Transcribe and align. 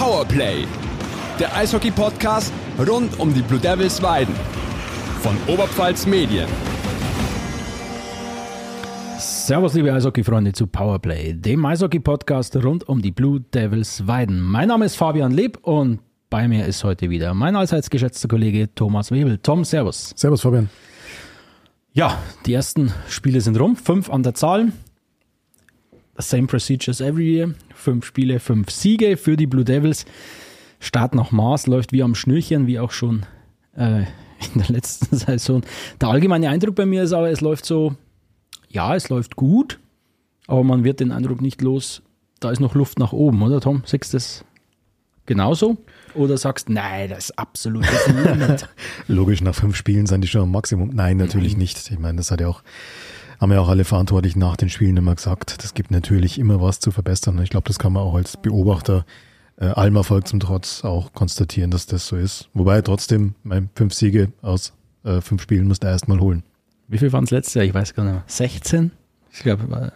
Powerplay, 0.00 0.64
der 1.38 1.54
Eishockey-Podcast 1.54 2.50
rund 2.88 3.20
um 3.20 3.34
die 3.34 3.42
Blue 3.42 3.60
Devils 3.60 4.00
Weiden 4.00 4.34
von 5.20 5.36
Oberpfalz 5.46 6.06
Medien. 6.06 6.48
Servus, 9.18 9.74
liebe 9.74 9.92
Eishockey-Freunde 9.92 10.54
zu 10.54 10.66
Powerplay, 10.66 11.34
dem 11.34 11.66
Eishockey-Podcast 11.66 12.56
rund 12.64 12.88
um 12.88 13.02
die 13.02 13.10
Blue 13.10 13.42
Devils 13.52 14.06
Weiden. 14.06 14.40
Mein 14.40 14.68
Name 14.68 14.86
ist 14.86 14.96
Fabian 14.96 15.32
Leb 15.32 15.58
und 15.60 15.98
bei 16.30 16.48
mir 16.48 16.64
ist 16.64 16.82
heute 16.82 17.10
wieder 17.10 17.34
mein 17.34 17.54
allseits 17.54 17.90
geschätzter 17.90 18.26
Kollege 18.26 18.74
Thomas 18.74 19.10
Webel. 19.10 19.36
Tom, 19.36 19.64
Servus. 19.64 20.14
Servus, 20.16 20.40
Fabian. 20.40 20.70
Ja, 21.92 22.16
die 22.46 22.54
ersten 22.54 22.90
Spiele 23.06 23.42
sind 23.42 23.60
rum, 23.60 23.76
fünf 23.76 24.08
an 24.08 24.22
der 24.22 24.32
Zahl. 24.32 24.72
Same 26.18 26.46
procedures 26.46 27.00
every 27.00 27.36
year. 27.36 27.54
Fünf 27.74 28.04
Spiele, 28.04 28.40
fünf 28.40 28.70
Siege 28.70 29.16
für 29.16 29.36
die 29.36 29.46
Blue 29.46 29.64
Devils. 29.64 30.04
Start 30.80 31.14
nach 31.14 31.30
Maß 31.30 31.66
läuft 31.66 31.92
wie 31.92 32.02
am 32.02 32.14
Schnürchen, 32.14 32.66
wie 32.66 32.78
auch 32.78 32.90
schon 32.90 33.26
äh, 33.76 34.00
in 34.54 34.60
der 34.60 34.68
letzten 34.68 35.16
Saison. 35.16 35.62
Der 36.00 36.08
allgemeine 36.08 36.48
Eindruck 36.48 36.74
bei 36.74 36.86
mir 36.86 37.02
ist 37.02 37.12
aber, 37.12 37.30
es 37.30 37.40
läuft 37.40 37.64
so, 37.64 37.94
ja, 38.68 38.94
es 38.94 39.08
läuft 39.08 39.36
gut, 39.36 39.78
aber 40.46 40.64
man 40.64 40.84
wird 40.84 41.00
den 41.00 41.12
Eindruck 41.12 41.40
nicht 41.40 41.60
los, 41.62 42.02
da 42.40 42.50
ist 42.50 42.60
noch 42.60 42.74
Luft 42.74 42.98
nach 42.98 43.12
oben, 43.12 43.42
oder 43.42 43.60
Tom? 43.60 43.82
Siehst 43.84 44.12
du 44.12 44.16
das 44.16 44.44
genauso? 45.26 45.76
Oder 46.14 46.38
sagst, 46.38 46.68
nein, 46.68 47.10
das 47.10 47.26
ist 47.26 47.38
absolut 47.38 47.84
das 47.86 48.08
Limit. 48.08 48.68
Logisch, 49.08 49.42
nach 49.42 49.54
fünf 49.54 49.76
Spielen 49.76 50.06
sind 50.06 50.22
die 50.22 50.28
schon 50.28 50.42
am 50.42 50.50
Maximum. 50.50 50.90
Nein, 50.92 51.18
natürlich 51.18 51.52
Nein. 51.52 51.60
nicht. 51.60 51.90
Ich 51.90 51.98
meine, 51.98 52.16
das 52.16 52.30
hat 52.30 52.40
ja 52.40 52.48
auch, 52.48 52.62
haben 53.40 53.52
ja 53.52 53.60
auch 53.60 53.68
alle 53.68 53.84
Verantwortlichen 53.84 54.38
nach 54.38 54.56
den 54.56 54.68
Spielen 54.68 54.96
immer 54.96 55.14
gesagt. 55.14 55.62
Das 55.62 55.74
gibt 55.74 55.90
natürlich 55.90 56.38
immer 56.38 56.60
was 56.60 56.78
zu 56.80 56.90
verbessern. 56.90 57.40
Ich 57.42 57.50
glaube, 57.50 57.66
das 57.68 57.78
kann 57.78 57.92
man 57.92 58.02
auch 58.02 58.14
als 58.14 58.36
Beobachter 58.36 59.04
äh, 59.56 59.66
allem 59.66 59.96
Erfolg 59.96 60.28
zum 60.28 60.40
Trotz 60.40 60.84
auch 60.84 61.12
konstatieren, 61.12 61.70
dass 61.70 61.86
das 61.86 62.06
so 62.06 62.16
ist. 62.16 62.48
Wobei 62.54 62.82
trotzdem, 62.82 63.34
mein, 63.42 63.70
fünf 63.74 63.94
Siege 63.94 64.32
aus 64.42 64.72
äh, 65.04 65.20
fünf 65.20 65.42
Spielen 65.42 65.66
musst 65.66 65.82
du 65.82 65.86
erst 65.88 66.06
mal 66.08 66.20
holen. 66.20 66.42
Wie 66.88 66.98
viel 66.98 67.12
waren 67.12 67.24
es 67.24 67.30
letztes 67.30 67.54
Jahr? 67.54 67.64
Ich 67.64 67.72
weiß 67.74 67.94
gar 67.94 68.04
nicht 68.04 68.12
mehr. 68.12 68.24
16? 68.26 68.90
Ich 69.32 69.40
glaube, 69.40 69.70
war- 69.70 69.92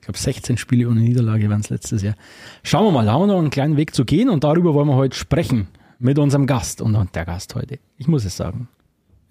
ich 0.00 0.06
glaube 0.10 0.18
16 0.18 0.56
Spiele 0.56 0.88
ohne 0.88 1.00
Niederlage 1.00 1.50
waren 1.50 1.60
es 1.60 1.68
letztes 1.68 2.00
Jahr. 2.02 2.14
Schauen 2.62 2.86
wir 2.86 2.90
mal, 2.92 3.10
haben 3.10 3.22
wir 3.22 3.26
noch 3.26 3.38
einen 3.38 3.50
kleinen 3.50 3.76
Weg 3.76 3.94
zu 3.94 4.04
gehen 4.06 4.30
und 4.30 4.42
darüber 4.42 4.72
wollen 4.72 4.88
wir 4.88 4.94
heute 4.96 5.16
sprechen 5.16 5.68
mit 5.98 6.18
unserem 6.18 6.46
Gast. 6.46 6.80
Und 6.80 6.96
der 7.14 7.24
Gast 7.26 7.54
heute, 7.54 7.78
ich 7.98 8.08
muss 8.08 8.24
es 8.24 8.36
sagen, 8.36 8.68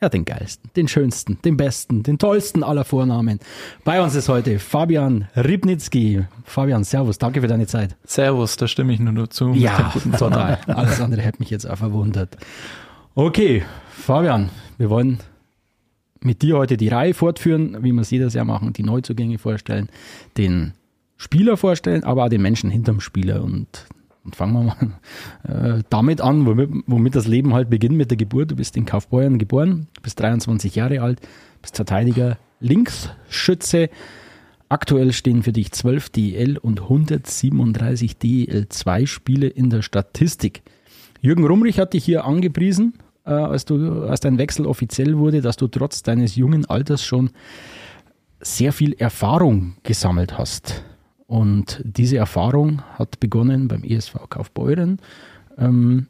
ja, 0.02 0.10
den 0.10 0.26
geilsten, 0.26 0.70
den 0.76 0.88
schönsten, 0.88 1.40
den 1.44 1.58
besten, 1.58 2.04
den 2.04 2.20
tollsten 2.20 2.64
aller 2.64 2.86
Vornamen. 2.86 3.40
Bei 3.84 4.02
uns 4.02 4.14
ist 4.16 4.30
heute 4.30 4.60
Fabian 4.60 5.28
Ribnitzki. 5.36 6.26
Fabian, 6.44 6.84
Servus, 6.84 7.18
danke 7.18 7.42
für 7.42 7.48
deine 7.48 7.66
Zeit. 7.66 7.96
Servus, 8.04 8.58
da 8.58 8.68
stimme 8.68 8.94
ich 8.94 9.00
nur 9.00 9.14
dazu. 9.14 9.54
Ja, 9.54 9.94
total. 10.18 10.60
Alles 10.68 11.02
andere 11.02 11.22
hätte 11.22 11.40
mich 11.40 11.50
jetzt 11.50 11.68
auch 11.68 11.78
verwundert. 11.78 12.38
Okay, 13.16 13.64
Fabian, 13.90 14.50
wir 14.78 14.90
wollen 14.92 15.20
mit 16.22 16.42
dir 16.44 16.58
heute 16.58 16.78
die 16.78 16.90
Reihe 16.90 17.14
fortführen, 17.14 17.78
wie 17.82 17.92
wir 17.92 18.02
es 18.02 18.12
jedes 18.12 18.34
Jahr 18.36 18.46
machen, 18.46 18.74
die 18.74 18.84
Neuzugänge 18.84 19.40
vorstellen, 19.40 19.90
den 20.38 20.74
Spieler 21.16 21.58
vorstellen, 21.58 22.04
aber 22.04 22.26
auch 22.26 22.30
den 22.30 22.42
Menschen 22.42 22.70
hinterm 22.70 23.00
Spieler. 23.00 23.44
Und, 23.44 23.88
und 24.28 24.36
fangen 24.36 24.54
wir 24.54 24.64
mal 24.64 25.78
äh, 25.78 25.84
damit 25.90 26.20
an, 26.20 26.46
womit, 26.46 26.70
womit 26.86 27.16
das 27.16 27.28
Leben 27.28 27.54
halt 27.54 27.70
beginnt 27.70 27.96
mit 27.96 28.12
der 28.12 28.18
Geburt. 28.18 28.52
Du 28.52 28.58
bist 28.58 28.76
in 28.76 28.86
Kaufbeuern 28.86 29.40
geboren, 29.40 29.88
bist 30.04 30.20
23 30.20 30.76
Jahre 30.76 31.02
alt, 31.02 31.22
bist 31.62 31.78
Verteidiger, 31.78 32.38
Linksschütze. 32.60 33.90
Aktuell 34.68 35.14
stehen 35.14 35.44
für 35.44 35.54
dich 35.54 35.72
12 35.72 36.10
DEL 36.10 36.58
und 36.58 36.82
137 36.82 38.18
DEL2 38.22 39.08
Spiele 39.08 39.48
in 39.48 39.70
der 39.70 39.82
Statistik. 39.82 40.62
Jürgen 41.22 41.46
Rumrich 41.46 41.80
hat 41.80 41.94
dich 41.94 42.04
hier 42.04 42.26
angepriesen, 42.26 42.96
äh, 43.26 43.32
als, 43.32 43.64
du, 43.64 44.04
als 44.04 44.20
dein 44.20 44.38
Wechsel 44.38 44.66
offiziell 44.66 45.18
wurde, 45.18 45.42
dass 45.42 45.56
du 45.56 45.68
trotz 45.68 46.04
deines 46.04 46.36
jungen 46.36 46.66
Alters 46.66 47.02
schon 47.02 47.30
sehr 48.42 48.74
viel 48.74 48.92
Erfahrung 48.92 49.78
gesammelt 49.84 50.38
hast. 50.38 50.84
Und 51.28 51.82
diese 51.84 52.18
Erfahrung 52.18 52.82
hat 52.98 53.20
begonnen 53.20 53.68
beim 53.68 53.84
ESV 53.84 54.16
Kaufbeuren. 54.30 55.00
Ähm, 55.58 56.08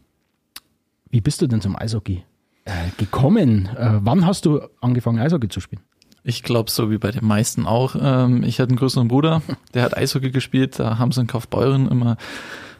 wie 1.09 1.21
bist 1.21 1.41
du 1.41 1.47
denn 1.47 1.59
zum 1.59 1.75
Eishockey 1.75 2.23
äh, 2.65 2.71
gekommen? 2.97 3.67
Äh, 3.75 3.99
wann 4.01 4.25
hast 4.25 4.45
du 4.45 4.61
angefangen, 4.79 5.19
Eishockey 5.19 5.49
zu 5.49 5.59
spielen? 5.59 5.81
Ich 6.23 6.43
glaube, 6.43 6.69
so 6.69 6.91
wie 6.91 6.97
bei 6.99 7.11
den 7.11 7.25
meisten 7.25 7.65
auch. 7.65 7.95
Ähm, 7.99 8.43
ich 8.43 8.59
hatte 8.59 8.69
einen 8.69 8.77
größeren 8.77 9.07
Bruder, 9.07 9.41
der 9.73 9.83
hat 9.83 9.97
Eishockey 9.97 10.29
gespielt. 10.29 10.77
Da 10.77 10.99
haben 10.99 11.11
sie 11.11 11.21
in 11.21 11.27
Kaufbeuren 11.27 11.87
immer, 11.87 12.17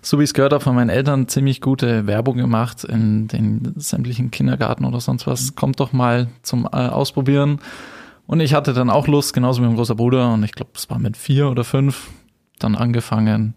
so 0.02 0.20
wie 0.20 0.24
ich 0.24 0.30
es 0.30 0.34
gehört 0.36 0.54
habe 0.54 0.64
von 0.64 0.76
meinen 0.76 0.90
Eltern, 0.90 1.28
ziemlich 1.28 1.62
gute 1.62 2.06
Werbung 2.06 2.38
gemacht 2.38 2.84
in 2.84 3.28
den 3.30 3.74
sämtlichen 3.78 4.30
Kindergarten 4.30 4.86
oder 4.86 5.00
sonst 5.00 5.26
was. 5.26 5.56
Kommt 5.56 5.80
doch 5.80 5.92
mal 5.92 6.28
zum 6.44 6.66
äh, 6.66 6.76
Ausprobieren. 6.76 7.60
Und 8.28 8.42
ich 8.42 8.54
hatte 8.54 8.74
dann 8.74 8.90
auch 8.92 9.08
Lust, 9.08 9.34
genauso 9.34 9.64
wie 9.64 9.66
mein 9.66 9.78
großer 9.78 9.96
Bruder. 9.96 10.34
Und 10.34 10.44
ich 10.44 10.52
glaube, 10.52 10.72
es 10.76 10.90
war 10.90 11.00
mit 11.00 11.18
vier 11.18 11.50
oder 11.50 11.64
fünf 11.64 12.10
dann 12.60 12.76
angefangen. 12.76 13.54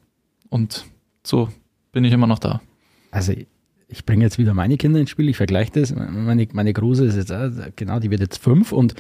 Und 0.49 0.85
so 1.25 1.49
bin 1.93 2.05
ich 2.05 2.13
immer 2.13 2.27
noch 2.27 2.39
da. 2.39 2.61
Also 3.11 3.35
ich 3.89 4.07
bringe 4.07 4.25
jetzt 4.25 4.39
wieder 4.39 4.55
meine 4.55 4.77
Kinder 4.77 5.01
ins 5.01 5.11
Spiel, 5.11 5.29
ich 5.29 5.37
vergleiche 5.37 5.73
das. 5.73 5.95
Meine, 5.95 6.47
meine 6.53 6.73
Große 6.73 7.05
ist 7.05 7.17
jetzt, 7.17 7.31
äh, 7.31 7.51
genau, 7.75 7.99
die 7.99 8.11
wird 8.11 8.21
jetzt 8.21 8.39
fünf 8.39 8.73
und 8.73 8.95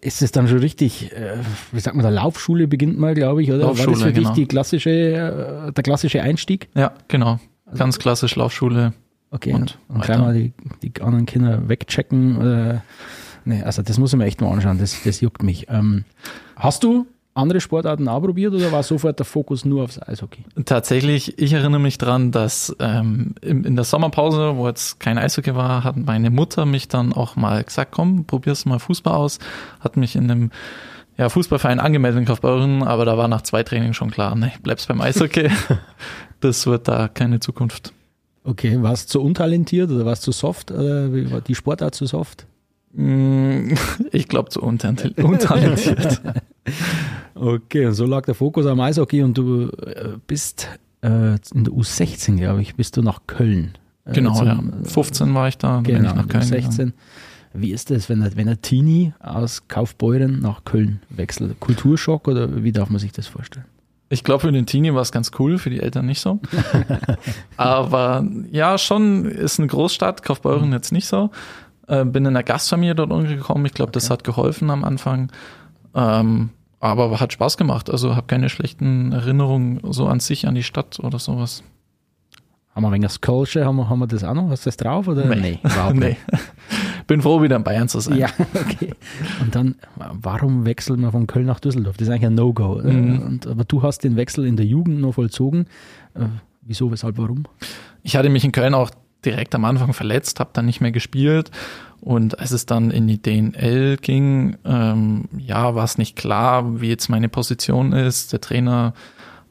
ist 0.00 0.22
es 0.22 0.32
dann 0.32 0.48
schon 0.48 0.58
richtig, 0.58 1.12
äh, 1.12 1.38
wie 1.72 1.80
sagt 1.80 1.96
man, 1.96 2.02
der 2.02 2.12
Laufschule 2.12 2.66
beginnt 2.66 2.98
mal, 2.98 3.14
glaube 3.14 3.42
ich, 3.42 3.50
oder? 3.50 3.64
War 3.64 3.70
das 3.70 3.86
Laufschule, 3.86 4.06
für 4.06 4.12
dich 4.12 4.24
genau. 4.24 4.34
die 4.34 4.46
klassische, 4.46 4.90
äh, 4.90 5.72
der 5.72 5.82
klassische 5.82 6.22
Einstieg? 6.22 6.68
Ja, 6.74 6.92
genau. 7.08 7.38
Ganz 7.76 7.98
klassisch 7.98 8.36
Laufschule. 8.36 8.92
Okay, 9.30 9.52
Und 9.52 9.78
und, 9.88 10.02
gleich 10.02 10.18
mal 10.18 10.34
die, 10.34 10.52
die 10.82 11.02
anderen 11.02 11.26
Kinder 11.26 11.68
wegchecken. 11.68 12.38
Oder, 12.38 12.82
nee, 13.44 13.62
also 13.62 13.82
das 13.82 13.98
muss 13.98 14.12
ich 14.12 14.18
mir 14.18 14.24
echt 14.24 14.40
mal 14.40 14.52
anschauen, 14.52 14.78
das, 14.78 15.02
das 15.02 15.20
juckt 15.20 15.42
mich. 15.42 15.66
Ähm, 15.68 16.04
hast 16.54 16.84
du 16.84 17.06
andere 17.36 17.60
Sportarten 17.60 18.08
auch 18.08 18.20
probiert 18.20 18.54
oder 18.54 18.72
war 18.72 18.82
sofort 18.82 19.18
der 19.18 19.26
Fokus 19.26 19.64
nur 19.64 19.84
aufs 19.84 20.00
Eishockey? 20.00 20.44
Tatsächlich, 20.64 21.38
ich 21.38 21.52
erinnere 21.52 21.80
mich 21.80 21.98
dran, 21.98 22.30
dass 22.32 22.74
ähm, 22.80 23.34
in, 23.42 23.64
in 23.64 23.76
der 23.76 23.84
Sommerpause, 23.84 24.56
wo 24.56 24.66
jetzt 24.68 24.98
kein 25.00 25.18
Eishockey 25.18 25.54
war, 25.54 25.84
hat 25.84 25.96
meine 25.96 26.30
Mutter 26.30 26.66
mich 26.66 26.88
dann 26.88 27.12
auch 27.12 27.36
mal 27.36 27.62
gesagt, 27.62 27.92
komm, 27.92 28.24
probierst 28.24 28.66
mal 28.66 28.78
Fußball 28.78 29.14
aus. 29.14 29.38
Hat 29.80 29.96
mich 29.96 30.16
in 30.16 30.30
einem 30.30 30.50
ja, 31.18 31.28
Fußballverein 31.28 31.80
angemeldet 31.80 32.20
in 32.20 32.26
Kaufbeuren, 32.26 32.82
aber 32.82 33.04
da 33.04 33.16
war 33.16 33.28
nach 33.28 33.42
zwei 33.42 33.62
Trainings 33.62 33.96
schon 33.96 34.10
klar, 34.10 34.34
ne, 34.34 34.52
bleibst 34.62 34.88
beim 34.88 35.00
Eishockey. 35.00 35.48
das 36.40 36.66
wird 36.66 36.88
da 36.88 37.08
keine 37.08 37.40
Zukunft. 37.40 37.92
Okay, 38.44 38.80
warst 38.82 39.08
du 39.14 39.18
zu 39.18 39.24
untalentiert 39.24 39.90
oder 39.90 40.04
warst 40.04 40.26
du 40.26 40.30
zu 40.30 40.38
soft? 40.38 40.70
Oder 40.70 41.12
wie 41.12 41.30
war 41.32 41.40
die 41.40 41.54
Sportart 41.54 41.94
zu 41.94 42.06
soft? 42.06 42.46
Mm, 42.92 43.74
Ich 44.12 44.28
glaube 44.28 44.50
zu 44.50 44.62
untalent- 44.62 45.20
untalentiert. 45.22 46.20
Okay, 47.38 47.86
und 47.86 47.92
so 47.92 48.06
lag 48.06 48.24
der 48.24 48.34
Fokus 48.34 48.64
am 48.66 48.80
Eishockey 48.80 49.22
und 49.22 49.36
du 49.36 49.68
äh, 49.68 50.14
bist 50.26 50.68
äh, 51.02 51.34
in 51.54 51.64
der 51.64 51.72
U16, 51.74 52.36
glaube 52.36 52.62
ich, 52.62 52.74
bist 52.76 52.96
du 52.96 53.02
nach 53.02 53.20
Köln. 53.26 53.76
äh, 54.06 54.12
genau, 54.14 54.34
zum- 54.34 54.46
ja. 54.46 54.62
15 54.88 55.34
war 55.34 55.48
ich 55.48 55.58
da, 55.58 55.74
dann 55.74 55.82
bin 55.82 55.96
Genau, 55.96 56.08
ich 56.10 56.14
nach 56.16 56.28
Köln. 56.28 56.48
gegangen. 56.50 56.70
U16. 56.70 56.92
Wie 57.52 57.72
ist 57.72 57.90
das, 57.90 58.08
wenn 58.08 58.22
ein, 58.22 58.36
wenn 58.36 58.48
ein 58.48 58.60
Teenie 58.62 59.12
aus 59.20 59.68
Kaufbeuren 59.68 60.40
nach 60.40 60.64
Köln 60.64 61.00
wechselt? 61.10 61.58
Kulturschock 61.60 62.26
oder 62.28 62.62
wie 62.64 62.72
darf 62.72 62.88
man 62.90 62.98
sich 62.98 63.12
das 63.12 63.26
vorstellen? 63.26 63.66
Ich 64.08 64.22
glaube, 64.24 64.40
für 64.42 64.52
den 64.52 64.66
Teenie 64.66 64.94
war 64.94 65.02
es 65.02 65.10
ganz 65.10 65.30
cool, 65.38 65.58
für 65.58 65.68
die 65.70 65.80
Eltern 65.80 66.06
nicht 66.06 66.20
so. 66.20 66.38
Aber 67.56 68.24
ja, 68.50 68.78
schon 68.78 69.24
ist 69.26 69.58
eine 69.58 69.68
Großstadt, 69.68 70.22
Kaufbeuren 70.22 70.72
jetzt 70.72 70.92
nicht 70.92 71.06
so. 71.06 71.30
Äh, 71.88 72.04
bin 72.04 72.24
in 72.24 72.28
einer 72.28 72.42
Gastfamilie 72.42 72.94
dort 72.94 73.10
umgekommen. 73.10 73.66
Ich 73.66 73.74
glaube, 73.74 73.92
das 73.92 74.10
hat 74.10 74.24
geholfen 74.24 74.70
am 74.70 74.84
Anfang. 74.84 75.30
Ähm, 75.94 76.50
aber 76.80 77.20
hat 77.20 77.32
Spaß 77.32 77.56
gemacht. 77.56 77.90
Also 77.90 78.14
habe 78.16 78.26
keine 78.26 78.48
schlechten 78.48 79.12
Erinnerungen 79.12 79.80
so 79.90 80.06
an 80.06 80.20
sich, 80.20 80.46
an 80.46 80.54
die 80.54 80.62
Stadt 80.62 81.00
oder 81.00 81.18
sowas. 81.18 81.62
Haben 82.74 82.82
wir 82.82 82.88
ein 82.88 82.92
wenig 82.94 83.06
das 83.06 83.20
Kölsche, 83.22 83.64
haben 83.64 83.76
wir, 83.76 83.88
haben 83.88 84.00
wir 84.00 84.06
das 84.06 84.22
auch 84.22 84.34
noch? 84.34 84.50
Hast 84.50 84.66
du 84.66 84.68
das 84.68 84.76
drauf? 84.76 85.08
Oder? 85.08 85.24
Nee. 85.34 85.58
überhaupt 85.62 85.94
Nee. 85.96 86.08
nicht. 86.10 86.20
Bin 87.06 87.22
froh, 87.22 87.40
wieder 87.40 87.56
in 87.56 87.64
Bayern 87.64 87.88
zu 87.88 88.00
sein. 88.00 88.18
Ja, 88.18 88.28
okay. 88.54 88.92
Und 89.40 89.54
dann, 89.54 89.76
warum 89.94 90.66
wechselt 90.66 90.98
man 90.98 91.10
von 91.12 91.26
Köln 91.26 91.46
nach 91.46 91.60
Düsseldorf? 91.60 91.96
Das 91.96 92.08
ist 92.08 92.12
eigentlich 92.12 92.26
ein 92.26 92.34
No-Go. 92.34 92.82
Mhm. 92.82 93.40
Aber 93.48 93.64
du 93.64 93.82
hast 93.82 94.04
den 94.04 94.16
Wechsel 94.16 94.44
in 94.44 94.56
der 94.56 94.66
Jugend 94.66 95.00
noch 95.00 95.12
vollzogen. 95.12 95.66
Äh, 96.14 96.24
wieso, 96.60 96.90
weshalb, 96.90 97.16
warum? 97.16 97.44
Ich 98.02 98.16
hatte 98.16 98.28
mich 98.28 98.44
in 98.44 98.52
Köln 98.52 98.74
auch 98.74 98.90
direkt 99.24 99.54
am 99.54 99.64
Anfang 99.64 99.92
verletzt, 99.92 100.40
habe 100.40 100.50
dann 100.52 100.66
nicht 100.66 100.80
mehr 100.80 100.92
gespielt. 100.92 101.50
Und 102.00 102.38
als 102.38 102.52
es 102.52 102.66
dann 102.66 102.90
in 102.90 103.08
die 103.08 103.20
DNL 103.20 103.96
ging, 103.96 104.56
ähm, 104.64 105.28
ja, 105.36 105.74
war 105.74 105.84
es 105.84 105.98
nicht 105.98 106.14
klar, 106.14 106.80
wie 106.80 106.88
jetzt 106.88 107.08
meine 107.08 107.28
Position 107.28 107.92
ist. 107.92 108.32
Der 108.32 108.40
Trainer 108.40 108.94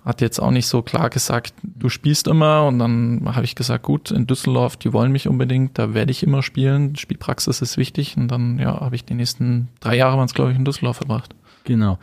hat 0.05 0.21
jetzt 0.21 0.39
auch 0.39 0.51
nicht 0.51 0.67
so 0.67 0.83
klar 0.83 1.09
gesagt, 1.09 1.55
du 1.63 1.89
spielst 1.89 2.27
immer. 2.27 2.67
Und 2.67 2.79
dann 2.79 3.23
habe 3.35 3.43
ich 3.43 3.55
gesagt, 3.55 3.83
gut, 3.83 4.11
in 4.11 4.27
Düsseldorf, 4.27 4.77
die 4.77 4.93
wollen 4.93 5.11
mich 5.11 5.27
unbedingt, 5.27 5.77
da 5.79 5.93
werde 5.93 6.11
ich 6.11 6.21
immer 6.21 6.43
spielen. 6.43 6.95
Spielpraxis 6.95 7.61
ist 7.61 7.77
wichtig. 7.77 8.15
Und 8.15 8.29
dann, 8.29 8.59
ja, 8.59 8.79
habe 8.79 8.95
ich 8.95 9.03
die 9.03 9.15
nächsten 9.15 9.69
drei 9.79 9.97
Jahre, 9.97 10.17
waren 10.17 10.25
es, 10.25 10.35
glaube 10.35 10.51
ich, 10.51 10.57
in 10.57 10.65
Düsseldorf 10.65 10.97
verbracht. 10.97 11.35
Genau. 11.63 11.97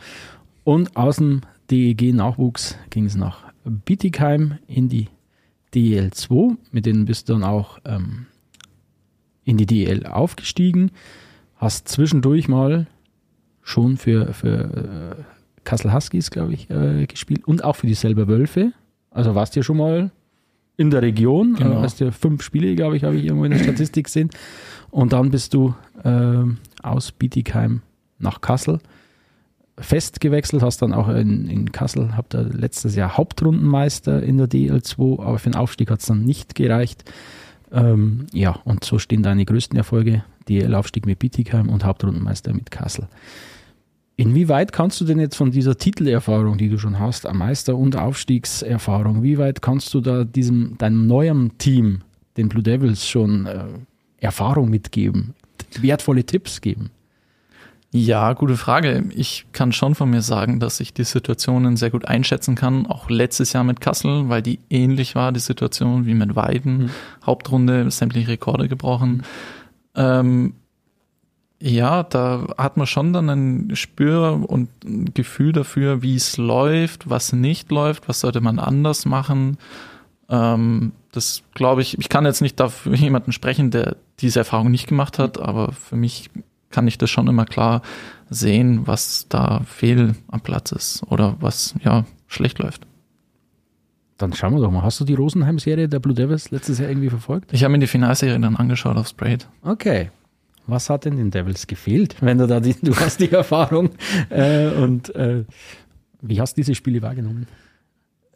Und 0.65 0.95
aus 0.97 1.15
dem 1.15 1.41
DEG-Nachwuchs 1.71 2.77
ging 2.89 3.05
es 3.05 3.15
nach 3.15 3.37
Bietigheim 3.63 4.59
in 4.67 4.89
die 4.89 5.07
DL2, 5.73 6.57
mit 6.71 6.85
denen 6.85 7.05
bist 7.05 7.29
du 7.29 7.33
dann 7.33 7.43
auch 7.43 7.79
ähm, 7.85 8.25
in 9.43 9.57
die 9.57 9.65
DL 9.65 10.05
aufgestiegen, 10.05 10.91
hast 11.57 11.87
zwischendurch 11.87 12.47
mal 12.47 12.87
schon 13.61 13.97
für, 13.97 14.33
für 14.33 15.15
äh, 15.17 15.23
Kassel 15.63 15.93
Huskies, 15.93 16.31
glaube 16.31 16.53
ich, 16.53 16.69
äh, 16.69 17.05
gespielt 17.07 17.45
und 17.47 17.63
auch 17.63 17.75
für 17.77 17.87
die 17.87 17.93
selber 17.93 18.27
Wölfe. 18.27 18.73
Also 19.11 19.35
warst 19.35 19.55
du 19.55 19.59
ja 19.59 19.63
schon 19.63 19.77
mal 19.77 20.11
in 20.75 20.89
der 20.89 21.01
Region, 21.01 21.55
Genau. 21.55 21.79
äh, 21.79 21.83
hast 21.83 21.99
ja 21.99 22.11
fünf 22.11 22.41
Spiele, 22.43 22.75
glaube 22.75 22.97
ich, 22.97 23.03
habe 23.03 23.15
ich 23.15 23.25
irgendwo 23.25 23.45
in 23.45 23.51
der 23.51 23.59
Statistik 23.59 24.05
gesehen. 24.05 24.29
Und 24.91 25.13
dann 25.13 25.31
bist 25.31 25.53
du 25.53 25.73
ähm, 26.03 26.57
aus 26.81 27.11
Bietigheim 27.11 27.81
nach 28.19 28.41
Kassel 28.41 28.79
fest 29.77 30.19
gewechselt, 30.21 30.61
hast 30.61 30.81
dann 30.81 30.93
auch 30.93 31.09
in, 31.09 31.47
in 31.47 31.71
Kassel, 31.71 32.15
habt 32.15 32.35
ihr 32.35 32.43
letztes 32.43 32.95
Jahr 32.95 33.17
Hauptrundenmeister 33.17 34.21
in 34.21 34.37
der 34.37 34.47
DL2, 34.47 35.21
aber 35.21 35.39
für 35.39 35.49
den 35.49 35.55
Aufstieg 35.55 35.89
hat 35.89 35.99
es 35.99 36.05
dann 36.05 36.23
nicht 36.23 36.55
gereicht. 36.55 37.03
Ähm, 37.71 38.27
ja, 38.31 38.59
und 38.65 38.83
so 38.83 38.99
stehen 38.99 39.23
deine 39.23 39.45
größten 39.45 39.77
Erfolge, 39.77 40.23
DL-Aufstieg 40.47 41.05
mit 41.05 41.19
Bietigheim 41.19 41.69
und 41.69 41.83
Hauptrundenmeister 41.83 42.53
mit 42.53 42.69
Kassel. 42.69 43.07
Inwieweit 44.15 44.71
kannst 44.71 45.01
du 45.01 45.05
denn 45.05 45.19
jetzt 45.19 45.35
von 45.35 45.49
dieser 45.49 45.75
Titelerfahrung, 45.75 46.57
die 46.59 46.69
du 46.69 46.77
schon 46.77 46.99
hast, 46.99 47.31
Meister- 47.33 47.75
und 47.75 47.95
Aufstiegserfahrung, 47.95 49.23
wie 49.23 49.39
weit 49.39 49.63
kannst 49.63 49.91
du 49.93 50.01
da 50.01 50.23
diesem, 50.23 50.77
deinem 50.77 51.07
neuen 51.07 51.57
Team, 51.57 52.01
den 52.37 52.47
Blue 52.47 52.61
Devils, 52.61 53.07
schon 53.07 53.47
äh, 53.47 53.65
Erfahrung 54.17 54.69
mitgeben, 54.69 55.33
wertvolle 55.81 56.23
Tipps 56.23 56.61
geben? 56.61 56.91
Ja, 57.95 58.33
gute 58.33 58.57
Frage. 58.57 59.03
Ich 59.15 59.45
kann 59.51 59.71
schon 59.71 59.93
von 59.93 60.09
mir 60.09 60.23
sagen, 60.23 60.59
dass 60.59 60.79
ich 60.79 60.95
die 60.95 61.03
Situationen 61.03 61.77
sehr 61.77 61.91
gut 61.91 62.05
einschätzen 62.05 62.55
kann. 62.55 62.87
Auch 62.87 63.07
letztes 63.07 63.53
Jahr 63.53 63.63
mit 63.63 63.81
Kassel, 63.81 64.29
weil 64.29 64.41
die 64.41 64.57
ähnlich 64.71 65.13
war, 65.13 65.31
die 65.31 65.39
Situation 65.39 66.07
wie 66.07 66.15
mit 66.15 66.35
Weiden. 66.35 66.77
Mhm. 66.85 66.89
Hauptrunde, 67.23 67.91
sämtliche 67.91 68.29
Rekorde 68.29 68.67
gebrochen. 68.67 69.21
Ähm, 69.93 70.55
ja, 71.61 72.01
da 72.01 72.47
hat 72.57 72.77
man 72.77 72.87
schon 72.87 73.13
dann 73.13 73.29
ein 73.29 73.75
Spür 73.75 74.43
und 74.49 74.69
ein 74.83 75.13
Gefühl 75.13 75.51
dafür, 75.51 76.01
wie 76.01 76.15
es 76.15 76.37
läuft, 76.37 77.11
was 77.11 77.31
nicht 77.31 77.71
läuft, 77.71 78.09
was 78.09 78.21
sollte 78.21 78.41
man 78.41 78.57
anders 78.57 79.05
machen. 79.05 79.59
Ähm, 80.29 80.93
das 81.11 81.43
glaube 81.53 81.83
ich, 81.83 81.99
ich 81.99 82.09
kann 82.09 82.25
jetzt 82.25 82.41
nicht 82.41 82.59
dafür 82.59 82.95
jemanden 82.95 83.33
sprechen, 83.33 83.69
der 83.69 83.97
diese 84.19 84.39
Erfahrung 84.39 84.71
nicht 84.71 84.87
gemacht 84.87 85.19
hat, 85.19 85.39
aber 85.39 85.73
für 85.73 85.95
mich 85.95 86.31
kann 86.73 86.87
ich 86.87 86.97
das 86.97 87.09
schon 87.09 87.27
immer 87.27 87.45
klar 87.45 87.81
sehen, 88.29 88.85
was 88.87 89.27
da 89.29 89.61
fehl 89.65 90.15
am 90.27 90.41
Platz 90.41 90.71
ist 90.73 91.03
oder 91.09 91.37
was 91.39 91.75
ja 91.83 92.03
schlecht 92.27 92.59
läuft. 92.59 92.85
Dann 94.17 94.33
schauen 94.33 94.53
wir 94.55 94.61
doch 94.61 94.71
mal. 94.71 94.83
Hast 94.83 94.99
du 94.99 95.05
die 95.05 95.13
Rosenheim-Serie 95.13 95.87
der 95.87 95.99
Blue 95.99 96.13
Devils 96.15 96.51
letztes 96.51 96.79
Jahr 96.79 96.89
irgendwie 96.89 97.09
verfolgt? 97.09 97.53
Ich 97.53 97.63
habe 97.63 97.71
mir 97.71 97.79
die 97.79 97.87
Finalserie 97.87 98.39
dann 98.39 98.55
angeschaut 98.55 98.97
auf 98.97 99.07
Sprayed. 99.07 99.47
Okay. 99.61 100.09
Was 100.65 100.89
hat 100.89 101.05
denn 101.05 101.17
den 101.17 101.29
Devils 101.29 101.67
gefehlt, 101.67 102.15
wenn 102.21 102.37
du 102.37 102.47
da 102.47 102.59
die, 102.59 102.75
du 102.81 102.95
hast 102.95 103.19
die 103.19 103.31
Erfahrung 103.31 103.89
äh, 104.29 104.69
und 104.69 105.13
äh, 105.15 105.43
wie 106.21 106.39
hast 106.39 106.55
du 106.55 106.61
diese 106.61 106.73
Spiele 106.73 107.01
wahrgenommen? 107.01 107.47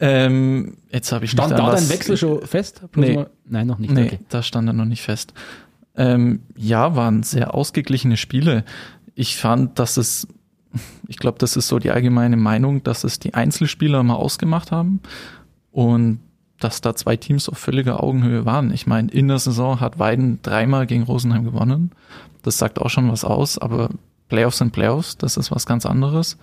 Ähm, 0.00 0.76
jetzt 0.90 1.10
habe 1.10 1.24
ich 1.24 1.32
Stand 1.32 1.52
da 1.52 1.72
dein 1.72 1.88
Wechsel 1.88 2.16
schon 2.16 2.42
fest? 2.46 2.82
Nee. 2.94 3.24
Nein, 3.46 3.66
noch 3.66 3.78
nicht. 3.78 3.92
Nee, 3.92 4.04
Okay. 4.04 4.18
da 4.28 4.42
stand 4.42 4.68
er 4.68 4.72
noch 4.74 4.84
nicht 4.84 5.02
fest. 5.02 5.32
Ähm, 5.98 6.40
ja, 6.56 6.94
waren 6.96 7.24
sehr 7.24 7.54
ausgeglichene 7.54 8.16
Spiele. 8.16 8.64
Ich 9.14 9.36
fand, 9.36 9.78
dass 9.80 9.96
es, 9.96 10.28
ich 11.08 11.18
glaube, 11.18 11.38
das 11.38 11.56
ist 11.56 11.68
so 11.68 11.80
die 11.80 11.90
allgemeine 11.90 12.36
Meinung, 12.36 12.84
dass 12.84 13.02
es 13.02 13.18
die 13.18 13.34
Einzelspieler 13.34 14.02
mal 14.04 14.14
ausgemacht 14.14 14.70
haben 14.70 15.00
und 15.72 16.20
dass 16.60 16.80
da 16.80 16.94
zwei 16.94 17.16
Teams 17.16 17.48
auf 17.48 17.58
völliger 17.58 18.02
Augenhöhe 18.02 18.44
waren. 18.44 18.72
Ich 18.72 18.86
meine, 18.86 19.10
in 19.10 19.28
der 19.28 19.38
Saison 19.38 19.80
hat 19.80 19.98
Weiden 19.98 20.40
dreimal 20.42 20.86
gegen 20.86 21.02
Rosenheim 21.02 21.44
gewonnen. 21.44 21.92
Das 22.42 22.58
sagt 22.58 22.80
auch 22.80 22.90
schon 22.90 23.10
was 23.10 23.24
aus, 23.24 23.58
aber 23.58 23.90
Playoffs 24.28 24.58
sind 24.58 24.72
Playoffs, 24.72 25.16
das 25.16 25.36
ist 25.36 25.50
was 25.50 25.66
ganz 25.66 25.84
anderes. 25.84 26.38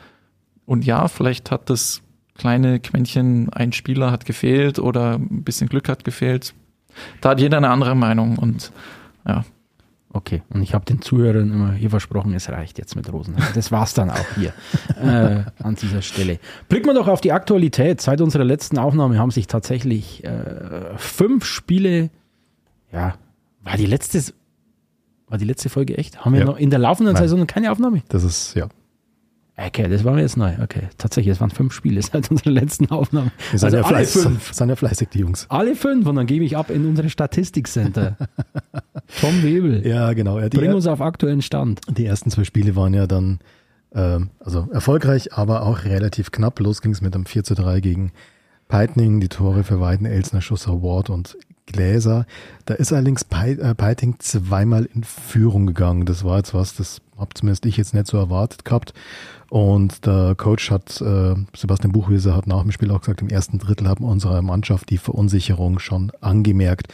Und 0.65 0.85
ja, 0.85 1.07
vielleicht 1.07 1.51
hat 1.51 1.69
das 1.69 2.01
kleine 2.37 2.79
Quäntchen, 2.79 3.49
ein 3.53 3.71
Spieler 3.71 4.11
hat 4.11 4.25
gefehlt 4.25 4.79
oder 4.79 5.13
ein 5.15 5.43
bisschen 5.43 5.69
Glück 5.69 5.87
hat 5.87 6.03
gefehlt. 6.03 6.53
Da 7.21 7.29
hat 7.29 7.39
jeder 7.39 7.57
eine 7.57 7.69
andere 7.69 7.95
Meinung 7.95 8.37
und 8.37 8.71
ja, 9.27 9.43
Okay, 10.13 10.43
und 10.49 10.61
ich 10.61 10.73
habe 10.73 10.85
den 10.85 11.01
Zuhörern 11.01 11.51
immer 11.51 11.73
hier 11.73 11.89
versprochen, 11.89 12.33
es 12.35 12.47
reicht 12.47 12.77
jetzt 12.77 12.95
mit 12.95 13.11
Rosenheim. 13.11 13.43
Das 13.53 13.69
war's 13.73 13.93
dann 13.93 14.09
auch 14.09 14.25
hier 14.37 14.53
äh, 15.01 15.43
an 15.61 15.75
dieser 15.75 16.01
Stelle. 16.01 16.39
Blicken 16.69 16.85
wir 16.87 16.93
doch 16.93 17.09
auf 17.09 17.19
die 17.19 17.33
Aktualität. 17.33 17.99
Seit 17.99 18.21
unserer 18.21 18.45
letzten 18.45 18.77
Aufnahme 18.77 19.19
haben 19.19 19.31
sich 19.31 19.47
tatsächlich 19.47 20.23
äh, 20.23 20.95
fünf 20.95 21.43
Spiele, 21.43 22.11
ja, 22.93 23.15
war 23.61 23.75
die 23.75 23.87
letzte, 23.87 24.23
war 25.27 25.37
die 25.37 25.43
letzte 25.43 25.67
Folge 25.67 25.97
echt? 25.97 26.23
Haben 26.23 26.31
wir 26.31 26.39
Ja. 26.39 26.45
noch 26.45 26.57
in 26.57 26.69
der 26.69 26.79
laufenden 26.79 27.13
Nein. 27.15 27.23
Saison 27.23 27.45
keine 27.45 27.69
Aufnahme? 27.69 28.01
Das 28.07 28.23
ist, 28.23 28.53
ja. 28.55 28.69
Okay, 29.57 29.87
das 29.87 30.03
war 30.03 30.13
mir 30.13 30.21
jetzt 30.21 30.35
neu. 30.35 30.53
Okay, 30.61 30.89
tatsächlich, 30.97 31.33
es 31.33 31.39
waren 31.41 31.49
fünf 31.49 31.73
Spiele 31.73 32.01
seit 32.01 32.29
unserer 32.29 32.51
letzten 32.51 32.89
Aufnahme. 32.91 33.31
Wir 33.51 33.59
sind, 33.59 33.67
Also 33.67 33.77
ja 33.77 33.83
alle 33.83 33.95
fleißig, 33.95 34.21
fünf. 34.21 34.53
sind 34.53 34.69
ja 34.69 34.75
fleißig, 34.75 35.09
die 35.09 35.19
Jungs. 35.19 35.45
Alle 35.49 35.75
fünf 35.75 36.05
und 36.07 36.15
dann 36.15 36.25
gebe 36.25 36.43
ich 36.43 36.57
ab 36.57 36.69
in 36.69 36.85
unsere 36.85 37.09
Statistikcenter. 37.09 38.17
Tom 39.21 39.43
Webel, 39.43 39.85
Ja, 39.87 40.11
genau. 40.13 40.39
Ja, 40.39 40.49
bring 40.49 40.73
uns 40.73 40.87
auf 40.87 41.01
aktuellen 41.01 41.41
Stand. 41.41 41.81
die 41.89 42.05
ersten 42.05 42.31
zwei 42.31 42.43
Spiele 42.43 42.75
waren 42.75 42.93
ja 42.93 43.07
dann 43.07 43.39
ähm, 43.93 44.29
also 44.39 44.67
erfolgreich, 44.71 45.33
aber 45.33 45.63
auch 45.63 45.85
relativ 45.85 46.31
knapp. 46.31 46.59
Los 46.59 46.81
ging 46.81 46.91
es 46.91 47.01
mit 47.01 47.15
einem 47.15 47.25
4 47.25 47.43
zu 47.43 47.55
3 47.55 47.79
gegen 47.79 48.11
Peitning, 48.67 49.19
die 49.19 49.29
Tore 49.29 49.63
für 49.63 49.79
Weiden, 49.79 50.05
Elsner, 50.05 50.41
Schusser, 50.41 50.81
Ward 50.81 51.09
und 51.09 51.37
Gläser. 51.65 52.25
Da 52.65 52.73
ist 52.75 52.91
allerdings 52.93 53.25
äh, 53.31 53.75
Peiting 53.75 54.15
zweimal 54.19 54.87
in 54.93 55.03
Führung 55.03 55.65
gegangen. 55.65 56.05
Das 56.05 56.23
war 56.23 56.37
jetzt 56.37 56.53
was, 56.53 56.75
das 56.75 57.01
habe 57.17 57.33
zumindest 57.33 57.65
ich 57.65 57.77
jetzt 57.77 57.93
nicht 57.93 58.07
so 58.07 58.17
erwartet 58.17 58.65
gehabt. 58.65 58.93
Und 59.55 60.05
der 60.05 60.35
Coach 60.35 60.69
hat, 60.69 60.99
äh, 60.99 61.33
Sebastian 61.55 61.93
Buchwieser 61.93 62.35
hat 62.35 62.45
nach 62.45 62.63
dem 62.63 62.73
Spiel 62.73 62.91
auch 62.91 62.99
gesagt, 62.99 63.21
im 63.21 63.29
ersten 63.29 63.57
Drittel 63.57 63.87
haben 63.87 64.03
unsere 64.03 64.41
Mannschaft 64.41 64.89
die 64.89 64.97
Verunsicherung 64.97 65.79
schon 65.79 66.11
angemerkt. 66.19 66.87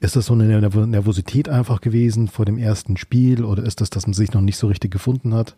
Ist 0.00 0.16
das 0.16 0.24
so 0.24 0.32
eine 0.32 0.44
Nerv- 0.44 0.86
Nervosität 0.86 1.50
einfach 1.50 1.82
gewesen 1.82 2.28
vor 2.28 2.46
dem 2.46 2.56
ersten 2.56 2.96
Spiel 2.96 3.44
oder 3.44 3.64
ist 3.64 3.82
das, 3.82 3.90
dass 3.90 4.06
man 4.06 4.14
sich 4.14 4.32
noch 4.32 4.40
nicht 4.40 4.56
so 4.56 4.66
richtig 4.66 4.90
gefunden 4.92 5.34
hat? 5.34 5.56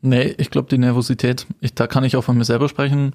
Nee, 0.00 0.34
ich 0.38 0.48
glaube, 0.48 0.70
die 0.70 0.78
Nervosität, 0.78 1.46
ich, 1.60 1.74
da 1.74 1.86
kann 1.86 2.02
ich 2.02 2.16
auch 2.16 2.24
von 2.24 2.38
mir 2.38 2.46
selber 2.46 2.70
sprechen. 2.70 3.12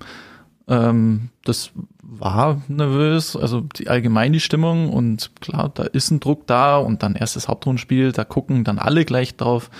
Ähm, 0.67 1.29
das 1.45 1.71
war 2.03 2.61
nervös, 2.67 3.35
also 3.35 3.61
die 3.61 3.87
allgemein 3.87 4.31
die 4.31 4.39
Stimmung 4.39 4.93
und 4.93 5.31
klar, 5.41 5.71
da 5.73 5.85
ist 5.85 6.11
ein 6.11 6.19
Druck 6.19 6.45
da 6.45 6.77
und 6.77 7.01
dann 7.01 7.15
erstes 7.15 7.47
Hauptrundenspiel, 7.47 8.11
da 8.11 8.23
gucken 8.25 8.63
dann 8.63 8.77
alle 8.77 9.05
gleich 9.05 9.37
drauf. 9.37 9.71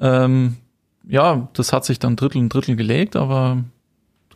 Ähm, 0.00 0.56
ja, 1.06 1.48
das 1.52 1.72
hat 1.72 1.84
sich 1.84 1.98
dann 1.98 2.16
Drittel 2.16 2.38
und 2.38 2.48
Drittel 2.52 2.76
gelegt, 2.76 3.16
aber 3.16 3.64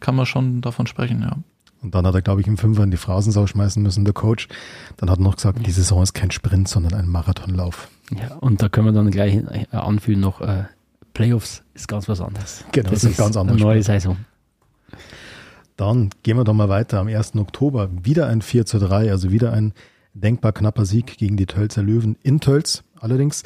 kann 0.01 0.15
man 0.15 0.27
schon 0.27 0.61
davon 0.61 0.87
sprechen, 0.87 1.23
ja. 1.23 1.37
Und 1.83 1.95
dann 1.95 2.07
hat 2.07 2.15
er, 2.15 2.23
glaube 2.23 2.43
ich, 2.43 2.47
im 2.47 2.59
Fünfer 2.59 2.83
in 2.83 2.91
die 2.91 2.99
Phrasensau 2.99 3.47
schmeißen 3.47 3.83
müssen, 3.83 4.05
der 4.05 4.13
Coach. 4.13 4.49
Dann 4.99 5.09
hat 5.11 5.19
er 5.19 5.23
noch 5.23 5.37
gesagt, 5.37 5.67
die 5.67 5.71
Saison 5.71 6.03
ist 6.03 6.13
kein 6.13 6.31
Sprint, 6.31 6.69
sondern 6.69 6.95
ein 6.95 7.09
Marathonlauf. 7.09 7.89
Ja, 8.11 8.35
und 8.37 8.61
da 8.61 8.69
können 8.69 8.87
wir 8.87 8.93
dann 8.93 9.11
gleich 9.11 9.37
äh, 9.37 9.67
anfühlen 9.71 10.21
noch, 10.21 10.43
äh, 10.43 10.65
Playoffs 11.15 11.63
ist 11.75 11.89
ganz 11.89 12.09
was 12.09 12.21
anderes. 12.21 12.65
Genau, 12.73 12.91
das 12.91 13.05
ist 13.05 13.13
ein 13.13 13.17
ganz 13.17 13.37
anderer 13.37 13.57
Eine 13.57 13.65
neue. 13.65 13.83
Saison. 13.83 14.17
Dann 15.77 16.11
gehen 16.23 16.37
wir 16.37 16.45
doch 16.45 16.55
mal 16.55 16.69
weiter. 16.69 17.01
Am 17.01 17.09
1. 17.09 17.37
Oktober 17.37 17.89
wieder 18.03 18.27
ein 18.29 18.43
4 18.43 18.67
zu 18.67 18.79
3, 18.79 19.11
also 19.11 19.31
wieder 19.31 19.53
ein 19.53 19.73
denkbar 20.13 20.53
knapper 20.53 20.85
Sieg 20.85 21.17
gegen 21.17 21.37
die 21.37 21.47
Tölzer 21.47 21.83
Löwen 21.83 22.17
in 22.23 22.41
Tölz 22.41 22.85
allerdings. 23.01 23.43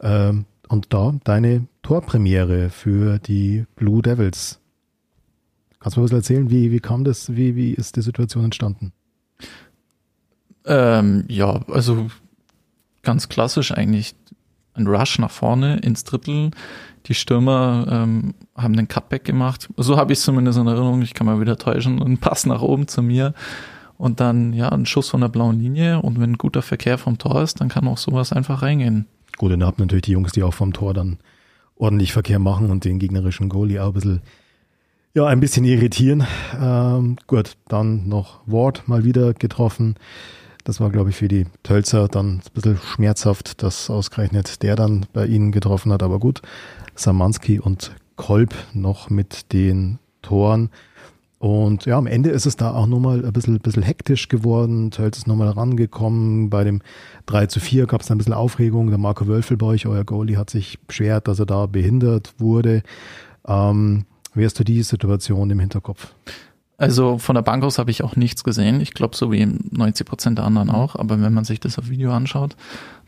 Ähm, 0.00 0.44
und 0.68 0.92
da 0.92 1.14
deine 1.24 1.66
Torpremiere 1.82 2.70
für 2.70 3.18
die 3.18 3.64
Blue 3.76 4.02
Devils. 4.02 4.60
Kannst 5.80 5.96
du 5.96 6.00
mal 6.00 6.04
was 6.04 6.12
erzählen? 6.12 6.50
Wie, 6.50 6.70
wie 6.70 6.80
kam 6.80 7.04
das? 7.04 7.34
Wie, 7.34 7.56
wie 7.56 7.72
ist 7.72 7.96
die 7.96 8.02
Situation 8.02 8.44
entstanden? 8.44 8.92
Ähm, 10.64 11.24
ja, 11.28 11.60
also 11.68 12.08
ganz 13.02 13.28
klassisch 13.28 13.72
eigentlich 13.72 14.14
ein 14.74 14.86
Rush 14.86 15.18
nach 15.18 15.30
vorne 15.30 15.78
ins 15.78 16.04
Drittel. 16.04 16.50
Die 17.06 17.14
Stürmer 17.14 17.86
ähm, 17.90 18.34
haben 18.56 18.76
den 18.76 18.88
Cutback 18.88 19.24
gemacht. 19.24 19.68
So 19.76 19.96
habe 19.96 20.12
ich 20.12 20.18
es 20.18 20.24
zumindest 20.24 20.58
in 20.58 20.66
Erinnerung. 20.66 21.02
Ich 21.02 21.14
kann 21.14 21.26
mal 21.26 21.40
wieder 21.40 21.56
täuschen. 21.56 22.02
Ein 22.02 22.18
Pass 22.18 22.44
nach 22.46 22.60
oben 22.60 22.86
zu 22.86 23.02
mir. 23.02 23.34
Und 23.96 24.20
dann, 24.20 24.52
ja, 24.52 24.68
ein 24.68 24.86
Schuss 24.86 25.08
von 25.08 25.20
der 25.20 25.28
blauen 25.28 25.58
Linie. 25.58 26.02
Und 26.02 26.20
wenn 26.20 26.38
guter 26.38 26.62
Verkehr 26.62 26.98
vom 26.98 27.18
Tor 27.18 27.42
ist, 27.42 27.60
dann 27.60 27.68
kann 27.68 27.88
auch 27.88 27.98
sowas 27.98 28.32
einfach 28.32 28.62
reingehen. 28.62 29.06
Gut, 29.38 29.52
und 29.52 29.60
ihr 29.60 29.66
habt 29.66 29.78
natürlich 29.78 30.02
die 30.02 30.12
Jungs, 30.12 30.32
die 30.32 30.42
auch 30.42 30.54
vom 30.54 30.72
Tor 30.72 30.94
dann 30.94 31.18
ordentlich 31.76 32.12
Verkehr 32.12 32.38
machen 32.40 32.70
und 32.70 32.84
den 32.84 32.98
gegnerischen 32.98 33.48
Goalie 33.48 33.80
auch 33.80 33.88
ein 33.88 33.92
bisschen, 33.94 34.20
ja, 35.14 35.26
ein 35.26 35.40
bisschen 35.40 35.64
irritieren. 35.64 36.26
Ähm, 36.60 37.16
gut, 37.26 37.56
dann 37.68 38.08
noch 38.08 38.40
Ward 38.46 38.86
mal 38.88 39.04
wieder 39.04 39.32
getroffen. 39.32 39.94
Das 40.64 40.80
war, 40.80 40.90
glaube 40.90 41.10
ich, 41.10 41.16
für 41.16 41.28
die 41.28 41.46
Tölzer 41.62 42.08
dann 42.08 42.38
ein 42.38 42.42
bisschen 42.52 42.78
schmerzhaft, 42.78 43.62
dass 43.62 43.88
ausgerechnet 43.88 44.62
der 44.62 44.76
dann 44.76 45.06
bei 45.12 45.24
ihnen 45.24 45.52
getroffen 45.52 45.92
hat. 45.92 46.02
Aber 46.02 46.18
gut, 46.18 46.42
Samanski 46.94 47.60
und 47.60 47.92
Kolb 48.16 48.54
noch 48.74 49.08
mit 49.08 49.52
den 49.52 49.98
Toren. 50.20 50.70
Und 51.38 51.84
ja, 51.84 51.96
am 51.96 52.08
Ende 52.08 52.30
ist 52.30 52.46
es 52.46 52.56
da 52.56 52.72
auch 52.72 52.86
nochmal 52.86 53.24
ein 53.24 53.32
bisschen, 53.32 53.58
bisschen 53.60 53.84
hektisch 53.84 54.28
geworden. 54.28 54.90
Tölz 54.90 55.18
ist 55.18 55.28
nochmal 55.28 55.50
rangekommen. 55.50 56.50
Bei 56.50 56.64
dem 56.64 56.82
3 57.26 57.46
zu 57.46 57.60
4 57.60 57.86
gab 57.86 58.00
es 58.00 58.10
ein 58.10 58.18
bisschen 58.18 58.32
Aufregung. 58.32 58.88
Der 58.88 58.98
Marco 58.98 59.28
Wölfel 59.28 59.56
bei 59.56 59.66
euch, 59.66 59.86
euer 59.86 60.04
Goalie, 60.04 60.36
hat 60.36 60.50
sich 60.50 60.80
beschwert, 60.80 61.28
dass 61.28 61.38
er 61.38 61.46
da 61.46 61.66
behindert 61.66 62.34
wurde. 62.38 62.82
Ähm, 63.46 64.04
wie 64.34 64.44
hast 64.44 64.58
du 64.58 64.64
die 64.64 64.82
Situation 64.82 65.48
im 65.50 65.60
Hinterkopf? 65.60 66.12
Also 66.76 67.18
von 67.18 67.34
der 67.34 67.42
Bank 67.42 67.62
aus 67.62 67.78
habe 67.78 67.90
ich 67.90 68.02
auch 68.02 68.16
nichts 68.16 68.42
gesehen. 68.42 68.80
Ich 68.80 68.92
glaube, 68.92 69.16
so 69.16 69.30
wie 69.30 69.46
90 69.46 70.06
Prozent 70.06 70.38
der 70.38 70.44
anderen 70.44 70.70
auch. 70.70 70.96
Aber 70.96 71.20
wenn 71.20 71.34
man 71.34 71.44
sich 71.44 71.60
das 71.60 71.78
auf 71.78 71.88
Video 71.88 72.12
anschaut, 72.12 72.56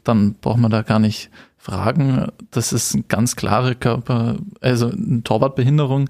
dann 0.04 0.34
braucht 0.34 0.58
man 0.58 0.70
da 0.70 0.82
gar 0.82 1.00
nicht 1.00 1.30
fragen. 1.56 2.28
Das 2.52 2.72
ist 2.72 2.94
eine 2.94 3.04
ganz 3.04 3.34
klare 3.34 3.74
Körper, 3.74 4.36
also 4.60 4.90
eine 4.90 5.22
Torwartbehinderung. 5.24 6.08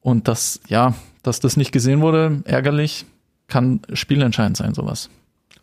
Und 0.00 0.28
das, 0.28 0.60
ja, 0.68 0.94
dass 1.28 1.40
das 1.40 1.56
nicht 1.56 1.72
gesehen 1.72 2.00
wurde, 2.00 2.42
ärgerlich, 2.44 3.04
kann 3.46 3.82
spielentscheidend 3.92 4.56
sein, 4.56 4.74
sowas. 4.74 5.10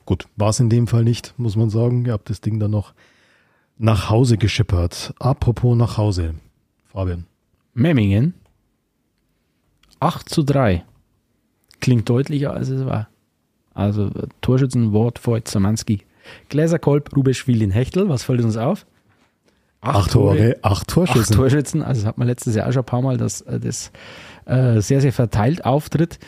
Gut, 0.05 0.27
war 0.35 0.49
es 0.49 0.59
in 0.59 0.69
dem 0.69 0.85
Fall 0.87 1.03
nicht, 1.03 1.33
muss 1.37 1.55
man 1.55 1.69
sagen. 1.69 2.05
Ihr 2.05 2.13
habt 2.13 2.29
das 2.29 2.39
Ding 2.39 2.59
dann 2.59 2.71
noch 2.71 2.93
nach 3.77 4.09
Hause 4.09 4.37
geschippert. 4.37 5.13
Apropos 5.19 5.75
nach 5.75 5.97
Hause. 5.97 6.35
Fabian. 6.85 7.25
Memmingen 7.73 8.35
8 9.99 10.29
zu 10.29 10.43
3. 10.43 10.83
Klingt 11.81 12.07
deutlicher, 12.07 12.53
als 12.53 12.69
es 12.69 12.85
war. 12.85 13.09
Also 13.73 14.11
Torschützenwort 14.41 15.17
vor 15.17 15.43
Zamanski. 15.43 16.01
Gläserkolb, 16.49 17.15
Rubeschwil 17.15 17.71
Hechtel, 17.71 18.07
was 18.07 18.23
fällt 18.23 18.41
uns 18.41 18.57
auf? 18.57 18.85
Acht, 19.81 20.11
Tore, 20.11 20.55
acht 20.63 20.87
Torschützen. 20.87 21.21
Acht 21.21 21.33
Torschützen, 21.33 21.83
also 21.83 22.01
das 22.01 22.07
hat 22.07 22.17
man 22.17 22.27
letztes 22.27 22.55
Jahr 22.55 22.67
auch 22.67 22.71
schon 22.71 22.81
ein 22.81 22.85
paar 22.85 23.01
Mal, 23.03 23.17
dass 23.17 23.41
äh, 23.41 23.59
das 23.59 23.91
äh, 24.45 24.81
sehr, 24.81 25.01
sehr 25.01 25.13
verteilt 25.13 25.65
auftritt. 25.65 26.19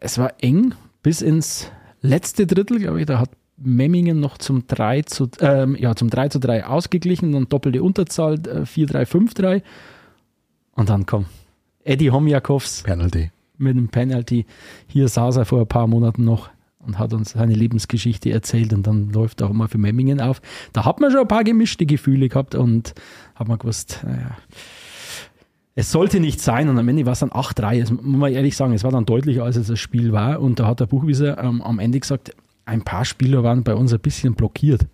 Es 0.00 0.18
war 0.18 0.34
eng 0.40 0.74
bis 1.02 1.22
ins 1.22 1.70
letzte 2.00 2.46
Drittel, 2.46 2.78
glaube 2.78 3.00
ich, 3.00 3.06
da 3.06 3.18
hat 3.18 3.30
Memmingen 3.56 4.20
noch 4.20 4.38
zum 4.38 4.66
3 4.66 5.02
zu, 5.02 5.28
ähm, 5.40 5.76
ja, 5.76 5.94
zum 5.94 6.10
3 6.10 6.28
zu 6.28 6.40
3 6.40 6.66
ausgeglichen, 6.66 7.32
dann 7.32 7.48
doppelte 7.48 7.82
Unterzahl, 7.82 8.34
äh, 8.46 8.66
4-3, 8.66 9.06
5-3. 9.06 9.62
Und 10.72 10.88
dann 10.88 11.06
kommt 11.06 11.28
Eddie 11.84 12.10
Homjakovs. 12.10 12.82
Penalty. 12.82 13.30
Mit 13.56 13.76
einem 13.76 13.88
Penalty. 13.88 14.46
Hier 14.88 15.08
saß 15.08 15.36
er 15.36 15.44
vor 15.44 15.60
ein 15.60 15.68
paar 15.68 15.86
Monaten 15.86 16.24
noch 16.24 16.50
und 16.78 16.98
hat 16.98 17.12
uns 17.12 17.30
seine 17.30 17.54
Lebensgeschichte 17.54 18.30
erzählt 18.30 18.72
und 18.72 18.86
dann 18.86 19.10
läuft 19.10 19.42
auch 19.42 19.50
immer 19.50 19.68
für 19.68 19.78
Memmingen 19.78 20.20
auf. 20.20 20.42
Da 20.72 20.84
hat 20.84 21.00
man 21.00 21.10
schon 21.10 21.20
ein 21.20 21.28
paar 21.28 21.44
gemischte 21.44 21.86
Gefühle 21.86 22.28
gehabt 22.28 22.54
und 22.54 22.94
hat 23.34 23.48
man 23.48 23.58
gewusst, 23.58 24.00
naja, 24.04 24.36
es 25.76 25.90
sollte 25.90 26.20
nicht 26.20 26.40
sein 26.40 26.68
und 26.68 26.78
am 26.78 26.88
Ende 26.88 27.04
war 27.04 27.14
es 27.14 27.18
dann 27.18 27.30
8-3. 27.30 27.80
Das 27.80 27.90
muss 27.90 28.02
man 28.04 28.32
ehrlich 28.32 28.56
sagen, 28.56 28.72
es 28.74 28.84
war 28.84 28.92
dann 28.92 29.06
deutlicher, 29.06 29.44
als 29.44 29.56
es 29.56 29.66
das 29.66 29.80
Spiel 29.80 30.12
war 30.12 30.40
und 30.40 30.60
da 30.60 30.66
hat 30.66 30.80
der 30.80 30.86
Buchwieser 30.86 31.42
ähm, 31.42 31.62
am 31.62 31.78
Ende 31.78 31.98
gesagt, 31.98 32.34
ein 32.64 32.82
paar 32.82 33.04
Spieler 33.04 33.42
waren 33.42 33.64
bei 33.64 33.74
uns 33.74 33.92
ein 33.92 34.00
bisschen 34.00 34.34
blockiert. 34.34 34.86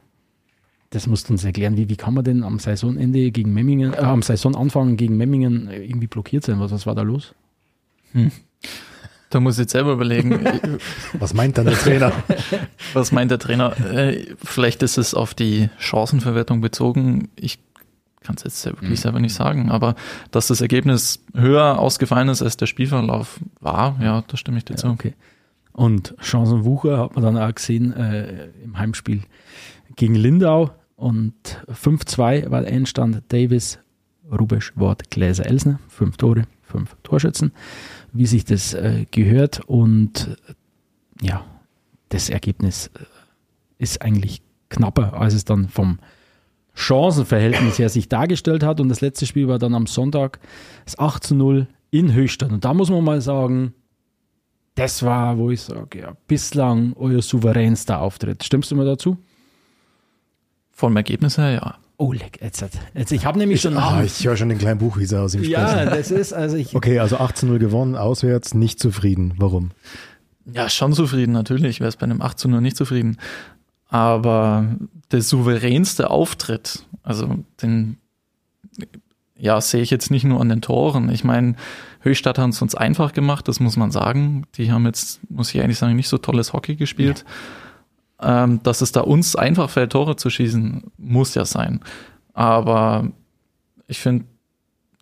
Das 0.90 1.06
musst 1.06 1.28
du 1.28 1.34
uns 1.34 1.44
erklären, 1.44 1.76
wie, 1.76 1.88
wie 1.88 1.96
kann 1.96 2.14
man 2.14 2.24
denn 2.24 2.42
am 2.42 2.58
Saisonende 2.58 3.30
gegen 3.30 3.52
Memmingen, 3.52 3.92
äh, 3.92 3.98
am 3.98 4.22
Saisonanfang 4.22 4.96
gegen 4.96 5.16
Memmingen 5.16 5.70
irgendwie 5.70 6.08
blockiert 6.08 6.44
sein? 6.44 6.58
Was, 6.58 6.72
was 6.72 6.86
war 6.86 6.94
da 6.94 7.02
los? 7.02 7.34
Hm. 8.12 8.32
Da 9.28 9.38
muss 9.38 9.54
ich 9.54 9.60
jetzt 9.60 9.72
selber 9.72 9.92
überlegen. 9.92 10.40
Was 11.12 11.34
meint 11.34 11.56
dann 11.56 11.66
der 11.66 11.76
Trainer? 11.76 12.12
Was 12.94 13.12
meint 13.12 13.30
der 13.30 13.38
Trainer? 13.38 13.78
Äh, 13.78 14.26
vielleicht 14.42 14.82
ist 14.82 14.98
es 14.98 15.14
auf 15.14 15.34
die 15.34 15.70
Chancenverwertung 15.78 16.60
bezogen. 16.60 17.28
Ich 17.36 17.60
kann 18.20 18.36
es 18.36 18.44
jetzt 18.44 18.64
wirklich 18.66 18.90
mhm. 18.90 18.96
selber 18.96 19.20
nicht 19.20 19.34
sagen, 19.34 19.70
aber 19.70 19.94
dass 20.30 20.48
das 20.48 20.60
Ergebnis 20.60 21.24
höher 21.34 21.78
ausgefallen 21.78 22.28
ist, 22.28 22.42
als 22.42 22.56
der 22.56 22.66
Spielverlauf 22.66 23.40
war, 23.60 23.98
ja, 24.02 24.22
da 24.26 24.36
stimme 24.36 24.58
ich 24.58 24.64
dir 24.64 24.74
ja, 24.74 24.78
zu. 24.78 24.88
Okay. 24.88 25.14
Und 25.72 26.14
Chancenwucher 26.20 26.98
hat 26.98 27.14
man 27.14 27.24
dann 27.24 27.38
auch 27.38 27.54
gesehen 27.54 27.92
äh, 27.92 28.48
im 28.62 28.78
Heimspiel 28.78 29.22
gegen 29.96 30.14
Lindau 30.14 30.70
und 30.96 31.34
5-2 31.68 32.50
war 32.50 32.60
der 32.60 32.72
Endstand. 32.72 33.22
Davis, 33.28 33.78
Rubesch, 34.30 34.72
Wort, 34.76 35.10
Gläser, 35.10 35.46
Elsner, 35.46 35.78
fünf 35.88 36.16
Tore, 36.16 36.44
fünf 36.62 36.96
Torschützen 37.02 37.52
wie 38.12 38.26
sich 38.26 38.44
das 38.44 38.74
äh, 38.74 39.06
gehört. 39.10 39.60
Und 39.60 40.36
ja, 41.20 41.44
das 42.08 42.28
Ergebnis 42.28 42.88
äh, 42.88 43.04
ist 43.78 44.02
eigentlich 44.02 44.42
knapper, 44.68 45.14
als 45.14 45.34
es 45.34 45.44
dann 45.44 45.68
vom 45.68 45.98
Chancenverhältnis 46.80 47.78
her 47.78 47.88
sich 47.88 48.08
dargestellt 48.08 48.62
hat. 48.62 48.80
Und 48.80 48.88
das 48.88 49.00
letzte 49.00 49.26
Spiel 49.26 49.48
war 49.48 49.58
dann 49.58 49.74
am 49.74 49.86
Sonntag 49.86 50.40
das 50.84 50.98
8 50.98 51.22
zu 51.22 51.34
0 51.34 51.66
in 51.90 52.12
Höchstadt. 52.12 52.50
Und 52.50 52.64
da 52.64 52.74
muss 52.74 52.90
man 52.90 53.04
mal 53.04 53.20
sagen, 53.20 53.74
das 54.74 55.02
war, 55.02 55.36
wo 55.38 55.50
ich 55.50 55.60
sage, 55.60 56.00
ja, 56.00 56.16
bislang 56.26 56.94
euer 56.96 57.22
souveränster 57.22 58.00
Auftritt. 58.00 58.44
Stimmst 58.44 58.70
du 58.70 58.76
mir 58.76 58.84
dazu? 58.84 59.18
Vom 60.70 60.96
Ergebnis 60.96 61.36
her, 61.36 61.50
ja. 61.50 61.74
Oh, 61.98 62.12
leck, 62.12 62.38
jetzt, 62.40 62.64
jetzt 62.94 63.12
ich 63.12 63.26
habe 63.26 63.38
nämlich 63.38 63.60
schon. 63.60 63.76
Ah, 63.76 64.02
ich 64.02 64.26
höre 64.26 64.34
schon 64.34 64.48
den 64.48 64.56
kleinen 64.56 64.78
Buchwieser 64.78 65.20
aus 65.20 65.34
ihm 65.34 65.44
sprechen. 65.44 65.60
Ja, 65.60 65.84
das 65.84 66.10
ist 66.10 66.32
also 66.32 66.56
ich. 66.56 66.74
Okay, 66.74 66.98
also 66.98 67.18
18-0 67.18 67.58
gewonnen, 67.58 67.94
auswärts, 67.94 68.54
nicht 68.54 68.80
zufrieden. 68.80 69.34
Warum? 69.36 69.72
Ja, 70.46 70.70
schon 70.70 70.94
zufrieden, 70.94 71.32
natürlich. 71.32 71.80
Wäre 71.80 71.90
es 71.90 71.96
bei 71.96 72.04
einem 72.04 72.22
18-0 72.22 72.60
nicht 72.62 72.78
zufrieden. 72.78 73.18
Aber 73.90 74.66
der 75.12 75.22
souveränste 75.22 76.10
Auftritt, 76.10 76.84
also 77.02 77.44
den, 77.60 77.98
ja, 79.36 79.60
sehe 79.60 79.82
ich 79.82 79.90
jetzt 79.90 80.10
nicht 80.10 80.24
nur 80.24 80.40
an 80.40 80.48
den 80.48 80.62
Toren. 80.62 81.10
Ich 81.10 81.24
meine, 81.24 81.56
Höchstadt 82.00 82.38
hat 82.38 82.50
es 82.50 82.62
uns 82.62 82.74
einfach 82.74 83.12
gemacht, 83.12 83.48
das 83.48 83.60
muss 83.60 83.76
man 83.76 83.90
sagen. 83.90 84.46
Die 84.54 84.72
haben 84.72 84.86
jetzt, 84.86 85.20
muss 85.28 85.54
ich 85.54 85.60
eigentlich 85.60 85.78
sagen, 85.78 85.96
nicht 85.96 86.08
so 86.08 86.18
tolles 86.18 86.52
Hockey 86.52 86.76
gespielt. 86.76 87.24
Ja 87.26 87.34
ähm, 88.22 88.62
dass 88.62 88.80
es 88.80 88.92
da 88.92 89.00
uns 89.00 89.36
einfach 89.36 89.70
fällt, 89.70 89.92
Tore 89.92 90.16
zu 90.16 90.30
schießen, 90.30 90.82
muss 90.98 91.34
ja 91.34 91.44
sein. 91.44 91.80
Aber 92.34 93.10
ich 93.86 93.98
finde, 93.98 94.26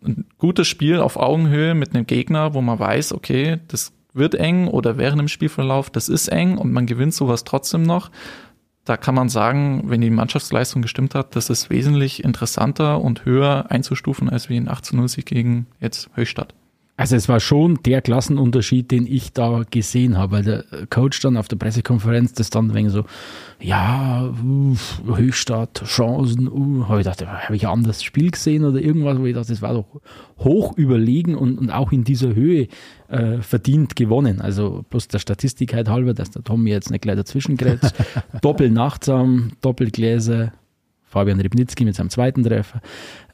ein 0.03 0.25
gutes 0.37 0.67
Spiel 0.67 0.99
auf 0.99 1.17
Augenhöhe 1.17 1.75
mit 1.75 1.93
einem 1.93 2.07
Gegner, 2.07 2.53
wo 2.53 2.61
man 2.61 2.79
weiß, 2.79 3.13
okay, 3.13 3.59
das 3.67 3.91
wird 4.13 4.35
eng 4.35 4.67
oder 4.67 4.97
während 4.97 5.19
dem 5.19 5.27
Spielverlauf, 5.27 5.89
das 5.89 6.09
ist 6.09 6.29
eng 6.29 6.57
und 6.57 6.71
man 6.71 6.85
gewinnt 6.85 7.13
sowas 7.13 7.43
trotzdem 7.43 7.83
noch. 7.83 8.09
Da 8.85 8.97
kann 8.97 9.15
man 9.15 9.29
sagen, 9.29 9.83
wenn 9.85 10.01
die 10.01 10.09
Mannschaftsleistung 10.09 10.81
gestimmt 10.81 11.15
hat, 11.15 11.35
das 11.35 11.49
ist 11.49 11.69
wesentlich 11.69 12.23
interessanter 12.23 13.01
und 13.01 13.25
höher 13.25 13.67
einzustufen 13.69 14.29
als 14.29 14.49
wie 14.49 14.57
ein 14.57 14.69
18-0-Sieg 14.69 15.25
gegen 15.25 15.67
jetzt 15.79 16.09
Höchstadt. 16.15 16.55
Also 16.99 17.15
es 17.15 17.29
war 17.29 17.39
schon 17.39 17.79
der 17.85 18.01
Klassenunterschied, 18.01 18.91
den 18.91 19.07
ich 19.07 19.31
da 19.31 19.63
gesehen 19.71 20.17
habe, 20.17 20.33
weil 20.33 20.43
der 20.43 20.65
Coach 20.89 21.21
dann 21.21 21.37
auf 21.37 21.47
der 21.47 21.55
Pressekonferenz 21.55 22.33
das 22.33 22.49
dann 22.49 22.73
wegen 22.73 22.89
so, 22.89 23.05
ja, 23.61 24.29
uh, 24.43 24.75
Höchstadt, 25.15 25.81
Chancen, 25.85 26.49
uh, 26.49 26.89
habe 26.89 26.99
ich 26.99 27.05
gedacht, 27.05 27.25
habe 27.25 27.55
ich 27.55 27.65
ein 27.65 27.71
anderes 27.71 28.03
Spiel 28.03 28.31
gesehen 28.31 28.65
oder 28.65 28.81
irgendwas, 28.81 29.17
wo 29.17 29.25
ich 29.25 29.33
dachte, 29.33 29.47
das 29.47 29.61
war 29.61 29.75
doch 29.75 29.85
hoch 30.39 30.77
überlegen 30.77 31.35
und, 31.35 31.57
und 31.57 31.69
auch 31.69 31.93
in 31.93 32.03
dieser 32.03 32.35
Höhe 32.35 32.67
äh, 33.07 33.37
verdient 33.39 33.95
gewonnen. 33.95 34.41
Also 34.41 34.83
bloß 34.89 35.07
der 35.07 35.19
Statistik 35.19 35.73
halt 35.73 35.87
halber, 35.87 36.13
dass 36.13 36.31
der 36.31 36.43
Tommy 36.43 36.69
jetzt 36.69 36.91
nicht 36.91 37.03
gleich 37.03 37.15
dazwischen 37.15 37.55
grätscht. 37.55 37.95
Doppelnachtsam, 38.41 39.53
Doppelgläser, 39.61 40.51
Fabian 41.09 41.41
Ribnitzki 41.41 41.85
mit 41.85 41.95
seinem 41.95 42.09
zweiten 42.09 42.43
Treffer. 42.43 42.81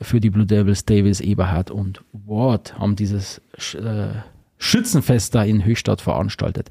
Für 0.02 0.20
die 0.20 0.30
Blue 0.30 0.46
Devils 0.46 0.86
Davis, 0.86 1.20
Eberhard 1.20 1.72
und 1.72 2.04
Ward 2.14 2.80
haben 2.80 2.96
dieses 2.96 3.42
äh, 3.74 4.08
Schützenfest 4.58 5.36
da 5.36 5.44
in 5.44 5.66
Höchstadt 5.66 6.02
veranstaltet. 6.02 6.70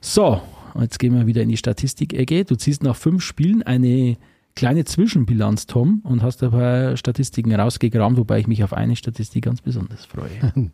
So, 0.00 0.40
jetzt 0.80 0.98
gehen 0.98 1.14
wir 1.14 1.26
wieder 1.26 1.42
in 1.42 1.48
die 1.48 1.56
Statistik-Ecke. 1.56 2.44
Du 2.44 2.56
ziehst 2.56 2.82
nach 2.82 2.96
fünf 2.96 3.22
Spielen 3.22 3.62
eine 3.62 4.16
kleine 4.54 4.84
Zwischenbilanz, 4.84 5.66
Tom, 5.66 6.00
und 6.04 6.22
hast 6.22 6.42
ein 6.42 6.50
paar 6.50 6.96
Statistiken 6.96 7.52
rausgegraben, 7.52 8.16
wobei 8.16 8.38
ich 8.38 8.46
mich 8.46 8.62
auf 8.62 8.72
eine 8.72 8.94
Statistik 8.94 9.44
ganz 9.44 9.60
besonders 9.60 10.04
freue. 10.04 10.52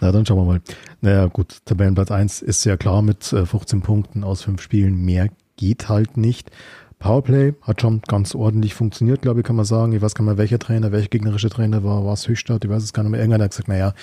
Na, 0.00 0.12
dann 0.12 0.24
schauen 0.24 0.38
wir 0.38 0.44
mal. 0.44 0.60
Naja, 1.00 1.26
gut, 1.26 1.58
Tabellenplatz 1.64 2.10
1 2.10 2.42
ist 2.42 2.62
sehr 2.62 2.76
klar 2.76 3.02
mit 3.02 3.24
15 3.24 3.78
äh, 3.78 3.82
Punkten 3.82 4.24
aus 4.24 4.42
fünf 4.42 4.62
Spielen. 4.62 5.04
Mehr 5.04 5.28
geht 5.56 5.88
halt 5.88 6.16
nicht. 6.16 6.50
Powerplay 6.98 7.54
hat 7.62 7.80
schon 7.80 8.00
ganz 8.02 8.34
ordentlich 8.34 8.74
funktioniert, 8.74 9.22
glaube 9.22 9.40
ich, 9.40 9.46
kann 9.46 9.56
man 9.56 9.64
sagen. 9.64 9.92
Ich 9.92 10.02
weiß 10.02 10.14
gar 10.14 10.24
nicht 10.24 10.32
mehr, 10.32 10.38
welcher 10.38 10.58
Trainer, 10.58 10.92
welcher 10.92 11.08
gegnerische 11.08 11.50
Trainer 11.50 11.84
war, 11.84 12.04
war 12.04 12.14
es 12.14 12.28
Höchstadt, 12.28 12.64
ich 12.64 12.70
weiß 12.70 12.82
es 12.82 12.92
gar 12.92 13.02
nicht 13.02 13.12
mehr. 13.12 13.20
Irgendwann 13.20 13.42
hat 13.42 13.50
gesagt, 13.50 13.68
naja, 13.68 13.94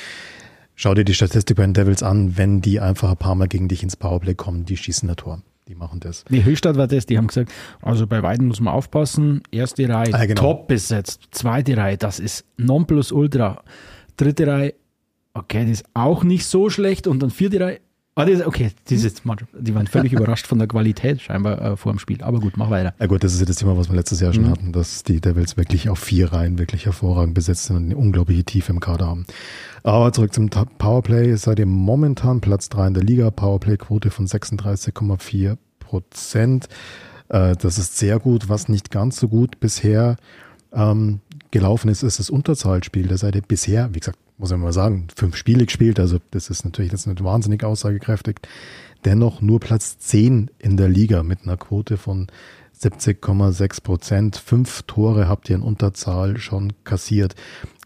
schau 0.76 0.94
dir 0.94 1.04
die 1.04 1.14
Statistik 1.14 1.58
bei 1.58 1.64
den 1.64 1.74
Devils 1.74 2.04
an, 2.04 2.38
wenn 2.38 2.62
die 2.62 2.80
einfach 2.80 3.12
ein 3.12 3.18
paar 3.18 3.36
Mal 3.36 3.48
gegen 3.48 3.68
dich 3.68 3.84
ins 3.84 3.96
Powerplay 3.96 4.36
kommen, 4.36 4.66
die 4.66 4.78
schießen 4.78 5.10
ein 5.10 5.16
Tor. 5.16 5.42
Die 5.68 5.76
machen 5.76 6.00
das. 6.00 6.26
Nee, 6.30 6.44
Höchstadt 6.44 6.76
war 6.76 6.88
das, 6.88 7.06
die 7.06 7.18
haben 7.18 7.28
gesagt, 7.28 7.52
also 7.82 8.08
bei 8.08 8.22
Weiden 8.24 8.48
muss 8.48 8.60
man 8.60 8.74
aufpassen. 8.74 9.42
Erste 9.52 9.88
Reihe 9.88 10.14
ah, 10.14 10.26
genau. 10.26 10.42
top 10.42 10.68
besetzt. 10.68 11.30
Zweite 11.32 11.78
Reihe, 11.78 11.98
das 11.98 12.20
ist 12.20 12.46
Nonplus 12.58 13.12
Ultra. 13.12 13.64
Dritte 14.18 14.48
Reihe, 14.48 14.74
okay, 15.34 15.62
das 15.62 15.82
ist 15.82 15.86
auch 15.94 16.24
nicht 16.24 16.46
so 16.46 16.70
schlecht. 16.70 17.08
Und 17.08 17.22
dann 17.22 17.30
vierte 17.30 17.60
Reihe, 17.60 17.80
Ah, 18.16 18.26
das, 18.26 18.46
okay, 18.46 18.72
diese, 18.90 19.10
die 19.10 19.74
waren 19.74 19.88
völlig 19.88 20.12
überrascht 20.12 20.46
von 20.46 20.60
der 20.60 20.68
Qualität 20.68 21.22
scheinbar 21.22 21.62
äh, 21.62 21.78
vor 21.78 21.94
dem 21.94 22.00
Spiel. 22.00 22.22
Aber 22.22 22.42
gut, 22.42 22.58
mach 22.58 22.70
weiter. 22.70 22.94
Ja 23.00 23.06
gut, 23.06 23.24
das 23.24 23.34
ist 23.34 23.40
ja 23.40 23.46
das 23.46 23.56
Thema, 23.56 23.78
was 23.78 23.90
wir 23.90 23.96
letztes 23.96 24.20
Jahr 24.20 24.34
schon 24.34 24.44
mhm. 24.44 24.52
hatten, 24.52 24.72
dass 24.74 25.04
die 25.04 25.22
Devils 25.22 25.56
wirklich 25.56 25.88
auf 25.88 26.00
vier 26.00 26.34
Reihen 26.34 26.60
wirklich 26.60 26.86
hervorragend 26.86 27.36
besetzt 27.36 27.66
sind 27.66 27.78
und 27.78 27.86
eine 27.86 27.96
unglaubliche 27.96 28.44
Tiefe 28.44 28.74
im 28.74 28.82
Kader 28.82 29.08
haben. 29.08 29.26
Aber 29.84 30.12
zurück 30.12 30.34
zum 30.34 30.50
Powerplay. 30.50 31.36
Seid 31.38 31.60
ihr 31.60 31.66
momentan 31.66 32.42
Platz 32.42 32.68
drei 32.68 32.88
in 32.88 32.94
der 32.94 33.04
Liga. 33.04 33.32
Powerplay-Quote 33.32 34.12
von 34.12 34.28
36,4 34.28 35.58
Prozent. 35.80 36.68
Äh, 37.30 37.56
das 37.56 37.78
ist 37.78 37.98
sehr 37.98 38.20
gut. 38.20 38.50
Was 38.50 38.68
nicht 38.68 38.92
ganz 38.92 39.22
so 39.22 39.30
gut 39.30 39.62
bisher 39.62 40.18
ähm, 40.74 41.22
gelaufen 41.52 41.88
ist, 41.88 42.04
ist 42.04 42.20
das 42.20 42.30
Unterzahlspiel. 42.30 43.08
Da 43.08 43.18
seid 43.18 43.36
ihr 43.36 43.42
bisher, 43.42 43.90
wie 43.94 44.00
gesagt, 44.00 44.20
muss 44.42 44.50
man 44.50 44.60
mal 44.60 44.74
sagen, 44.74 45.08
fünf 45.16 45.36
Spiele 45.36 45.66
gespielt, 45.66 46.00
also 46.00 46.18
das 46.32 46.50
ist 46.50 46.66
natürlich 46.66 46.92
jetzt 46.92 47.06
nicht 47.06 47.24
wahnsinnig 47.24 47.64
aussagekräftig. 47.64 48.40
Dennoch 49.06 49.40
nur 49.40 49.60
Platz 49.60 50.00
10 50.00 50.50
in 50.58 50.78
der 50.78 50.90
Liga 50.90 51.22
mit 51.22 51.44
einer 51.44 51.58
Quote 51.58 51.98
von 51.98 52.28
70,6 52.82 53.84
Prozent. 53.84 54.38
Fünf 54.38 54.82
Tore 54.84 55.28
habt 55.28 55.48
ihr 55.50 55.56
in 55.56 55.62
Unterzahl 55.62 56.38
schon 56.38 56.74
kassiert. 56.84 57.36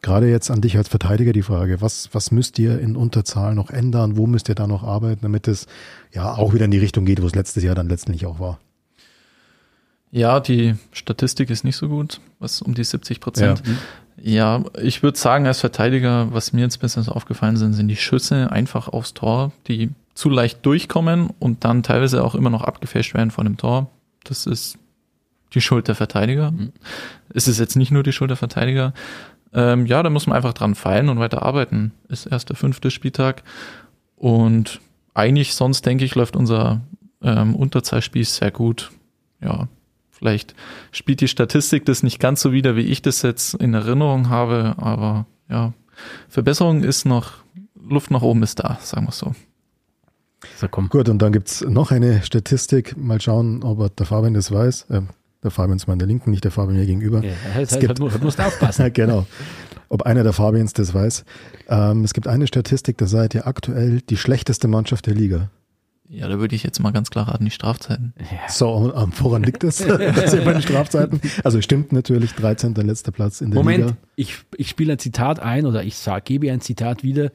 Gerade 0.01 0.29
jetzt 0.29 0.49
an 0.49 0.61
dich 0.61 0.77
als 0.77 0.87
Verteidiger 0.87 1.33
die 1.33 1.41
Frage, 1.41 1.81
was, 1.81 2.09
was 2.13 2.31
müsst 2.31 2.57
ihr 2.57 2.79
in 2.79 2.95
Unterzahl 2.95 3.53
noch 3.53 3.69
ändern? 3.69 4.15
Wo 4.15 4.25
müsst 4.25 4.47
ihr 4.47 4.55
da 4.55 4.65
noch 4.65 4.83
arbeiten, 4.83 5.23
damit 5.23 5.49
es 5.49 5.67
ja 6.13 6.35
auch 6.35 6.53
wieder 6.53 6.65
in 6.65 6.71
die 6.71 6.77
Richtung 6.77 7.03
geht, 7.03 7.21
wo 7.21 7.27
es 7.27 7.35
letztes 7.35 7.63
Jahr 7.63 7.75
dann 7.75 7.89
letztendlich 7.89 8.25
auch 8.25 8.39
war? 8.39 8.59
Ja, 10.09 10.39
die 10.39 10.75
Statistik 10.93 11.49
ist 11.49 11.65
nicht 11.65 11.75
so 11.75 11.89
gut, 11.89 12.21
was 12.39 12.61
um 12.61 12.73
die 12.73 12.85
70 12.85 13.19
Prozent. 13.19 13.63
Ja. 13.67 13.73
Ja, 14.17 14.63
ich 14.81 15.03
würde 15.03 15.17
sagen, 15.17 15.45
als 15.45 15.59
Verteidiger, 15.59 16.33
was 16.33 16.53
mir 16.53 16.61
jetzt 16.61 16.77
besonders 16.77 17.13
aufgefallen 17.13 17.57
sind, 17.57 17.73
sind 17.73 17.89
die 17.89 17.97
Schüsse 17.97 18.51
einfach 18.51 18.87
aufs 18.87 19.13
Tor, 19.13 19.51
die 19.67 19.91
zu 20.13 20.29
leicht 20.29 20.65
durchkommen 20.65 21.29
und 21.39 21.65
dann 21.65 21.83
teilweise 21.83 22.23
auch 22.23 22.35
immer 22.35 22.49
noch 22.49 22.63
abgefälscht 22.63 23.13
werden 23.13 23.31
von 23.31 23.45
dem 23.45 23.57
Tor. 23.57 23.89
Das 24.23 24.45
ist 24.45 24.77
die 25.53 25.61
Schuld 25.61 25.87
der 25.87 25.95
Verteidiger. 25.95 26.51
Mhm. 26.51 26.71
Es 27.29 27.47
ist 27.47 27.59
jetzt 27.59 27.75
nicht 27.75 27.91
nur 27.91 28.03
die 28.03 28.13
Schuld 28.13 28.29
der 28.29 28.37
Verteidiger. 28.37 28.93
Ähm, 29.53 29.85
ja, 29.85 30.01
da 30.03 30.09
muss 30.09 30.27
man 30.27 30.35
einfach 30.35 30.53
dran 30.53 30.75
feilen 30.75 31.09
und 31.09 31.19
weiter 31.19 31.43
arbeiten. 31.43 31.91
Ist 32.07 32.25
erst 32.25 32.49
der 32.49 32.55
fünfte 32.55 32.91
Spieltag. 32.91 33.43
Und 34.15 34.79
eigentlich 35.13 35.55
sonst, 35.55 35.85
denke 35.85 36.05
ich, 36.05 36.15
läuft 36.15 36.35
unser 36.35 36.81
ähm, 37.21 37.55
Unterzahlspiel 37.55 38.25
sehr 38.25 38.51
gut. 38.51 38.91
Ja, 39.41 39.67
Vielleicht 40.17 40.55
spielt 40.91 41.19
die 41.19 41.27
Statistik 41.27 41.85
das 41.85 42.01
nicht 42.01 42.19
ganz 42.19 42.41
so 42.41 42.53
wieder, 42.53 42.75
wie 42.75 42.81
ich 42.81 43.01
das 43.01 43.21
jetzt 43.21 43.53
in 43.55 43.73
Erinnerung 43.73 44.29
habe, 44.29 44.75
aber 44.77 45.25
ja, 45.49 45.73
Verbesserung 46.29 46.83
ist 46.83 47.05
noch, 47.05 47.33
Luft 47.75 48.11
nach 48.11 48.21
oben 48.21 48.41
ist 48.41 48.59
da, 48.59 48.77
sagen 48.81 49.05
wir 49.05 49.09
es 49.09 49.19
so. 49.19 49.35
So, 50.57 50.67
komm. 50.69 50.89
Gut, 50.89 51.09
und 51.09 51.21
dann 51.21 51.33
gibt 51.33 51.49
es 51.49 51.61
noch 51.61 51.91
eine 51.91 52.21
Statistik. 52.21 52.95
Mal 52.97 53.19
schauen, 53.19 53.63
ob 53.63 53.95
der 53.95 54.05
Fabian 54.05 54.33
das 54.33 54.51
weiß. 54.51 54.87
Ähm, 54.91 55.09
der 55.43 55.51
Fabian 55.51 55.77
ist 55.77 55.87
mal 55.87 55.93
an 55.93 55.99
der 55.99 56.07
Linken, 56.07 56.31
nicht 56.31 56.43
der 56.43 56.51
Fabian 56.51 56.77
mir 56.77 56.85
gegenüber. 56.85 57.23
Ja, 57.23 57.33
halt, 57.53 57.71
es 57.71 57.79
gibt, 57.79 57.99
halt, 57.99 58.23
musst 58.23 58.39
aufpassen. 58.39 58.89
genau. 58.93 59.25
Ob 59.89 60.03
einer 60.03 60.23
der 60.23 60.33
Fabians 60.33 60.73
das 60.73 60.93
weiß. 60.93 61.25
Ähm, 61.67 62.03
es 62.03 62.13
gibt 62.13 62.27
eine 62.27 62.47
Statistik, 62.47 62.97
da 62.97 63.07
seid 63.07 63.35
ihr 63.35 63.47
aktuell 63.47 64.01
die 64.01 64.17
schlechteste 64.17 64.67
Mannschaft 64.67 65.07
der 65.07 65.13
Liga. 65.13 65.49
Ja, 66.07 66.27
da 66.27 66.39
würde 66.39 66.55
ich 66.55 66.63
jetzt 66.63 66.79
mal 66.79 66.91
ganz 66.91 67.09
klar 67.09 67.27
raten, 67.27 67.45
die 67.45 67.51
Strafzeiten. 67.51 68.13
Ja. 68.19 68.49
So, 68.49 68.93
ähm, 68.95 69.11
woran 69.17 69.43
liegt 69.43 69.63
das? 69.63 69.77
das 69.77 70.35
bei 70.35 70.53
den 70.53 70.61
Strafzeiten? 70.61 71.19
Also 71.43 71.61
stimmt 71.61 71.91
natürlich, 71.91 72.33
13. 72.33 72.75
letzter 72.75 73.11
Platz 73.11 73.41
in 73.41 73.51
der 73.51 73.55
Moment, 73.55 73.77
Liga. 73.77 73.87
Moment, 73.87 74.07
ich, 74.15 74.37
ich 74.57 74.69
spiele 74.69 74.93
ein 74.93 74.99
Zitat 74.99 75.39
ein 75.39 75.65
oder 75.65 75.83
ich 75.83 75.95
sag, 75.97 76.25
gebe 76.25 76.51
ein 76.51 76.61
Zitat 76.61 77.03
wieder. 77.03 77.31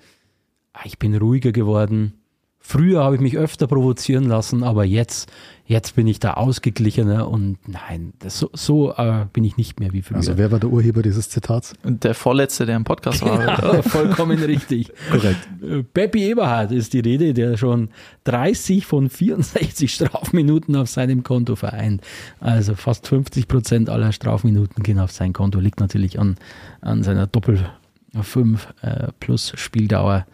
Ah, 0.73 0.83
ich 0.85 0.99
bin 0.99 1.17
ruhiger 1.17 1.53
geworden. 1.53 2.20
Früher 2.61 3.03
habe 3.03 3.17
ich 3.17 3.21
mich 3.21 3.37
öfter 3.37 3.67
provozieren 3.67 4.25
lassen, 4.25 4.63
aber 4.63 4.85
jetzt 4.85 5.31
Jetzt 5.71 5.95
bin 5.95 6.09
ich 6.09 6.19
da 6.19 6.33
ausgeglichener 6.33 7.29
und 7.29 7.57
nein, 7.69 8.13
das, 8.19 8.41
so, 8.41 8.51
so 8.55 8.93
äh, 8.95 9.27
bin 9.33 9.45
ich 9.45 9.57
nicht 9.57 9.79
mehr 9.79 9.93
wie 9.93 10.03
früher. 10.03 10.17
Also 10.17 10.37
wer 10.37 10.51
war 10.51 10.59
der 10.59 10.69
Urheber 10.69 11.01
dieses 11.01 11.29
Zitats? 11.29 11.75
Der 11.85 12.15
Vorletzte, 12.15 12.67
der 12.67 12.75
im 12.75 12.83
Podcast 12.83 13.23
war. 13.23 13.39
Genau, 13.39 13.81
vollkommen 13.83 14.43
richtig. 14.43 14.93
Korrekt. 15.13 15.95
Peppi 15.95 16.29
Eberhardt 16.29 16.73
ist 16.73 16.93
die 16.93 16.99
Rede, 16.99 17.35
der 17.35 17.57
schon 17.57 17.91
30 18.25 18.85
von 18.85 19.09
64 19.09 19.95
Strafminuten 19.95 20.75
auf 20.75 20.89
seinem 20.89 21.23
Konto 21.23 21.55
vereint. 21.55 22.03
Also 22.41 22.75
fast 22.75 23.07
50 23.07 23.47
Prozent 23.47 23.91
aller 23.91 24.11
Strafminuten 24.11 24.83
gehen 24.83 24.99
auf 24.99 25.13
sein 25.13 25.33
Konto. 25.33 25.61
Liegt 25.61 25.79
natürlich 25.79 26.19
an, 26.19 26.35
an 26.81 27.05
seiner 27.05 27.29
Doppel 27.29 27.65
5 28.21 28.67
äh, 28.83 29.07
plus 29.21 29.53
Spieldauer. 29.55 30.27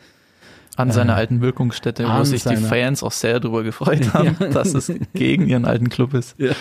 An 0.77 0.91
seiner 0.91 1.15
äh, 1.15 1.17
alten 1.17 1.41
Wirkungsstätte, 1.41 2.07
wo 2.07 2.25
sich 2.25 2.45
die 2.45 2.57
Fans 2.57 3.03
auch 3.03 3.13
sehr 3.13 3.41
darüber 3.41 3.63
gefreut 3.63 4.13
haben, 4.15 4.37
ja. 4.39 4.49
dass 4.49 4.75
es 4.75 4.93
gegen 5.15 5.49
ihren 5.49 5.65
alten 5.65 5.89
Club 5.89 6.15
ist. 6.15 6.39
Ja. 6.39 6.53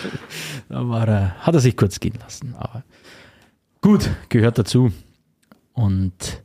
Da 0.68 0.88
war 0.88 1.06
er, 1.06 1.34
hat 1.38 1.54
er 1.54 1.60
sich 1.60 1.76
kurz 1.76 2.00
gehen 2.00 2.14
lassen. 2.20 2.54
Aber 2.58 2.82
gut, 3.82 4.10
gehört 4.28 4.58
dazu. 4.58 4.90
Und 5.74 6.42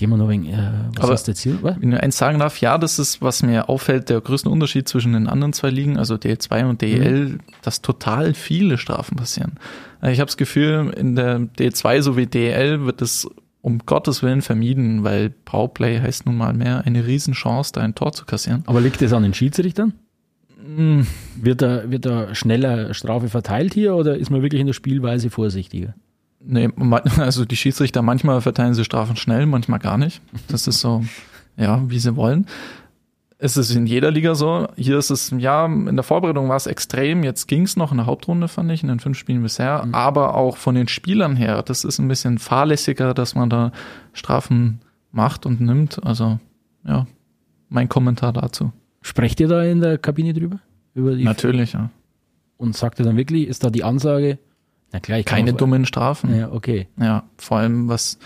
gehen 0.00 0.08
wir 0.08 0.16
noch 0.16 0.30
wegen, 0.30 0.46
äh, 0.46 0.72
was 0.94 1.04
Aber 1.04 1.12
hast 1.12 1.26
du 1.26 1.32
jetzt 1.32 1.42
hier? 1.42 1.62
Was? 1.62 1.78
Wenn 1.78 1.92
ich 1.92 2.00
eins 2.00 2.16
sagen 2.16 2.38
darf, 2.38 2.58
ja, 2.62 2.78
das 2.78 2.98
ist, 2.98 3.20
was 3.20 3.42
mir 3.42 3.68
auffällt, 3.68 4.08
der 4.08 4.22
größte 4.22 4.48
Unterschied 4.48 4.88
zwischen 4.88 5.12
den 5.12 5.28
anderen 5.28 5.52
zwei 5.52 5.68
Ligen, 5.68 5.98
also 5.98 6.14
DL2 6.14 6.64
und 6.64 6.80
DEL, 6.80 7.28
mhm. 7.28 7.38
dass 7.60 7.82
total 7.82 8.32
viele 8.32 8.78
Strafen 8.78 9.16
passieren. 9.16 9.58
Ich 10.02 10.18
habe 10.18 10.26
das 10.26 10.38
Gefühl, 10.38 10.94
in 10.96 11.16
der 11.16 11.40
DL2 11.40 12.00
sowie 12.00 12.26
DEL 12.26 12.86
wird 12.86 13.02
es 13.02 13.28
um 13.62 13.80
Gottes 13.80 14.22
Willen 14.22 14.42
vermieden, 14.42 15.04
weil 15.04 15.30
Powerplay 15.30 16.00
heißt 16.00 16.26
nun 16.26 16.36
mal 16.36 16.52
mehr 16.52 16.84
eine 16.86 17.06
Riesenchance, 17.06 17.72
da 17.72 17.80
ein 17.80 17.94
Tor 17.94 18.12
zu 18.12 18.24
kassieren. 18.24 18.62
Aber 18.66 18.80
liegt 18.80 19.02
das 19.02 19.12
an 19.12 19.22
den 19.22 19.34
Schiedsrichtern? 19.34 19.92
Mm. 20.64 21.02
Wird 21.36 21.62
da, 21.62 21.90
wird 21.90 22.06
da 22.06 22.34
schneller 22.34 22.94
Strafe 22.94 23.28
verteilt 23.28 23.74
hier 23.74 23.94
oder 23.94 24.16
ist 24.16 24.30
man 24.30 24.42
wirklich 24.42 24.60
in 24.60 24.66
der 24.66 24.74
Spielweise 24.74 25.30
vorsichtiger? 25.30 25.94
Nee, 26.42 26.70
also 27.18 27.44
die 27.44 27.56
Schiedsrichter 27.56 28.02
manchmal 28.02 28.40
verteilen 28.40 28.74
sie 28.74 28.84
Strafen 28.84 29.16
schnell, 29.16 29.46
manchmal 29.46 29.78
gar 29.78 29.98
nicht. 29.98 30.22
Das 30.48 30.66
ist 30.66 30.80
so, 30.80 31.04
ja, 31.56 31.82
wie 31.88 31.98
sie 31.98 32.16
wollen 32.16 32.46
es 33.42 33.56
ist 33.56 33.74
in 33.74 33.86
jeder 33.86 34.10
Liga 34.10 34.34
so. 34.34 34.68
Hier 34.76 34.98
ist 34.98 35.08
es, 35.08 35.32
ja, 35.36 35.64
in 35.64 35.96
der 35.96 36.02
Vorbereitung 36.02 36.50
war 36.50 36.56
es 36.56 36.66
extrem. 36.66 37.24
Jetzt 37.24 37.48
ging 37.48 37.62
es 37.62 37.74
noch 37.74 37.90
in 37.90 37.96
der 37.96 38.06
Hauptrunde, 38.06 38.48
fand 38.48 38.70
ich, 38.70 38.82
in 38.82 38.88
den 38.88 39.00
fünf 39.00 39.16
Spielen 39.16 39.42
bisher. 39.42 39.84
Mhm. 39.84 39.94
Aber 39.94 40.34
auch 40.34 40.58
von 40.58 40.74
den 40.74 40.88
Spielern 40.88 41.36
her, 41.36 41.62
das 41.62 41.84
ist 41.84 41.98
ein 41.98 42.08
bisschen 42.08 42.38
fahrlässiger, 42.38 43.14
dass 43.14 43.34
man 43.34 43.48
da 43.48 43.72
Strafen 44.12 44.82
macht 45.10 45.46
und 45.46 45.60
nimmt. 45.62 46.04
Also, 46.04 46.38
ja, 46.86 47.06
mein 47.70 47.88
Kommentar 47.88 48.34
dazu. 48.34 48.72
Sprecht 49.00 49.40
ihr 49.40 49.48
da 49.48 49.64
in 49.64 49.80
der 49.80 49.96
Kabine 49.96 50.34
drüber? 50.34 50.60
Über 50.92 51.14
die 51.14 51.24
Natürlich, 51.24 51.72
ja. 51.72 51.88
Und 52.58 52.76
sagt 52.76 52.98
ihr 52.98 53.06
dann 53.06 53.16
wirklich, 53.16 53.48
ist 53.48 53.64
da 53.64 53.70
die 53.70 53.84
Ansage, 53.84 54.38
na 54.92 55.00
klar, 55.00 55.18
ich 55.18 55.24
Keine 55.24 55.54
dummen 55.54 55.86
Strafen. 55.86 56.36
Ja, 56.36 56.52
okay. 56.52 56.88
Ja, 57.00 57.22
vor 57.38 57.58
allem 57.58 57.88
was 57.88 58.18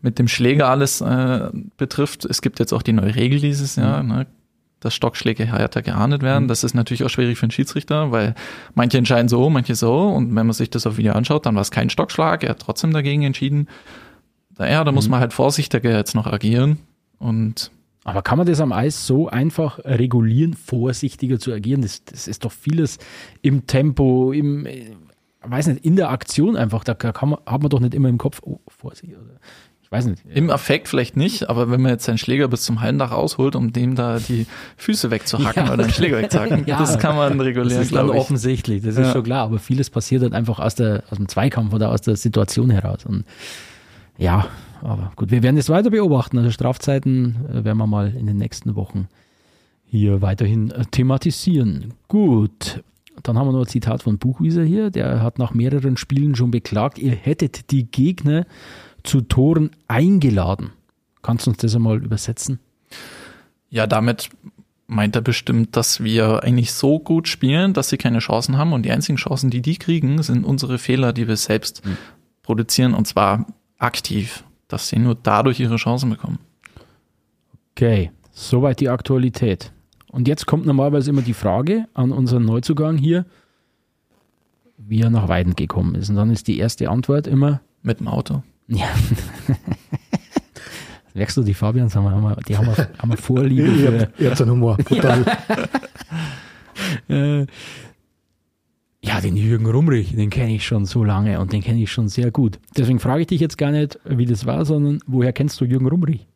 mit 0.00 0.18
dem 0.18 0.28
Schläger 0.28 0.68
alles 0.68 1.02
äh, 1.02 1.50
betrifft. 1.76 2.24
Es 2.24 2.40
gibt 2.40 2.58
jetzt 2.58 2.72
auch 2.72 2.82
die 2.82 2.92
neue 2.92 3.16
Regel 3.16 3.40
dieses 3.40 3.76
Jahr. 3.76 4.02
Mhm. 4.02 4.08
Ne? 4.08 4.26
Dass 4.80 4.94
Stockschläge 4.94 5.46
härter 5.46 5.82
geahndet 5.82 6.22
werden. 6.22 6.44
Mhm. 6.44 6.48
Das 6.48 6.64
ist 6.64 6.74
natürlich 6.74 7.04
auch 7.04 7.10
schwierig 7.10 7.38
für 7.38 7.44
einen 7.44 7.50
Schiedsrichter, 7.50 8.12
weil 8.12 8.34
manche 8.74 8.98
entscheiden 8.98 9.28
so, 9.28 9.48
manche 9.50 9.74
so. 9.74 10.08
Und 10.08 10.28
wenn 10.34 10.46
man 10.46 10.52
sich 10.52 10.70
das 10.70 10.86
auf 10.86 10.96
Video 10.96 11.12
anschaut, 11.12 11.46
dann 11.46 11.54
war 11.54 11.62
es 11.62 11.70
kein 11.70 11.90
Stockschlag. 11.90 12.42
Er 12.42 12.50
hat 12.50 12.60
trotzdem 12.60 12.92
dagegen 12.92 13.22
entschieden. 13.22 13.68
Ja, 14.58 14.84
da 14.84 14.90
mhm. 14.90 14.94
muss 14.96 15.08
man 15.08 15.20
halt 15.20 15.32
vorsichtiger 15.32 15.96
jetzt 15.96 16.14
noch 16.14 16.26
agieren. 16.26 16.78
Und 17.18 17.70
aber 18.04 18.22
kann 18.22 18.38
man 18.38 18.46
das 18.46 18.60
am 18.60 18.72
Eis 18.72 19.04
so 19.04 19.28
einfach 19.28 19.80
regulieren, 19.84 20.54
vorsichtiger 20.54 21.40
zu 21.40 21.52
agieren? 21.52 21.82
Das, 21.82 22.04
das 22.04 22.28
ist 22.28 22.44
doch 22.44 22.52
vieles 22.52 22.98
im 23.42 23.66
Tempo, 23.66 24.30
im, 24.30 24.64
äh, 24.64 24.92
weiß 25.42 25.66
nicht, 25.66 25.84
in 25.84 25.96
der 25.96 26.10
Aktion 26.10 26.56
einfach. 26.56 26.84
Da 26.84 26.94
kann 26.94 27.30
man, 27.30 27.40
hat 27.44 27.62
man 27.62 27.68
doch 27.68 27.80
nicht 27.80 27.94
immer 27.94 28.08
im 28.08 28.16
Kopf, 28.18 28.42
oh, 28.44 28.60
Vorsicht. 28.68 29.12
Oder 29.12 29.40
ich 29.86 29.92
weiß 29.92 30.06
nicht. 30.06 30.24
Im 30.34 30.50
Affekt 30.50 30.88
vielleicht 30.88 31.16
nicht, 31.16 31.48
aber 31.48 31.70
wenn 31.70 31.80
man 31.80 31.92
jetzt 31.92 32.06
seinen 32.06 32.18
Schläger 32.18 32.48
bis 32.48 32.62
zum 32.62 32.80
Hallendach 32.80 33.12
rausholt, 33.12 33.54
um 33.54 33.72
dem 33.72 33.94
da 33.94 34.18
die 34.18 34.48
Füße 34.76 35.12
wegzuhacken 35.12 35.66
ja. 35.66 35.72
oder 35.72 35.84
den 35.84 35.92
Schläger 35.92 36.18
wegzuhacken, 36.18 36.66
ja, 36.66 36.76
das 36.76 36.98
kann 36.98 37.14
man 37.14 37.40
regulieren, 37.40 37.78
Das 37.78 37.86
ist 37.86 37.94
dann 37.94 38.10
offensichtlich, 38.10 38.82
das 38.82 38.96
ist 38.96 39.12
schon 39.12 39.22
klar, 39.22 39.44
aber 39.44 39.60
vieles 39.60 39.88
passiert 39.88 40.24
dann 40.24 40.32
einfach 40.32 40.58
aus, 40.58 40.74
der, 40.74 41.04
aus 41.08 41.18
dem 41.18 41.28
Zweikampf 41.28 41.72
oder 41.72 41.92
aus 41.92 42.00
der 42.00 42.16
Situation 42.16 42.70
heraus. 42.70 43.06
Und 43.06 43.24
ja, 44.18 44.48
aber 44.82 45.12
gut, 45.14 45.30
wir 45.30 45.44
werden 45.44 45.56
es 45.56 45.68
weiter 45.68 45.90
beobachten. 45.90 46.38
Also 46.38 46.50
Strafzeiten 46.50 47.36
äh, 47.48 47.64
werden 47.64 47.78
wir 47.78 47.86
mal 47.86 48.12
in 48.12 48.26
den 48.26 48.38
nächsten 48.38 48.74
Wochen 48.74 49.06
hier 49.84 50.20
weiterhin 50.20 50.72
äh, 50.72 50.84
thematisieren. 50.90 51.94
Gut, 52.08 52.82
dann 53.22 53.38
haben 53.38 53.46
wir 53.46 53.52
noch 53.52 53.60
ein 53.60 53.68
Zitat 53.68 54.02
von 54.02 54.18
Buchwieser 54.18 54.64
hier. 54.64 54.90
Der 54.90 55.22
hat 55.22 55.38
nach 55.38 55.54
mehreren 55.54 55.96
Spielen 55.96 56.34
schon 56.34 56.50
beklagt, 56.50 56.98
ihr 56.98 57.12
hättet 57.12 57.70
die 57.70 57.88
Gegner 57.88 58.46
zu 59.06 59.22
Toren 59.22 59.70
eingeladen. 59.88 60.72
Kannst 61.22 61.46
du 61.46 61.50
uns 61.50 61.58
das 61.58 61.74
einmal 61.74 62.02
übersetzen? 62.02 62.60
Ja, 63.70 63.86
damit 63.86 64.28
meint 64.86 65.16
er 65.16 65.22
bestimmt, 65.22 65.76
dass 65.76 66.04
wir 66.04 66.44
eigentlich 66.44 66.72
so 66.72 67.00
gut 67.00 67.26
spielen, 67.26 67.72
dass 67.72 67.88
sie 67.88 67.96
keine 67.96 68.20
Chancen 68.20 68.56
haben 68.56 68.72
und 68.72 68.84
die 68.84 68.92
einzigen 68.92 69.16
Chancen, 69.16 69.50
die 69.50 69.62
die 69.62 69.76
kriegen, 69.76 70.22
sind 70.22 70.44
unsere 70.44 70.78
Fehler, 70.78 71.12
die 71.12 71.26
wir 71.26 71.36
selbst 71.36 71.84
mhm. 71.84 71.96
produzieren 72.42 72.94
und 72.94 73.06
zwar 73.06 73.46
aktiv, 73.78 74.44
dass 74.68 74.88
sie 74.88 74.98
nur 74.98 75.16
dadurch 75.20 75.58
ihre 75.58 75.76
Chancen 75.76 76.10
bekommen. 76.10 76.38
Okay, 77.72 78.10
Soweit 78.38 78.80
die 78.80 78.90
Aktualität. 78.90 79.72
Und 80.12 80.28
jetzt 80.28 80.44
kommt 80.44 80.66
normalerweise 80.66 81.08
immer 81.08 81.22
die 81.22 81.32
Frage 81.32 81.88
an 81.94 82.12
unseren 82.12 82.44
Neuzugang 82.44 82.98
hier, 82.98 83.24
wie 84.76 85.00
er 85.00 85.08
nach 85.08 85.28
Weiden 85.28 85.56
gekommen 85.56 85.94
ist. 85.94 86.10
Und 86.10 86.16
dann 86.16 86.30
ist 86.30 86.46
die 86.46 86.58
erste 86.58 86.90
Antwort 86.90 87.26
immer, 87.26 87.62
Mit 87.82 88.00
dem 88.00 88.08
Auto. 88.08 88.42
Ja. 88.68 88.86
Merkst 91.14 91.36
du, 91.38 91.42
die 91.42 91.54
Fabians 91.54 91.96
haben 91.96 92.04
wir, 92.04 92.10
haben 92.10 92.36
die 92.46 92.56
haben 92.56 92.66
wir, 92.66 92.88
haben 92.98 93.08
wir 93.10 93.16
Vorliebe 93.16 93.62
Ihr 93.68 93.74
für, 93.90 94.00
habt, 94.00 94.20
ihr 94.20 94.30
habt 94.30 94.40
einen 94.42 94.50
Humor. 94.50 94.76
Brutal. 94.84 95.24
Äh, 97.08 97.46
ja, 99.02 99.20
den 99.22 99.36
Jürgen 99.36 99.66
Rumrich, 99.66 100.14
den 100.14 100.30
kenne 100.30 100.54
ich 100.54 100.66
schon 100.66 100.84
so 100.84 101.04
lange 101.04 101.38
und 101.40 101.52
den 101.52 101.62
kenne 101.62 101.80
ich 101.80 101.90
schon 101.92 102.08
sehr 102.08 102.30
gut. 102.30 102.58
Deswegen 102.76 102.98
frage 102.98 103.22
ich 103.22 103.26
dich 103.28 103.40
jetzt 103.40 103.56
gar 103.56 103.70
nicht, 103.70 103.98
wie 104.04 104.26
das 104.26 104.44
war, 104.46 104.64
sondern 104.64 104.98
woher 105.06 105.32
kennst 105.32 105.60
du 105.60 105.64
Jürgen 105.64 105.86
Rumrich? 105.86 106.26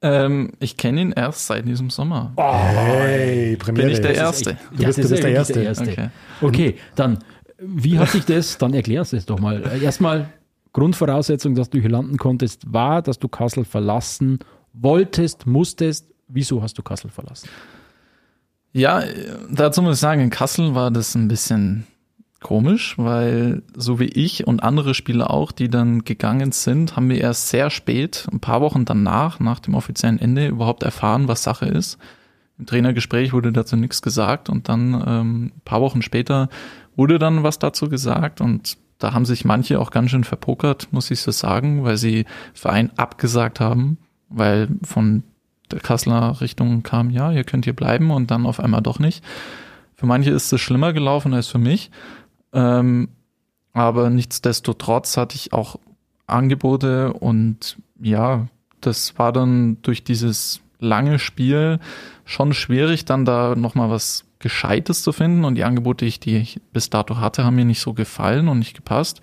Ähm, 0.00 0.52
ich 0.60 0.76
kenne 0.76 1.00
ihn 1.02 1.12
erst 1.12 1.46
seit 1.46 1.66
diesem 1.66 1.90
Sommer. 1.90 2.32
Hey, 2.36 3.56
Premiere. 3.56 3.86
Bin 3.88 3.94
ich 3.94 4.00
der 4.00 4.12
Das 4.12 4.40
ist 4.40 4.46
Erste? 4.46 4.50
echt- 4.52 4.60
Du 4.70 4.84
bist, 4.86 4.98
du 4.98 5.08
bist 5.08 5.22
der 5.22 5.32
wirklich 5.34 5.66
Erste. 5.66 5.90
Okay. 5.90 6.08
Okay, 6.40 6.74
dann, 6.94 7.18
wie 7.58 7.98
hat 7.98 8.10
sich 8.10 8.24
das, 8.24 8.56
dann 8.58 8.72
erklärst 8.74 9.12
du 9.12 9.16
es 9.16 9.26
doch 9.26 9.40
mal. 9.40 9.62
Erstmal, 9.82 10.28
Grundvoraussetzung, 10.74 11.54
dass 11.54 11.70
du 11.70 11.80
hier 11.80 11.88
landen 11.88 12.18
konntest, 12.18 12.70
war, 12.70 13.00
dass 13.00 13.18
du 13.18 13.28
Kassel 13.28 13.64
verlassen 13.64 14.40
wolltest, 14.74 15.46
musstest. 15.46 16.12
Wieso 16.28 16.62
hast 16.62 16.76
du 16.76 16.82
Kassel 16.82 17.10
verlassen? 17.10 17.48
Ja, 18.72 19.04
dazu 19.50 19.82
muss 19.82 19.96
ich 19.96 20.00
sagen, 20.00 20.20
in 20.20 20.30
Kassel 20.30 20.74
war 20.74 20.90
das 20.90 21.14
ein 21.14 21.28
bisschen 21.28 21.86
komisch, 22.42 22.98
weil 22.98 23.62
so 23.76 24.00
wie 24.00 24.06
ich 24.08 24.46
und 24.46 24.64
andere 24.64 24.94
Spieler 24.94 25.30
auch, 25.30 25.52
die 25.52 25.68
dann 25.68 26.04
gegangen 26.04 26.50
sind, 26.50 26.96
haben 26.96 27.08
wir 27.08 27.20
erst 27.20 27.48
sehr 27.48 27.70
spät, 27.70 28.26
ein 28.32 28.40
paar 28.40 28.60
Wochen 28.60 28.84
danach, 28.84 29.38
nach 29.38 29.60
dem 29.60 29.74
offiziellen 29.74 30.18
Ende, 30.18 30.48
überhaupt 30.48 30.82
erfahren, 30.82 31.28
was 31.28 31.44
Sache 31.44 31.66
ist. 31.66 31.98
Im 32.58 32.66
Trainergespräch 32.66 33.32
wurde 33.32 33.52
dazu 33.52 33.76
nichts 33.76 34.02
gesagt 34.02 34.50
und 34.50 34.68
dann 34.68 35.02
ähm, 35.06 35.44
ein 35.46 35.62
paar 35.64 35.80
Wochen 35.80 36.02
später 36.02 36.48
wurde 36.96 37.18
dann 37.18 37.44
was 37.44 37.60
dazu 37.60 37.88
gesagt 37.88 38.40
und 38.40 38.76
da 38.98 39.12
haben 39.12 39.24
sich 39.24 39.44
manche 39.44 39.80
auch 39.80 39.90
ganz 39.90 40.10
schön 40.10 40.24
verpokert, 40.24 40.88
muss 40.92 41.10
ich 41.10 41.20
so 41.20 41.30
sagen, 41.30 41.84
weil 41.84 41.96
sie 41.96 42.24
Verein 42.52 42.90
abgesagt 42.96 43.60
haben, 43.60 43.98
weil 44.28 44.68
von 44.82 45.24
der 45.70 45.80
Kasseler 45.80 46.40
Richtung 46.40 46.82
kam, 46.82 47.10
ja, 47.10 47.32
ihr 47.32 47.44
könnt 47.44 47.64
hier 47.64 47.74
bleiben 47.74 48.10
und 48.10 48.30
dann 48.30 48.46
auf 48.46 48.60
einmal 48.60 48.82
doch 48.82 48.98
nicht. 48.98 49.24
Für 49.94 50.06
manche 50.06 50.30
ist 50.30 50.52
es 50.52 50.60
schlimmer 50.60 50.92
gelaufen 50.92 51.34
als 51.34 51.48
für 51.48 51.58
mich. 51.58 51.90
Ähm, 52.52 53.08
aber 53.72 54.10
nichtsdestotrotz 54.10 55.16
hatte 55.16 55.36
ich 55.36 55.52
auch 55.52 55.76
Angebote 56.26 57.12
und 57.12 57.76
ja, 58.00 58.46
das 58.80 59.18
war 59.18 59.32
dann 59.32 59.78
durch 59.82 60.04
dieses 60.04 60.60
lange 60.78 61.18
Spiel 61.18 61.80
schon 62.24 62.52
schwierig, 62.52 63.04
dann 63.04 63.24
da 63.24 63.54
nochmal 63.56 63.90
was 63.90 64.24
Gescheites 64.44 65.02
zu 65.02 65.10
finden. 65.12 65.44
Und 65.44 65.56
die 65.56 65.64
Angebote, 65.64 66.04
die 66.06 66.36
ich 66.36 66.60
bis 66.72 66.90
dato 66.90 67.16
hatte, 67.16 67.44
haben 67.44 67.56
mir 67.56 67.64
nicht 67.64 67.80
so 67.80 67.94
gefallen 67.94 68.46
und 68.46 68.58
nicht 68.58 68.76
gepasst. 68.76 69.22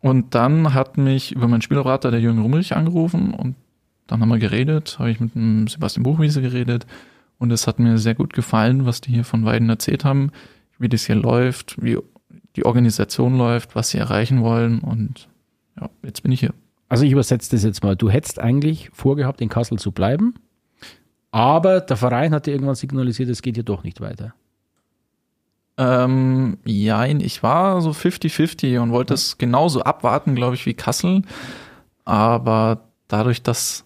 Und 0.00 0.34
dann 0.34 0.74
hat 0.74 0.98
mich 0.98 1.32
über 1.32 1.48
meinen 1.48 1.62
Spielberater 1.62 2.10
der 2.10 2.20
Jürgen 2.20 2.42
Rummelich 2.42 2.76
angerufen 2.76 3.34
und 3.34 3.56
dann 4.06 4.20
haben 4.20 4.28
wir 4.28 4.38
geredet, 4.38 4.96
habe 4.98 5.10
ich 5.10 5.18
mit 5.18 5.34
dem 5.34 5.66
Sebastian 5.66 6.04
Buchwiese 6.04 6.40
geredet 6.40 6.86
und 7.38 7.50
es 7.50 7.66
hat 7.66 7.80
mir 7.80 7.98
sehr 7.98 8.14
gut 8.14 8.32
gefallen, 8.32 8.86
was 8.86 9.00
die 9.00 9.10
hier 9.10 9.24
von 9.24 9.44
Weiden 9.44 9.68
erzählt 9.68 10.04
haben, 10.04 10.30
wie 10.78 10.88
das 10.88 11.06
hier 11.06 11.16
läuft, 11.16 11.82
wie 11.82 11.98
die 12.54 12.64
Organisation 12.64 13.36
läuft, 13.36 13.74
was 13.74 13.90
sie 13.90 13.98
erreichen 13.98 14.42
wollen 14.42 14.78
und 14.78 15.28
ja, 15.80 15.90
jetzt 16.04 16.22
bin 16.22 16.30
ich 16.30 16.40
hier. 16.40 16.54
Also 16.88 17.04
ich 17.04 17.12
übersetze 17.12 17.50
das 17.50 17.64
jetzt 17.64 17.82
mal. 17.82 17.96
Du 17.96 18.08
hättest 18.08 18.38
eigentlich 18.38 18.90
vorgehabt, 18.92 19.40
in 19.40 19.48
Kassel 19.48 19.78
zu 19.78 19.90
bleiben, 19.90 20.34
aber 21.30 21.80
der 21.80 21.96
Verein 21.96 22.32
hat 22.34 22.46
dir 22.46 22.52
irgendwann 22.52 22.74
signalisiert, 22.74 23.28
es 23.28 23.42
geht 23.42 23.56
hier 23.56 23.64
doch 23.64 23.82
nicht 23.82 24.00
weiter. 24.00 24.34
Ähm, 25.76 26.58
ja, 26.64 27.04
ich 27.04 27.42
war 27.42 27.80
so 27.80 27.90
50-50 27.90 28.80
und 28.80 28.90
wollte 28.90 29.14
es 29.14 29.38
genauso 29.38 29.82
abwarten, 29.82 30.34
glaube 30.34 30.56
ich, 30.56 30.66
wie 30.66 30.74
Kassel. 30.74 31.22
Aber 32.04 32.88
dadurch, 33.06 33.42
dass 33.42 33.84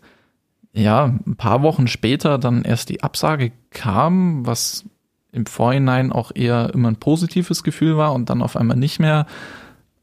ja 0.72 1.04
ein 1.04 1.36
paar 1.36 1.62
Wochen 1.62 1.86
später 1.88 2.38
dann 2.38 2.62
erst 2.62 2.88
die 2.88 3.02
Absage 3.02 3.52
kam, 3.70 4.46
was 4.46 4.84
im 5.32 5.44
Vorhinein 5.46 6.12
auch 6.12 6.30
eher 6.34 6.70
immer 6.72 6.88
ein 6.88 6.96
positives 6.96 7.62
Gefühl 7.62 7.96
war 7.96 8.14
und 8.14 8.30
dann 8.30 8.42
auf 8.42 8.56
einmal 8.56 8.76
nicht 8.76 8.98
mehr, 8.98 9.26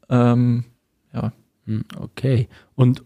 ähm, 0.08 0.64
ja, 1.12 1.32
Hm, 1.70 1.84
Okay. 1.96 2.48
Und 2.74 3.04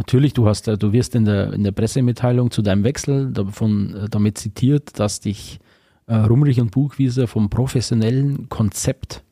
natürlich, 0.00 0.32
du 0.32 0.46
hast, 0.46 0.66
äh, 0.66 0.78
du 0.78 0.92
wirst 0.92 1.14
in 1.14 1.26
der, 1.26 1.52
in 1.52 1.62
der 1.62 1.72
Pressemitteilung 1.72 2.50
zu 2.50 2.62
deinem 2.62 2.84
Wechsel 2.84 3.32
davon, 3.32 3.94
äh, 3.94 4.08
damit 4.08 4.38
zitiert, 4.38 4.98
dass 4.98 5.20
dich 5.20 5.60
äh, 6.06 6.14
Rumrich 6.14 6.60
und 6.60 6.70
Buchwieser 6.70 7.26
vom 7.26 7.50
professionellen 7.50 8.48
Konzept 8.48 9.22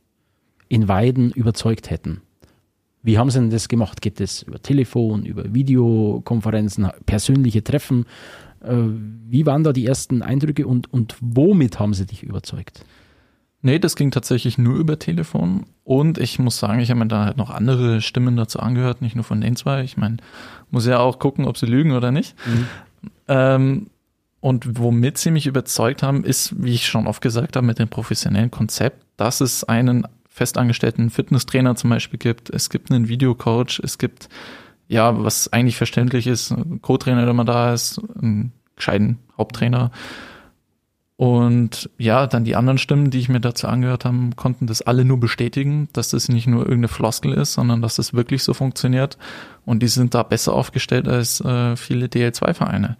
in 0.68 0.86
Weiden 0.86 1.30
überzeugt 1.32 1.88
hätten. 1.88 2.20
Wie 3.02 3.16
haben 3.16 3.30
sie 3.30 3.40
denn 3.40 3.50
das 3.50 3.68
gemacht? 3.68 4.02
Geht 4.02 4.20
das 4.20 4.42
über 4.42 4.60
Telefon, 4.60 5.24
über 5.24 5.54
Videokonferenzen, 5.54 6.88
persönliche 7.06 7.64
Treffen? 7.64 8.04
Äh, 8.60 8.76
Wie 9.28 9.46
waren 9.46 9.64
da 9.64 9.72
die 9.72 9.86
ersten 9.86 10.20
Eindrücke 10.20 10.66
und, 10.66 10.92
und 10.92 11.16
womit 11.22 11.78
haben 11.78 11.94
sie 11.94 12.04
dich 12.04 12.22
überzeugt? 12.22 12.84
Nee, 13.68 13.78
das 13.78 13.96
ging 13.96 14.10
tatsächlich 14.10 14.56
nur 14.56 14.78
über 14.78 14.98
Telefon. 14.98 15.66
Und 15.84 16.16
ich 16.16 16.38
muss 16.38 16.58
sagen, 16.58 16.80
ich 16.80 16.88
habe 16.88 17.00
mir 17.00 17.06
da 17.06 17.26
halt 17.26 17.36
noch 17.36 17.50
andere 17.50 18.00
Stimmen 18.00 18.34
dazu 18.34 18.60
angehört, 18.60 19.02
nicht 19.02 19.14
nur 19.14 19.26
von 19.26 19.42
den 19.42 19.56
zwei. 19.56 19.82
Ich 19.82 19.98
meine, 19.98 20.16
muss 20.70 20.86
ja 20.86 21.00
auch 21.00 21.18
gucken, 21.18 21.44
ob 21.44 21.58
sie 21.58 21.66
lügen 21.66 21.92
oder 21.92 22.10
nicht. 22.10 22.34
Ähm, 23.28 23.88
und 24.40 24.78
womit 24.78 25.18
sie 25.18 25.30
mich 25.30 25.46
überzeugt 25.46 26.02
haben, 26.02 26.24
ist, 26.24 26.54
wie 26.56 26.72
ich 26.72 26.86
schon 26.86 27.06
oft 27.06 27.20
gesagt 27.20 27.56
habe, 27.56 27.66
mit 27.66 27.78
dem 27.78 27.88
professionellen 27.88 28.50
Konzept, 28.50 29.04
dass 29.18 29.42
es 29.42 29.64
einen 29.64 30.08
festangestellten 30.30 31.10
Fitnesstrainer 31.10 31.76
zum 31.76 31.90
Beispiel 31.90 32.18
gibt. 32.18 32.48
Es 32.48 32.70
gibt 32.70 32.90
einen 32.90 33.08
Videocoach. 33.08 33.82
Es 33.84 33.98
gibt, 33.98 34.30
ja, 34.88 35.22
was 35.22 35.52
eigentlich 35.52 35.76
verständlich 35.76 36.26
ist, 36.26 36.54
Co-Trainer, 36.80 37.26
der 37.26 37.34
mal 37.34 37.44
da 37.44 37.74
ist, 37.74 38.00
einen 38.18 38.52
gescheiten 38.76 39.18
Haupttrainer. 39.36 39.90
Und 41.18 41.90
ja, 41.98 42.28
dann 42.28 42.44
die 42.44 42.54
anderen 42.54 42.78
Stimmen, 42.78 43.10
die 43.10 43.18
ich 43.18 43.28
mir 43.28 43.40
dazu 43.40 43.66
angehört 43.66 44.04
habe, 44.04 44.30
konnten 44.36 44.68
das 44.68 44.82
alle 44.82 45.04
nur 45.04 45.18
bestätigen, 45.18 45.88
dass 45.92 46.10
das 46.10 46.28
nicht 46.28 46.46
nur 46.46 46.60
irgendeine 46.60 46.86
Floskel 46.86 47.32
ist, 47.32 47.54
sondern 47.54 47.82
dass 47.82 47.96
das 47.96 48.14
wirklich 48.14 48.44
so 48.44 48.54
funktioniert. 48.54 49.18
Und 49.64 49.82
die 49.82 49.88
sind 49.88 50.14
da 50.14 50.22
besser 50.22 50.52
aufgestellt 50.54 51.08
als 51.08 51.40
äh, 51.40 51.74
viele 51.74 52.06
DL2-Vereine. 52.06 52.96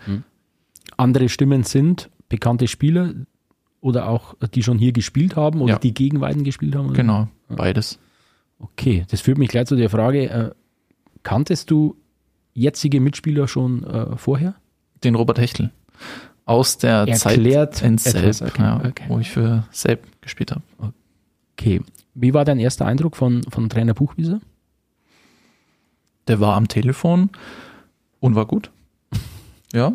Andere 0.96 1.28
Stimmen 1.28 1.62
sind 1.62 2.11
bekannte 2.28 2.66
Spieler 2.66 3.14
oder 3.81 4.09
auch 4.09 4.35
die 4.52 4.64
schon 4.64 4.78
hier 4.81 4.90
gespielt 4.90 5.37
haben 5.37 5.61
oder 5.61 5.74
Ja. 5.74 5.78
die 5.78 5.94
gegen 5.94 6.20
Weiden 6.20 6.42
gespielt 6.42 6.74
haben? 6.74 6.87
Oder? 6.87 6.96
Genau, 6.96 7.28
beides. 7.48 8.00
Okay, 8.59 9.07
das 9.12 9.20
führt 9.20 9.38
mich 9.38 9.48
gleich 9.48 9.66
zu 9.66 9.76
der 9.76 9.90
Frage, 9.90 10.28
äh, 10.28 10.50
kanntest 11.22 11.70
du 11.70 11.94
jetzige 12.52 12.98
Mitspieler 13.00 13.46
schon 13.46 13.85
äh, 13.85 14.16
vorher? 14.16 14.57
Den 15.04 15.14
Robert 15.14 15.38
Hechtel. 15.38 15.70
Aus 16.48 16.78
der 16.78 17.06
Erklärt 17.06 17.76
Zeit 17.76 17.87
in 17.87 17.98
Selb, 17.98 18.40
okay, 18.40 18.62
ja, 18.62 18.76
okay. 18.82 19.04
wo 19.08 19.18
ich 19.18 19.30
für 19.30 19.64
Selb 19.70 20.06
gespielt 20.22 20.52
habe. 20.52 20.62
Okay. 21.52 21.82
Wie 22.14 22.32
war 22.32 22.46
dein 22.46 22.58
erster 22.58 22.87
Eindruck 22.87 23.16
von, 23.16 23.42
von 23.50 23.68
Trainer 23.68 23.92
Buchwieser? 23.92 24.40
Der 26.26 26.40
war 26.40 26.56
am 26.56 26.66
Telefon 26.66 27.28
und 28.20 28.34
war 28.34 28.46
gut. 28.46 28.70
Ja. 29.74 29.92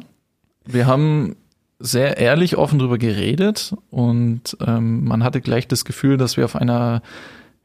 Wir 0.65 0.85
haben 0.85 1.35
sehr 1.79 2.17
ehrlich 2.17 2.57
offen 2.57 2.77
drüber 2.77 2.99
geredet 2.99 3.75
und 3.89 4.55
ähm, 4.63 5.05
man 5.05 5.23
hatte 5.23 5.41
gleich 5.41 5.67
das 5.67 5.83
Gefühl, 5.83 6.17
dass 6.17 6.37
wir 6.37 6.45
auf 6.45 6.55
einer 6.55 7.01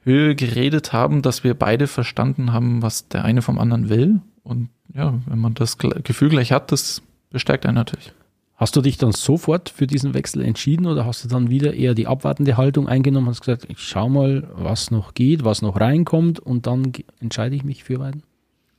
Höhe 0.04 0.34
geredet 0.34 0.94
haben, 0.94 1.20
dass 1.20 1.44
wir 1.44 1.52
beide 1.52 1.86
verstanden 1.86 2.54
haben, 2.54 2.80
was 2.80 3.08
der 3.08 3.26
eine 3.26 3.42
vom 3.42 3.58
anderen 3.58 3.90
will. 3.90 4.22
Und 4.42 4.70
ja, 4.94 5.12
wenn 5.26 5.38
man 5.38 5.52
das 5.52 5.76
Gefühl 5.76 6.30
gleich 6.30 6.50
hat, 6.50 6.72
das 6.72 7.02
bestärkt 7.28 7.66
einen 7.66 7.74
natürlich. 7.74 8.14
Hast 8.58 8.74
du 8.74 8.80
dich 8.80 8.98
dann 8.98 9.12
sofort 9.12 9.68
für 9.68 9.86
diesen 9.86 10.14
Wechsel 10.14 10.44
entschieden 10.44 10.86
oder 10.86 11.06
hast 11.06 11.24
du 11.24 11.28
dann 11.28 11.48
wieder 11.48 11.74
eher 11.74 11.94
die 11.94 12.08
abwartende 12.08 12.56
Haltung 12.56 12.88
eingenommen 12.88 13.28
und 13.28 13.34
hast 13.34 13.42
gesagt, 13.42 13.66
ich 13.68 13.78
schau 13.78 14.08
mal, 14.08 14.48
was 14.52 14.90
noch 14.90 15.14
geht, 15.14 15.44
was 15.44 15.62
noch 15.62 15.80
reinkommt 15.80 16.40
und 16.40 16.66
dann 16.66 16.92
entscheide 17.20 17.54
ich 17.54 17.62
mich 17.62 17.84
für 17.84 18.00
Weiden? 18.00 18.24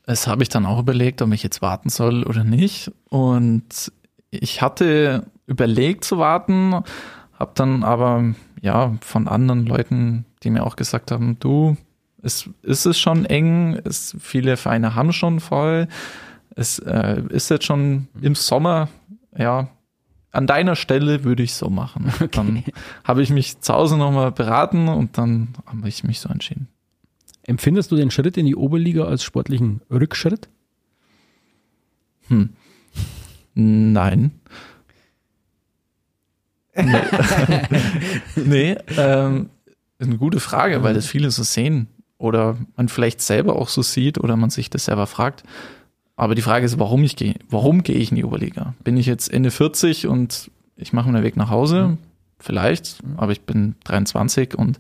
Es 0.06 0.28
habe 0.28 0.44
ich 0.44 0.50
dann 0.50 0.66
auch 0.66 0.80
überlegt, 0.80 1.22
ob 1.22 1.32
ich 1.32 1.44
jetzt 1.44 1.62
warten 1.62 1.88
soll 1.88 2.24
oder 2.24 2.44
nicht. 2.44 2.92
Und 3.08 3.94
ich 4.32 4.62
hatte 4.62 5.24
überlegt 5.48 6.04
zu 6.04 6.18
warten, 6.18 6.74
habe 7.40 7.52
dann 7.56 7.84
aber 7.84 8.36
ja 8.62 8.98
von 9.00 9.30
anderen 9.30 9.66
Leuten, 9.66 10.26
die 10.44 10.50
mir 10.50 10.66
auch 10.66 10.76
gesagt 10.76 11.10
haben, 11.10 11.38
du, 11.40 11.78
es 12.22 12.50
ist 12.64 12.86
es 12.86 13.00
schon 13.00 13.24
eng, 13.24 13.80
es, 13.86 14.14
viele 14.20 14.58
Vereine 14.58 14.94
haben 14.94 15.14
schon 15.14 15.40
voll, 15.40 15.88
es 16.54 16.80
äh, 16.80 17.22
ist 17.30 17.50
jetzt 17.50 17.64
schon 17.64 18.10
im 18.22 18.36
Sommer, 18.36 18.90
ja, 19.40 19.70
an 20.32 20.46
deiner 20.46 20.76
Stelle 20.76 21.24
würde 21.24 21.42
ich 21.42 21.54
so 21.56 21.70
machen. 21.70 22.14
Dann 22.32 22.64
habe 23.04 23.24
ich 23.24 23.32
mich 23.32 23.62
zu 23.62 23.74
Hause 23.74 23.98
nochmal 23.98 24.32
beraten 24.32 24.88
und 24.88 25.18
dann 25.18 25.56
habe 25.66 25.88
ich 25.88 26.04
mich 26.04 26.20
so 26.20 26.30
entschieden. 26.30 26.68
Empfindest 27.44 27.92
du 27.92 27.96
den 27.96 28.12
Schritt 28.12 28.38
in 28.38 28.46
die 28.46 28.56
Oberliga 28.56 29.06
als 29.06 29.24
sportlichen 29.24 29.82
Rückschritt? 29.90 30.50
Hm. 32.28 32.50
Nein. 33.56 34.32
Nee, 36.76 37.02
nee 38.36 38.78
ähm, 38.96 39.50
ist 39.98 40.08
eine 40.08 40.18
gute 40.18 40.40
Frage, 40.40 40.84
weil 40.84 40.94
das 40.94 41.08
viele 41.08 41.32
so 41.32 41.42
sehen 41.42 41.88
oder 42.20 42.56
man 42.76 42.88
vielleicht 42.88 43.22
selber 43.22 43.56
auch 43.56 43.70
so 43.70 43.82
sieht 43.82 44.20
oder 44.20 44.36
man 44.36 44.52
sich 44.52 44.70
das 44.70 44.86
selber 44.86 45.08
fragt. 45.08 45.44
Aber 46.20 46.36
die 46.36 46.42
Frage 46.42 46.66
ist, 46.66 46.78
warum 46.78 47.02
ich 47.06 47.16
gehe. 47.16 47.36
Warum 47.50 47.82
gehe 47.82 47.96
ich 47.96 48.12
in 48.12 48.18
die 48.18 48.26
Oberliga? 48.26 48.74
Bin 48.84 48.98
ich 48.98 49.06
jetzt 49.06 49.32
Ende 49.32 49.52
40 49.52 50.06
und 50.06 50.52
ich 50.76 50.92
mache 50.92 51.10
meinen 51.10 51.24
Weg 51.24 51.38
nach 51.38 51.50
Hause? 51.50 51.98
Vielleicht, 52.40 53.00
aber 53.16 53.32
ich 53.32 53.44
bin 53.44 53.76
23 53.86 54.54
und 54.58 54.78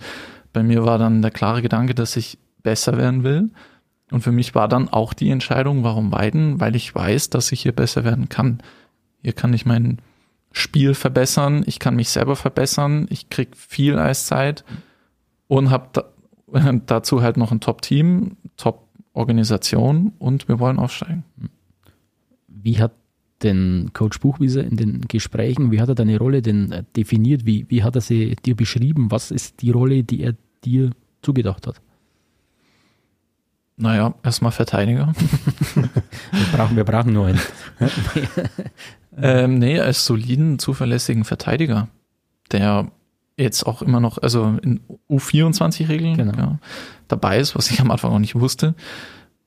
bei 0.51 0.63
mir 0.63 0.83
war 0.83 0.97
dann 0.97 1.21
der 1.21 1.31
klare 1.31 1.61
Gedanke, 1.61 1.95
dass 1.95 2.17
ich 2.17 2.37
besser 2.61 2.97
werden 2.97 3.23
will. 3.23 3.51
Und 4.11 4.19
für 4.19 4.33
mich 4.33 4.53
war 4.53 4.67
dann 4.67 4.89
auch 4.89 5.13
die 5.13 5.29
Entscheidung, 5.29 5.85
warum 5.85 6.11
Weiden? 6.11 6.59
Weil 6.59 6.75
ich 6.75 6.93
weiß, 6.93 7.29
dass 7.29 7.53
ich 7.53 7.61
hier 7.61 7.71
besser 7.71 8.03
werden 8.03 8.27
kann. 8.27 8.59
Hier 9.21 9.31
kann 9.31 9.53
ich 9.53 9.65
mein 9.65 9.99
Spiel 10.51 10.93
verbessern, 10.93 11.63
ich 11.65 11.79
kann 11.79 11.95
mich 11.95 12.09
selber 12.09 12.35
verbessern, 12.35 13.07
ich 13.09 13.29
krieg 13.29 13.55
viel 13.55 13.97
Eiszeit 13.97 14.65
und 15.47 15.69
habe 15.69 15.87
da, 15.93 16.03
dazu 16.85 17.21
halt 17.21 17.37
noch 17.37 17.53
ein 17.53 17.61
Top-Team, 17.61 18.35
Top-Organisation 19.13 20.13
und 20.19 20.47
wir 20.47 20.59
wollen 20.59 20.79
aufsteigen. 20.79 21.23
Wie 22.47 22.79
hat 22.79 22.93
denn 23.43 23.91
Coach 23.93 24.19
Buchwieser 24.19 24.63
in 24.63 24.75
den 24.75 25.01
Gesprächen, 25.07 25.71
wie 25.71 25.79
hat 25.79 25.89
er 25.89 25.95
deine 25.95 26.17
Rolle 26.17 26.41
denn 26.41 26.71
äh, 26.71 26.83
definiert? 26.95 27.45
Wie, 27.45 27.65
wie 27.69 27.83
hat 27.83 27.95
er 27.95 28.01
sie 28.01 28.35
dir 28.45 28.55
beschrieben? 28.55 29.11
Was 29.11 29.31
ist 29.31 29.61
die 29.61 29.71
Rolle, 29.71 30.03
die 30.03 30.21
er 30.21 30.35
dir 30.65 30.91
zugedacht 31.21 31.67
hat? 31.67 31.81
Naja, 33.77 34.13
erstmal 34.23 34.51
Verteidiger. 34.51 35.13
wir, 35.75 35.89
brauchen, 36.51 36.75
wir 36.75 36.83
brauchen 36.83 37.13
nur 37.13 37.27
einen. 37.27 37.39
ähm, 39.17 39.57
nee, 39.59 39.79
als 39.79 40.05
soliden, 40.05 40.59
zuverlässigen 40.59 41.23
Verteidiger, 41.23 41.87
der 42.51 42.91
jetzt 43.43 43.65
auch 43.65 43.81
immer 43.81 43.99
noch, 43.99 44.17
also 44.17 44.57
in 44.61 44.81
U24-Regeln 45.09 46.17
genau. 46.17 46.37
ja, 46.37 46.59
dabei 47.07 47.39
ist, 47.39 47.55
was 47.55 47.71
ich 47.71 47.79
am 47.79 47.91
Anfang 47.91 48.11
auch 48.11 48.19
nicht 48.19 48.35
wusste, 48.35 48.75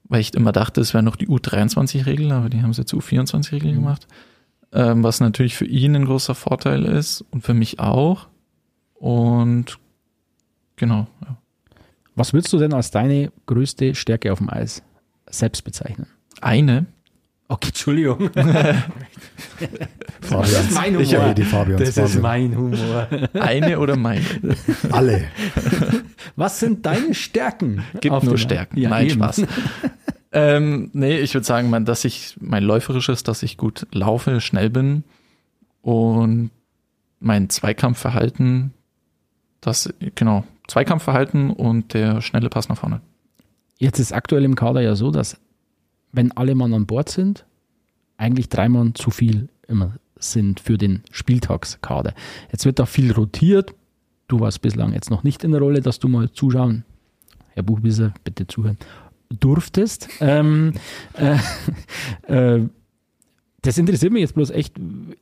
weil 0.05 0.20
ich 0.20 0.35
immer 0.35 0.52
dachte, 0.52 0.81
es 0.81 0.94
wäre 0.94 1.02
noch 1.02 1.16
die 1.16 1.28
U23-Regel, 1.28 2.33
aber 2.33 2.48
die 2.48 2.62
haben 2.62 2.70
es 2.70 2.78
jetzt 2.78 2.92
U24-Regel 2.92 3.72
mhm. 3.72 3.76
gemacht, 3.76 4.09
ähm, 4.72 5.02
was 5.02 5.20
natürlich 5.20 5.57
für 5.57 5.66
ihn 5.66 5.94
ein 5.94 6.07
großer 6.07 6.35
Vorteil 6.35 6.85
ist 6.85 7.24
und 7.31 7.42
für 7.42 7.55
mich 7.55 7.78
auch. 7.81 8.28
Und 8.94 9.78
genau, 10.76 11.07
ja. 11.22 11.37
Was 12.14 12.33
würdest 12.33 12.52
du 12.52 12.59
denn 12.59 12.74
als 12.74 12.90
deine 12.90 13.33
größte 13.46 13.94
Stärke 13.94 14.33
auf 14.33 14.38
dem 14.38 14.50
Eis 14.50 14.83
selbst 15.28 15.64
bezeichnen? 15.64 16.07
Eine. 16.40 16.87
Okay, 17.53 17.69
Entschuldigung. 17.69 18.31
das 18.35 18.77
ist 20.53 20.75
mein 20.75 20.97
Humor. 20.97 21.29
Ich 21.29 21.35
die 21.35 21.43
Fabians 21.43 21.95
das 21.95 21.99
ist 21.99 22.23
mein 22.23 22.57
Humor. 22.57 23.09
Eine 23.35 23.79
oder 23.79 23.97
meine? 23.97 24.25
Alle. 24.91 25.25
Was 26.35 26.61
sind 26.61 26.87
deine 26.87 27.12
Stärken? 27.12 27.85
Gibt 28.01 28.23
nur 28.23 28.38
Stärken. 28.38 28.79
Ja, 28.79 28.88
Nein, 28.88 29.09
eben. 29.09 29.17
Spaß. 29.17 29.43
ähm, 30.33 30.88
nee, 30.95 31.19
ich 31.19 31.35
würde 31.35 31.45
sagen, 31.45 31.69
mein, 31.69 31.85
dass 31.85 32.07
ich 32.07 32.38
mein 32.41 32.65
läuferisches, 32.65 33.23
dass 33.23 33.43
ich 33.43 33.59
gut 33.59 33.87
laufe, 33.93 34.41
schnell 34.41 34.71
bin 34.71 35.05
und 35.83 36.51
mein 37.21 37.51
Zweikampfverhalten, 37.51 38.73
das 39.61 39.93
genau 40.15 40.45
Zweikampfverhalten 40.69 41.51
und 41.51 41.93
der 41.93 42.23
schnelle 42.23 42.49
Pass 42.49 42.71
nach 42.71 42.79
vorne. 42.79 43.03
Jetzt 43.77 43.99
ist 43.99 44.12
aktuell 44.12 44.45
im 44.45 44.55
Kader 44.55 44.81
ja 44.81 44.95
so, 44.95 45.11
dass 45.11 45.37
wenn 46.12 46.33
alle 46.33 46.55
Mann 46.55 46.75
an 46.75 46.87
Bord 46.87 47.09
sind, 47.09 47.44
eigentlich 48.16 48.48
drei 48.48 48.68
Mann 48.68 48.94
zu 48.94 49.11
viel 49.11 49.48
immer 49.66 49.96
sind 50.18 50.61
für 50.61 50.79
den 50.79 51.03
Spieltagskader. 51.11 52.14
Jetzt 52.51 52.64
wird 52.64 52.79
da 52.79 52.87
viel 52.87 53.12
rotiert. 53.12 53.75
Du 54.29 54.40
warst 54.40 54.62
bislang 54.62 54.92
jetzt 54.92 55.11
noch 55.11 55.25
nicht 55.25 55.42
in 55.44 55.51
der 55.51 55.61
Rolle, 55.61 55.81
dass 55.81 55.98
du 55.98 56.09
mal 56.09 56.31
zuschauen, 56.31 56.85
Herr 57.51 57.62
Buchwieser, 57.62 58.14
bitte 58.25 58.46
zuhören, 58.46 58.79
durftest. 59.29 60.09
Ähm, 60.20 60.75
äh, 62.29 62.57
äh, 62.57 62.68
das 63.62 63.79
interessiert 63.79 64.12
mich 64.12 64.22
jetzt 64.22 64.35
bloß 64.35 64.51
echt 64.51 64.75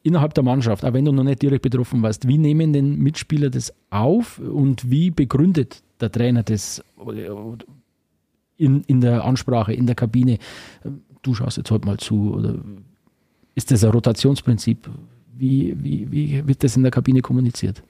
innerhalb 0.03 0.33
der 0.35 0.45
Mannschaft, 0.45 0.85
auch 0.85 0.93
wenn 0.95 1.05
du 1.05 1.13
noch 1.13 1.25
nicht 1.25 1.43
direkt 1.43 1.63
betroffen 1.63 2.03
warst. 2.03 2.27
Wie 2.27 2.39
nehmen 2.39 2.73
denn 2.73 2.97
Mitspieler 2.97 3.51
das 3.51 3.73
auf 3.91 4.39
und 4.39 4.91
wie 4.91 5.11
begründet 5.11 5.83
der 6.01 6.11
Trainer 6.11 6.43
das 6.43 6.83
in, 8.61 8.83
in 8.83 9.01
der 9.01 9.25
Ansprache, 9.25 9.73
in 9.73 9.87
der 9.87 9.95
Kabine? 9.95 10.39
Du 11.23 11.35
schaust 11.35 11.57
jetzt 11.57 11.71
heute 11.71 11.87
mal 11.87 11.97
zu 11.97 12.35
oder 12.35 12.57
ist 13.55 13.71
das 13.71 13.83
ein 13.83 13.91
Rotationsprinzip? 13.91 14.89
Wie, 15.35 15.75
wie, 15.83 16.13
wie 16.13 16.47
wird 16.47 16.63
das 16.63 16.77
in 16.77 16.83
der 16.83 16.93
Kabine 16.93 17.23
kommuniziert? 17.23 17.83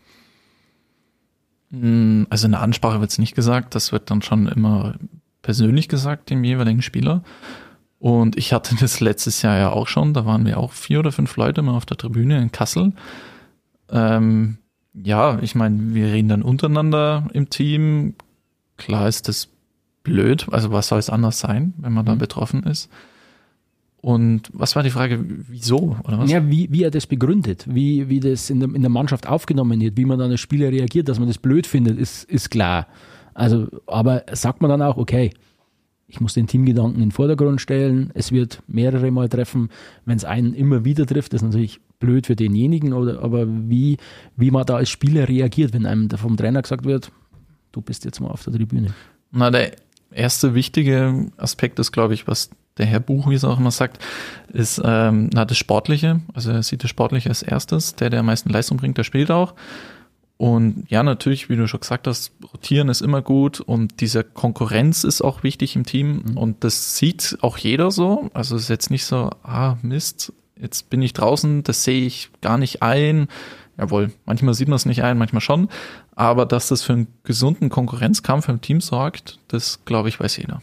Hm, 1.70 2.26
also 2.30 2.46
in 2.46 2.52
der 2.52 2.62
Ansprache 2.62 3.00
wird 3.00 3.10
es 3.10 3.18
nicht 3.18 3.34
gesagt, 3.34 3.74
das 3.74 3.92
wird 3.92 4.10
dann 4.10 4.22
schon 4.22 4.46
immer 4.46 4.94
persönlich 5.42 5.88
gesagt 5.88 6.30
dem 6.30 6.44
jeweiligen 6.44 6.82
Spieler. 6.82 7.22
Und 7.98 8.38
ich 8.38 8.52
hatte 8.52 8.76
das 8.80 9.00
letztes 9.00 9.42
Jahr 9.42 9.58
ja 9.58 9.70
auch 9.70 9.88
schon, 9.88 10.14
da 10.14 10.24
waren 10.24 10.46
wir 10.46 10.58
auch 10.58 10.72
vier 10.72 11.00
oder 11.00 11.12
fünf 11.12 11.36
Leute 11.36 11.62
mal 11.62 11.74
auf 11.74 11.86
der 11.86 11.96
Tribüne 11.96 12.40
in 12.40 12.52
Kassel. 12.52 12.92
Ähm, 13.90 14.58
ja, 14.94 15.38
ich 15.40 15.54
meine, 15.56 15.94
wir 15.94 16.06
reden 16.06 16.28
dann 16.28 16.42
untereinander 16.42 17.28
im 17.32 17.50
Team. 17.50 18.14
Klar 18.76 19.08
ist 19.08 19.28
das 19.28 19.48
blöd, 20.02 20.46
also 20.50 20.72
was 20.72 20.88
soll 20.88 20.98
es 20.98 21.10
anders 21.10 21.38
sein, 21.40 21.74
wenn 21.78 21.92
man 21.92 22.04
mhm. 22.04 22.08
da 22.08 22.14
betroffen 22.14 22.62
ist? 22.64 22.90
Und 24.02 24.48
was 24.54 24.76
war 24.76 24.82
die 24.82 24.90
Frage, 24.90 25.22
wieso? 25.48 25.96
Oder 26.04 26.18
was? 26.18 26.30
Ja, 26.30 26.48
wie, 26.50 26.72
wie 26.72 26.84
er 26.84 26.90
das 26.90 27.06
begründet, 27.06 27.66
wie, 27.68 28.08
wie 28.08 28.20
das 28.20 28.48
in 28.48 28.60
der, 28.60 28.74
in 28.74 28.80
der 28.80 28.90
Mannschaft 28.90 29.26
aufgenommen 29.26 29.78
wird, 29.80 29.98
wie 29.98 30.06
man 30.06 30.18
dann 30.18 30.30
als 30.30 30.40
Spieler 30.40 30.70
reagiert, 30.70 31.08
dass 31.08 31.18
man 31.18 31.28
das 31.28 31.36
blöd 31.36 31.66
findet, 31.66 31.98
ist, 31.98 32.24
ist 32.24 32.50
klar. 32.50 32.86
Also, 33.34 33.68
aber 33.86 34.24
sagt 34.32 34.62
man 34.62 34.70
dann 34.70 34.80
auch, 34.80 34.96
okay, 34.96 35.32
ich 36.08 36.20
muss 36.20 36.34
den 36.34 36.46
Teamgedanken 36.46 36.96
in 36.96 37.08
den 37.08 37.12
Vordergrund 37.12 37.60
stellen. 37.60 38.10
Es 38.14 38.32
wird 38.32 38.62
mehrere 38.66 39.10
Mal 39.10 39.28
treffen. 39.28 39.68
Wenn 40.06 40.16
es 40.16 40.24
einen 40.24 40.54
immer 40.54 40.84
wieder 40.84 41.06
trifft, 41.06 41.34
ist 41.34 41.42
natürlich 41.42 41.80
blöd 42.00 42.26
für 42.26 42.34
denjenigen, 42.34 42.94
oder, 42.94 43.22
aber 43.22 43.46
wie, 43.46 43.98
wie 44.36 44.50
man 44.50 44.66
da 44.66 44.76
als 44.76 44.88
Spieler 44.88 45.28
reagiert, 45.28 45.72
wenn 45.72 45.86
einem 45.86 46.10
vom 46.10 46.36
Trainer 46.36 46.62
gesagt 46.62 46.84
wird, 46.84 47.12
du 47.70 47.80
bist 47.80 48.04
jetzt 48.04 48.18
mal 48.20 48.28
auf 48.28 48.42
der 48.42 48.54
Tribüne. 48.54 48.94
Na, 49.30 49.50
der 49.50 49.72
erste 50.12 50.54
wichtige 50.54 51.30
Aspekt 51.36 51.78
ist, 51.78 51.92
glaube 51.92 52.14
ich, 52.14 52.26
was 52.26 52.50
der 52.78 52.86
Herr 52.86 53.00
Buch, 53.00 53.28
wie 53.28 53.34
es 53.34 53.44
auch 53.44 53.58
immer 53.58 53.70
sagt, 53.70 54.02
ist 54.52 54.80
ähm, 54.84 55.30
na, 55.32 55.44
das 55.44 55.58
Sportliche. 55.58 56.20
Also 56.34 56.50
er 56.50 56.62
sieht 56.62 56.82
das 56.82 56.90
Sportliche 56.90 57.28
als 57.28 57.42
erstes. 57.42 57.94
Der, 57.96 58.10
der 58.10 58.20
am 58.20 58.26
meisten 58.26 58.48
Leistung 58.48 58.78
bringt, 58.78 58.96
der 58.96 59.04
spielt 59.04 59.30
auch. 59.30 59.54
Und 60.40 60.86
ja, 60.88 61.02
natürlich, 61.02 61.50
wie 61.50 61.56
du 61.56 61.68
schon 61.68 61.80
gesagt 61.80 62.06
hast, 62.06 62.32
rotieren 62.54 62.88
ist 62.88 63.02
immer 63.02 63.20
gut 63.20 63.60
und 63.60 64.00
diese 64.00 64.24
Konkurrenz 64.24 65.04
ist 65.04 65.20
auch 65.20 65.42
wichtig 65.42 65.76
im 65.76 65.84
Team 65.84 66.22
mhm. 66.24 66.36
und 66.38 66.64
das 66.64 66.96
sieht 66.96 67.36
auch 67.42 67.58
jeder 67.58 67.90
so. 67.90 68.30
Also 68.32 68.56
es 68.56 68.62
ist 68.62 68.68
jetzt 68.70 68.90
nicht 68.90 69.04
so, 69.04 69.28
ah 69.42 69.76
Mist, 69.82 70.32
jetzt 70.58 70.88
bin 70.88 71.02
ich 71.02 71.12
draußen, 71.12 71.62
das 71.62 71.84
sehe 71.84 72.06
ich 72.06 72.30
gar 72.40 72.56
nicht 72.56 72.82
ein. 72.82 73.28
Jawohl, 73.80 74.12
manchmal 74.26 74.52
sieht 74.52 74.68
man 74.68 74.76
es 74.76 74.84
nicht 74.84 75.02
ein, 75.02 75.16
manchmal 75.16 75.40
schon. 75.40 75.70
Aber 76.14 76.44
dass 76.44 76.68
das 76.68 76.82
für 76.82 76.92
einen 76.92 77.06
gesunden 77.22 77.70
Konkurrenzkampf 77.70 78.46
im 78.50 78.60
Team 78.60 78.82
sorgt, 78.82 79.38
das 79.48 79.86
glaube 79.86 80.10
ich 80.10 80.20
weiß 80.20 80.36
jeder. 80.36 80.60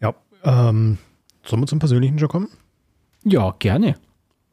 Ja, 0.00 0.14
ähm, 0.44 0.98
sollen 1.44 1.62
wir 1.62 1.66
zum 1.66 1.80
Persönlichen 1.80 2.16
schon 2.20 2.28
kommen? 2.28 2.48
Ja, 3.24 3.56
gerne. 3.58 3.96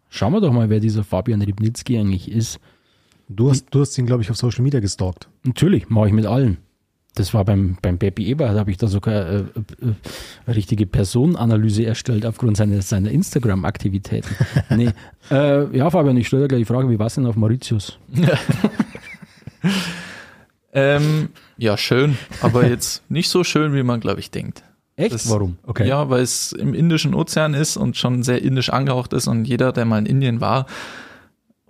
Schauen 0.09 0.33
wir 0.33 0.41
doch 0.41 0.51
mal, 0.51 0.71
wer 0.71 0.79
dieser 0.79 1.03
Fabian 1.03 1.43
Ribnitzki 1.43 1.95
eigentlich 1.99 2.31
ist. 2.31 2.59
Du 3.29 3.51
hast, 3.51 3.67
du 3.69 3.81
hast 3.81 3.95
ihn, 3.99 4.07
glaube 4.07 4.23
ich, 4.23 4.31
auf 4.31 4.37
Social 4.37 4.63
Media 4.63 4.79
gestalkt. 4.79 5.29
Natürlich, 5.43 5.89
mache 5.89 6.07
ich 6.07 6.13
mit 6.13 6.25
allen. 6.25 6.57
Das 7.15 7.33
war 7.33 7.45
beim, 7.45 7.77
beim 7.81 7.97
Baby 7.97 8.27
Eber, 8.27 8.47
da 8.51 8.59
habe 8.59 8.71
ich 8.71 8.77
da 8.77 8.87
sogar 8.87 9.25
äh, 9.25 9.37
äh, 9.39 9.43
eine 10.45 10.55
richtige 10.55 10.85
Personenanalyse 10.85 11.85
erstellt 11.85 12.25
aufgrund 12.25 12.57
seiner, 12.57 12.81
seiner 12.81 13.09
Instagram-Aktivitäten. 13.09 14.35
nee. 14.69 14.89
äh, 15.31 15.77
ja, 15.77 15.89
Fabian, 15.89 16.17
ich 16.17 16.27
stelle 16.27 16.43
dir 16.43 16.47
gleich 16.49 16.61
die 16.61 16.65
Frage, 16.65 16.89
wie 16.89 16.99
war 16.99 17.07
es 17.07 17.15
denn 17.15 17.25
auf 17.25 17.37
Mauritius? 17.37 17.97
ähm, 20.73 21.29
ja, 21.57 21.77
schön, 21.77 22.17
aber 22.41 22.67
jetzt 22.67 23.09
nicht 23.09 23.29
so 23.29 23.45
schön, 23.45 23.73
wie 23.73 23.83
man, 23.83 24.01
glaube 24.01 24.19
ich, 24.19 24.29
denkt. 24.29 24.63
Echt? 24.97 25.13
Das, 25.13 25.29
Warum? 25.29 25.57
Okay. 25.63 25.87
Ja, 25.87 26.09
weil 26.09 26.21
es 26.21 26.51
im 26.51 26.73
Indischen 26.73 27.13
Ozean 27.13 27.53
ist 27.53 27.77
und 27.77 27.95
schon 27.95 28.23
sehr 28.23 28.41
indisch 28.41 28.69
angehaucht 28.69 29.13
ist 29.13 29.27
und 29.27 29.45
jeder, 29.45 29.71
der 29.71 29.85
mal 29.85 29.99
in 29.99 30.05
Indien 30.05 30.41
war 30.41 30.65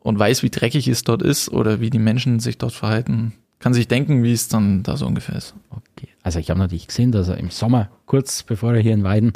und 0.02 0.18
weiß, 0.18 0.42
wie 0.42 0.50
dreckig 0.50 0.88
es 0.88 1.04
dort 1.04 1.22
ist 1.22 1.50
oder 1.50 1.80
wie 1.82 1.90
die 1.90 2.00
Menschen 2.00 2.40
sich 2.40 2.58
dort 2.58 2.74
verhalten, 2.74 3.34
kann 3.60 3.74
sich 3.74 3.88
denken, 3.88 4.24
wie 4.24 4.32
es 4.34 4.48
dann 4.48 4.84
da 4.84 4.98
so 4.98 5.06
ungefähr 5.08 5.36
ist. 5.36 5.56
Okay. 5.70 6.10
Also 6.24 6.40
ich 6.40 6.50
habe 6.50 6.60
natürlich 6.60 6.88
gesehen, 6.88 7.12
dass 7.12 7.28
er 7.30 7.38
im 7.38 7.50
Sommer, 7.50 7.90
kurz 8.06 8.44
bevor 8.44 8.74
er 8.74 8.82
hier 8.82 8.94
in 8.94 9.04
Weiden 9.04 9.34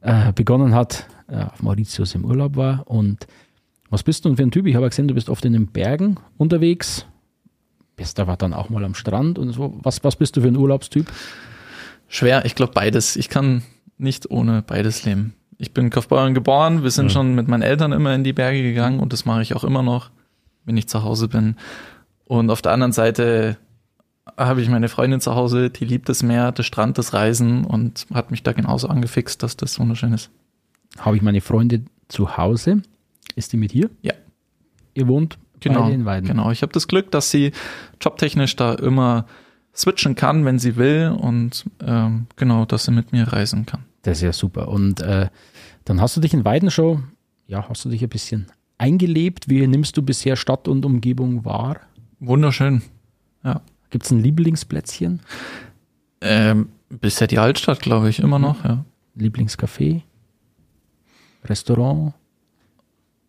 äh, 0.00 0.32
begonnen 0.32 0.74
hat, 0.74 1.06
äh, 1.28 1.42
auf 1.42 1.62
Mauritius 1.62 2.14
im 2.14 2.24
Urlaub 2.24 2.56
war. 2.56 2.84
Und 2.86 3.26
was 3.90 4.02
bist 4.02 4.24
du 4.24 4.28
denn 4.28 4.36
für 4.36 4.42
ein 4.44 4.50
Typ? 4.50 4.66
Ich 4.66 4.76
habe 4.76 4.88
gesehen, 4.88 5.08
du 5.08 5.14
bist 5.14 5.28
oft 5.28 5.44
in 5.44 5.52
den 5.52 5.66
Bergen 5.68 6.16
unterwegs. 6.36 7.06
Bist 7.96 8.20
aber 8.20 8.36
dann 8.36 8.52
auch 8.52 8.68
mal 8.68 8.84
am 8.84 8.94
Strand 8.94 9.38
und 9.38 9.50
so. 9.52 9.78
Was, 9.82 10.04
was 10.04 10.16
bist 10.16 10.36
du 10.36 10.42
für 10.42 10.48
ein 10.48 10.56
Urlaubstyp? 10.56 11.06
Schwer, 12.08 12.44
ich 12.44 12.54
glaube 12.54 12.72
beides. 12.74 13.16
Ich 13.16 13.28
kann 13.28 13.62
nicht 13.98 14.30
ohne 14.30 14.62
beides 14.62 15.04
leben. 15.04 15.34
Ich 15.58 15.72
bin 15.72 15.86
in 15.86 15.90
Kaufbeuren 15.90 16.34
geboren, 16.34 16.82
wir 16.82 16.90
sind 16.90 17.06
Ja. 17.06 17.12
schon 17.12 17.34
mit 17.34 17.48
meinen 17.48 17.62
Eltern 17.62 17.92
immer 17.92 18.14
in 18.14 18.24
die 18.24 18.34
Berge 18.34 18.62
gegangen 18.62 19.00
und 19.00 19.14
das 19.14 19.24
mache 19.24 19.40
ich 19.40 19.54
auch 19.56 19.64
immer 19.64 19.82
noch, 19.82 20.10
wenn 20.66 20.76
ich 20.76 20.86
zu 20.86 21.02
Hause 21.02 21.28
bin. 21.28 21.56
Und 22.26 22.50
auf 22.50 22.60
der 22.62 22.72
anderen 22.72 22.92
Seite 22.92 23.56
habe 24.36 24.60
ich 24.60 24.68
meine 24.68 24.88
Freundin 24.88 25.20
zu 25.20 25.34
Hause, 25.34 25.70
die 25.70 25.84
liebt 25.84 26.08
das 26.08 26.22
Meer, 26.22 26.52
das 26.52 26.66
Strand, 26.66 26.98
das 26.98 27.12
Reisen 27.14 27.64
und 27.64 28.06
hat 28.12 28.30
mich 28.30 28.42
da 28.42 28.52
genauso 28.52 28.88
angefixt, 28.88 29.42
dass 29.42 29.56
das 29.56 29.78
wunderschön 29.78 30.12
ist. 30.12 30.30
Habe 30.98 31.16
ich 31.16 31.22
meine 31.22 31.40
Freunde 31.40 31.82
zu 32.08 32.36
Hause? 32.36 32.82
Ist 33.36 33.52
die 33.52 33.56
mit 33.56 33.72
hier? 33.72 33.90
Ja. 34.02 34.14
Ihr 34.94 35.06
wohnt 35.08 35.38
Genau, 35.60 35.88
in 35.88 36.04
Weiden? 36.04 36.26
genau. 36.28 36.50
Ich 36.50 36.62
habe 36.62 36.72
das 36.72 36.86
Glück, 36.86 37.10
dass 37.10 37.30
sie 37.30 37.52
jobtechnisch 38.00 38.56
da 38.56 38.74
immer 38.74 39.26
switchen 39.74 40.14
kann, 40.14 40.44
wenn 40.44 40.58
sie 40.58 40.76
will 40.76 41.16
und 41.18 41.64
ähm, 41.80 42.26
genau, 42.36 42.64
dass 42.66 42.84
sie 42.84 42.92
mit 42.92 43.12
mir 43.12 43.32
reisen 43.32 43.64
kann. 43.66 43.84
Das 44.02 44.18
ist 44.18 44.22
ja 44.22 44.32
super. 44.32 44.68
Und 44.68 45.00
äh, 45.00 45.28
dann 45.84 46.00
hast 46.00 46.16
du 46.16 46.20
dich 46.20 46.34
in 46.34 46.44
Weiden 46.44 46.70
schon, 46.70 47.04
ja, 47.46 47.66
hast 47.68 47.84
du 47.84 47.88
dich 47.88 48.02
ein 48.02 48.08
bisschen 48.08 48.46
eingelebt. 48.78 49.48
Wie 49.48 49.66
nimmst 49.66 49.96
du 49.96 50.02
bisher 50.02 50.36
Stadt 50.36 50.68
und 50.68 50.84
Umgebung 50.84 51.44
wahr? 51.44 51.80
Wunderschön. 52.20 52.82
Gibt 53.90 54.04
es 54.04 54.10
ein 54.10 54.18
Lieblingsplätzchen? 54.20 55.20
Ähm, 56.20 56.68
bisher 56.88 57.26
die 57.28 57.38
Altstadt, 57.38 57.80
glaube 57.80 58.08
ich, 58.08 58.18
immer 58.18 58.38
noch, 58.38 58.64
ja. 58.64 58.84
Lieblingscafé? 59.16 60.02
Restaurant? 61.44 62.12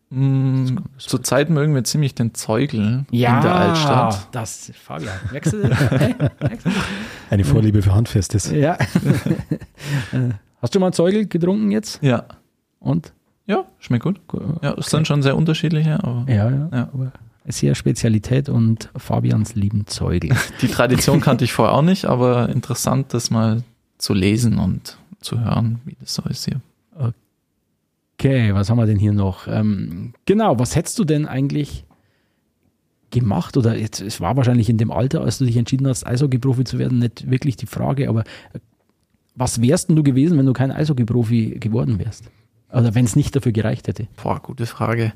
Mm, 0.10 0.78
Zurzeit 0.98 1.50
mögen 1.50 1.76
wir 1.76 1.84
ziemlich 1.84 2.16
den 2.16 2.34
Zeugel 2.34 3.06
in 3.12 3.20
der 3.20 3.54
Altstadt. 3.56 4.30
das, 4.32 4.72
Fabian, 4.82 5.14
das? 5.34 5.54
Eine 7.30 7.44
Vorliebe 7.44 7.82
für 7.82 7.94
Handfestes. 7.94 8.50
ja. 8.52 8.78
Hast 10.62 10.74
du 10.74 10.80
mal 10.80 10.88
einen 10.88 10.94
Zeugel 10.94 11.28
getrunken 11.28 11.70
jetzt? 11.72 12.02
Ja. 12.02 12.24
Und? 12.80 13.14
Ja, 13.46 13.66
schmeckt 13.80 14.04
gut. 14.06 14.20
Ja, 14.62 14.74
es 14.74 14.88
sind 14.88 15.08
schon 15.08 15.22
sehr 15.22 15.38
unterschiedliche, 15.38 16.04
aber 16.04 16.26
Ja, 16.28 16.50
ja. 16.50 16.70
Ja. 16.72 16.90
Aber 16.94 17.12
sehr 17.48 17.76
Spezialität 17.76 18.50
und 18.50 18.90
Fabians 18.96 19.56
lieben 19.56 19.88
Zeugel. 19.88 20.36
die 20.62 20.68
Tradition 20.68 21.22
kannte 21.22 21.46
ich 21.46 21.54
vorher 21.54 21.74
auch 21.76 21.82
nicht, 21.82 22.06
aber 22.06 22.50
interessant, 22.50 23.14
das 23.14 23.30
mal 23.30 23.64
zu 23.98 24.14
lesen 24.14 24.60
und 24.60 24.98
zu 25.22 25.40
hören, 25.40 25.80
wie 25.86 25.96
das 26.00 26.14
so 26.14 26.24
ist 26.30 26.46
hier. 26.46 26.62
Okay, 28.20 28.56
was 28.56 28.70
haben 28.70 28.78
wir 28.78 28.88
denn 28.88 28.98
hier 28.98 29.14
noch? 29.14 29.48
Ähm, 29.48 30.14
genau, 30.26 30.58
was 30.58 30.76
hättest 30.76 30.98
du 30.98 31.04
denn 31.04 31.28
eigentlich 31.28 31.86
gemacht? 33.12 33.58
Oder 33.58 33.78
jetzt, 33.78 34.02
es 34.02 34.20
war 34.20 34.36
wahrscheinlich 34.36 34.70
in 34.70 34.80
dem 34.80 34.90
Alter, 34.90 35.22
als 35.22 35.38
du 35.38 35.46
dich 35.46 35.56
entschieden 35.56 35.88
hast, 35.88 36.06
Eishockey-Profi 36.08 36.64
zu 36.64 36.80
werden, 36.80 36.98
nicht 36.98 37.30
wirklich 37.30 37.58
die 37.58 37.68
Frage, 37.68 38.10
aber 38.10 38.22
äh, 38.54 38.60
was 39.36 39.62
wärst 39.62 39.90
denn 39.90 39.96
du 39.96 40.02
gewesen, 40.02 40.36
wenn 40.36 40.48
du 40.48 40.54
kein 40.54 40.72
Eishockey-Profi 40.72 41.58
geworden 41.60 42.00
wärst? 42.00 42.24
Oder 42.72 42.96
wenn 42.96 43.06
es 43.06 43.16
nicht 43.16 43.36
dafür 43.36 43.52
gereicht 43.52 43.88
hätte? 43.88 44.08
Boah, 44.22 44.42
gute 44.42 44.66
Frage. 44.66 45.14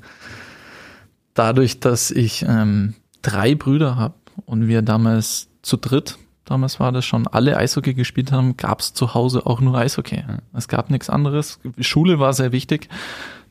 Dadurch, 1.34 1.80
dass 1.80 2.12
ich 2.12 2.46
ähm, 2.48 2.96
drei 3.22 3.56
Brüder 3.56 3.96
habe 3.96 4.15
und 4.46 4.67
wir 4.67 4.82
damals 4.82 5.50
zu 5.62 5.78
dritt, 5.78 6.17
damals 6.46 6.80
war 6.80 6.91
das 6.91 7.06
schon, 7.06 7.28
alle 7.28 7.58
Eishockey 7.58 7.94
gespielt 7.94 8.32
haben, 8.32 8.58
gab 8.58 8.82
es 8.82 8.94
zu 8.94 9.13
Hause 9.13 9.46
auch 9.46 9.62
nur 9.62 9.78
Eishockey. 9.78 10.24
Es 10.54 10.67
gab 10.67 10.89
nichts 10.89 11.10
anderes. 11.10 11.60
Schule 11.80 12.20
war 12.20 12.34
sehr 12.34 12.52
wichtig, 12.52 12.89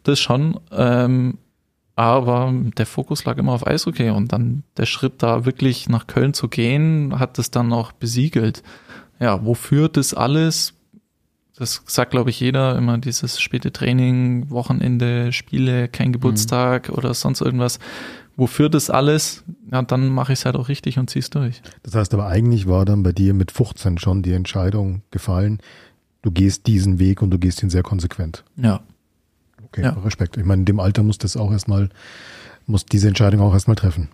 das 0.02 0.20
schon. 0.20 0.60
Ähm, 0.70 1.38
aber 1.96 2.52
der 2.78 2.86
Fokus 2.86 3.24
lag 3.24 3.36
immer 3.36 3.52
auf 3.52 3.66
Eishockey 3.66 4.10
und 4.10 4.32
dann 4.32 4.62
der 4.76 4.86
Schritt 4.86 5.22
da 5.22 5.44
wirklich 5.44 5.88
nach 5.88 6.06
Köln 6.06 6.32
zu 6.32 6.48
gehen, 6.48 7.18
hat 7.18 7.36
das 7.36 7.50
dann 7.50 7.72
auch 7.72 7.92
besiegelt. 7.92 8.62
Ja, 9.18 9.44
wofür 9.44 9.90
das 9.90 10.14
alles? 10.14 10.72
Das 11.60 11.82
sagt, 11.84 12.12
glaube 12.12 12.30
ich, 12.30 12.40
jeder 12.40 12.74
immer 12.78 12.96
dieses 12.96 13.38
späte 13.38 13.70
Training, 13.70 14.48
Wochenende, 14.48 15.30
Spiele, 15.30 15.88
kein 15.88 16.10
Geburtstag 16.10 16.88
oder 16.88 17.12
sonst 17.12 17.42
irgendwas. 17.42 17.78
Wofür 18.34 18.70
das 18.70 18.88
alles? 18.88 19.44
Ja, 19.70 19.82
dann 19.82 20.08
mache 20.08 20.32
ich 20.32 20.38
es 20.38 20.44
halt 20.46 20.56
auch 20.56 20.68
richtig 20.70 20.98
und 20.98 21.10
zieh's 21.10 21.28
durch. 21.28 21.60
Das 21.82 21.94
heißt 21.94 22.14
aber 22.14 22.28
eigentlich 22.28 22.66
war 22.66 22.86
dann 22.86 23.02
bei 23.02 23.12
dir 23.12 23.34
mit 23.34 23.52
15 23.52 23.98
schon 23.98 24.22
die 24.22 24.32
Entscheidung 24.32 25.02
gefallen, 25.10 25.58
du 26.22 26.30
gehst 26.30 26.66
diesen 26.66 26.98
Weg 26.98 27.20
und 27.20 27.30
du 27.30 27.38
gehst 27.38 27.62
ihn 27.62 27.68
sehr 27.68 27.82
konsequent. 27.82 28.42
Ja. 28.56 28.80
Okay, 29.66 29.82
Ja. 29.82 29.90
Respekt. 29.90 30.38
Ich 30.38 30.46
meine, 30.46 30.60
in 30.62 30.64
dem 30.66 30.80
Alter 30.80 31.02
muss 31.02 31.18
das 31.18 31.36
auch 31.36 31.52
erstmal, 31.52 31.90
muss 32.66 32.86
diese 32.86 33.08
Entscheidung 33.08 33.42
auch 33.42 33.52
erstmal 33.52 33.76
treffen. 33.76 34.08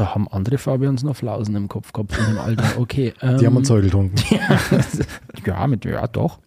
Da 0.00 0.14
haben 0.14 0.28
andere 0.28 0.56
Fabians 0.56 1.02
noch 1.02 1.14
Flausen 1.14 1.54
im 1.56 1.68
Kopf 1.68 1.92
gehabt 1.92 2.16
in 2.16 2.24
dem 2.24 2.38
Alter. 2.38 2.78
Okay. 2.78 3.12
Die 3.20 3.26
haben 3.26 3.38
ähm, 3.44 3.56
einen 3.56 3.64
Zeug 3.66 3.84
getrunken. 3.84 4.16
ja, 5.44 5.66
mit, 5.66 5.84
ja, 5.84 6.06
doch. 6.06 6.38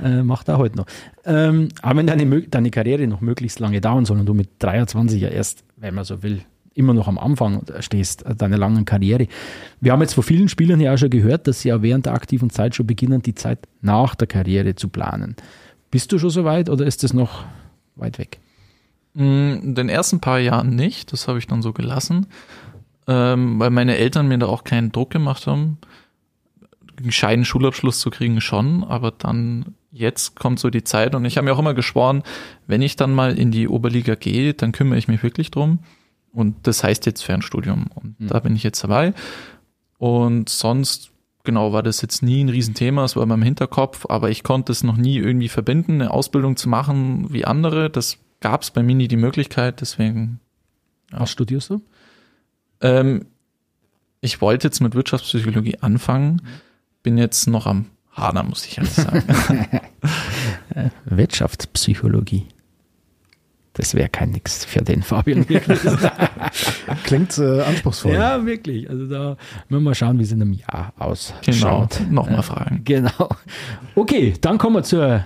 Äh, 0.00 0.22
macht 0.22 0.46
er 0.46 0.58
heute 0.58 0.76
noch. 0.76 0.86
Ähm, 1.24 1.70
aber 1.82 1.98
wenn 1.98 2.06
deine, 2.06 2.42
deine 2.42 2.70
Karriere 2.70 3.08
noch 3.08 3.20
möglichst 3.20 3.58
lange 3.58 3.80
dauern 3.80 4.04
soll 4.04 4.20
und 4.20 4.26
du 4.26 4.32
mit 4.32 4.50
23 4.60 5.20
ja 5.20 5.28
erst, 5.28 5.64
wenn 5.76 5.92
man 5.96 6.04
so 6.04 6.22
will, 6.22 6.42
immer 6.74 6.94
noch 6.94 7.08
am 7.08 7.18
Anfang 7.18 7.62
stehst 7.80 8.24
äh, 8.26 8.36
deiner 8.36 8.58
langen 8.58 8.84
Karriere. 8.84 9.26
Wir 9.80 9.90
haben 9.90 10.02
jetzt 10.02 10.14
von 10.14 10.22
vielen 10.22 10.48
Spielern 10.48 10.78
ja 10.78 10.94
auch 10.94 10.98
schon 10.98 11.10
gehört, 11.10 11.48
dass 11.48 11.62
sie 11.62 11.70
ja 11.70 11.82
während 11.82 12.06
der 12.06 12.12
aktiven 12.12 12.48
Zeit 12.48 12.76
schon 12.76 12.86
beginnen, 12.86 13.22
die 13.22 13.34
Zeit 13.34 13.58
nach 13.80 14.14
der 14.14 14.28
Karriere 14.28 14.76
zu 14.76 14.88
planen. 14.88 15.34
Bist 15.90 16.12
du 16.12 16.18
schon 16.20 16.30
so 16.30 16.44
weit 16.44 16.70
oder 16.70 16.86
ist 16.86 17.02
das 17.02 17.12
noch 17.12 17.44
weit 17.96 18.20
weg? 18.20 18.38
Mm, 19.14 19.54
In 19.62 19.74
den 19.74 19.88
ersten 19.88 20.20
paar 20.20 20.38
Jahren 20.38 20.76
nicht, 20.76 21.12
das 21.12 21.26
habe 21.26 21.40
ich 21.40 21.48
dann 21.48 21.62
so 21.62 21.72
gelassen, 21.72 22.28
ähm, 23.10 23.58
weil 23.58 23.70
meine 23.70 23.96
Eltern 23.96 24.28
mir 24.28 24.38
da 24.38 24.46
auch 24.46 24.62
keinen 24.62 24.92
Druck 24.92 25.10
gemacht 25.10 25.46
haben. 25.48 25.78
Einen 26.96 27.06
gescheiten 27.08 27.44
Schulabschluss 27.44 27.98
zu 27.98 28.10
kriegen 28.10 28.40
schon, 28.40 28.84
aber 28.84 29.10
dann 29.10 29.74
jetzt 29.90 30.36
kommt 30.38 30.60
so 30.60 30.70
die 30.70 30.84
Zeit 30.84 31.14
und 31.16 31.24
ich 31.24 31.36
habe 31.36 31.46
mir 31.46 31.52
auch 31.54 31.58
immer 31.58 31.74
geschworen, 31.74 32.22
wenn 32.68 32.82
ich 32.82 32.94
dann 32.94 33.12
mal 33.12 33.36
in 33.36 33.50
die 33.50 33.66
Oberliga 33.68 34.14
gehe, 34.14 34.54
dann 34.54 34.70
kümmere 34.70 34.98
ich 34.98 35.08
mich 35.08 35.22
wirklich 35.24 35.50
drum. 35.50 35.80
Und 36.32 36.54
das 36.68 36.84
heißt 36.84 37.06
jetzt 37.06 37.24
Fernstudium. 37.24 37.86
Und 37.94 38.20
Mhm. 38.20 38.28
da 38.28 38.38
bin 38.38 38.54
ich 38.54 38.62
jetzt 38.62 38.84
dabei. 38.84 39.12
Und 39.98 40.48
sonst, 40.48 41.10
genau, 41.42 41.72
war 41.72 41.82
das 41.82 42.02
jetzt 42.02 42.22
nie 42.22 42.44
ein 42.44 42.48
Riesenthema, 42.48 43.04
es 43.04 43.16
war 43.16 43.24
in 43.24 43.28
meinem 43.30 43.42
Hinterkopf, 43.42 44.06
aber 44.08 44.30
ich 44.30 44.44
konnte 44.44 44.70
es 44.70 44.84
noch 44.84 44.96
nie 44.96 45.16
irgendwie 45.16 45.48
verbinden, 45.48 45.94
eine 45.94 46.12
Ausbildung 46.12 46.56
zu 46.56 46.68
machen 46.68 47.26
wie 47.32 47.44
andere. 47.44 47.90
Das 47.90 48.18
gab 48.40 48.62
es 48.62 48.70
bei 48.70 48.82
mir 48.84 48.94
nie 48.94 49.08
die 49.08 49.16
Möglichkeit, 49.16 49.80
deswegen. 49.80 50.38
Ja. 51.10 51.20
Was 51.20 51.30
studierst 51.30 51.70
du? 51.70 51.80
Ähm, 52.80 53.26
ich 54.20 54.40
wollte 54.40 54.68
jetzt 54.68 54.80
mit 54.80 54.94
Wirtschaftspsychologie 54.94 55.78
anfangen, 55.80 56.42
bin 57.02 57.16
jetzt 57.18 57.46
noch 57.46 57.66
am 57.66 57.86
Hadern, 58.12 58.48
muss 58.48 58.66
ich 58.66 58.76
ehrlich 58.78 58.92
sagen. 58.92 59.22
Wirtschaftspsychologie. 61.04 62.46
Das 63.74 63.94
wäre 63.94 64.08
kein 64.08 64.30
Nix 64.30 64.64
für 64.64 64.82
den 64.82 65.02
Fabian. 65.02 65.46
Klingt 67.04 67.38
äh, 67.38 67.60
anspruchsvoll. 67.62 68.12
Ja, 68.12 68.44
wirklich. 68.44 68.90
Also 68.90 69.06
da 69.06 69.36
müssen 69.68 69.84
wir 69.84 69.94
schauen, 69.94 70.18
wie 70.18 70.24
es 70.24 70.32
in 70.32 70.42
einem 70.42 70.52
Jahr 70.52 70.92
ausschaut. 70.98 71.40
genau, 71.46 71.88
nochmal 72.10 72.36
Ja. 72.36 72.42
fragen. 72.42 72.82
Genau. 72.84 73.28
Okay, 73.94 74.34
dann 74.40 74.58
kommen 74.58 74.76
wir 74.76 74.82
zur. 74.82 75.24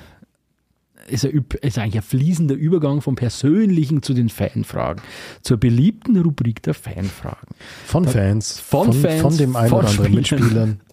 Ist, 1.09 1.25
ein, 1.25 1.45
ist 1.61 1.79
eigentlich 1.79 1.97
ein 1.97 2.03
fließender 2.03 2.55
Übergang 2.55 3.01
vom 3.01 3.15
Persönlichen 3.15 4.03
zu 4.03 4.15
den 4.15 4.29
Fanfragen. 4.29 5.03
Zur 5.43 5.59
beliebten 5.59 6.17
Rubrik 6.21 6.63
der 6.63 6.75
Fanfragen. 6.75 7.55
Von 7.87 8.07
Fans, 8.07 8.61
Von 8.61 8.93
von, 8.93 9.03
Fans, 9.03 9.21
von 9.21 9.37
dem 9.37 9.57
einen 9.57 9.69
von 9.69 9.79
oder 9.81 9.89
anderen 9.89 10.25
Spielern. 10.25 10.41
Mitspielern. 10.41 10.81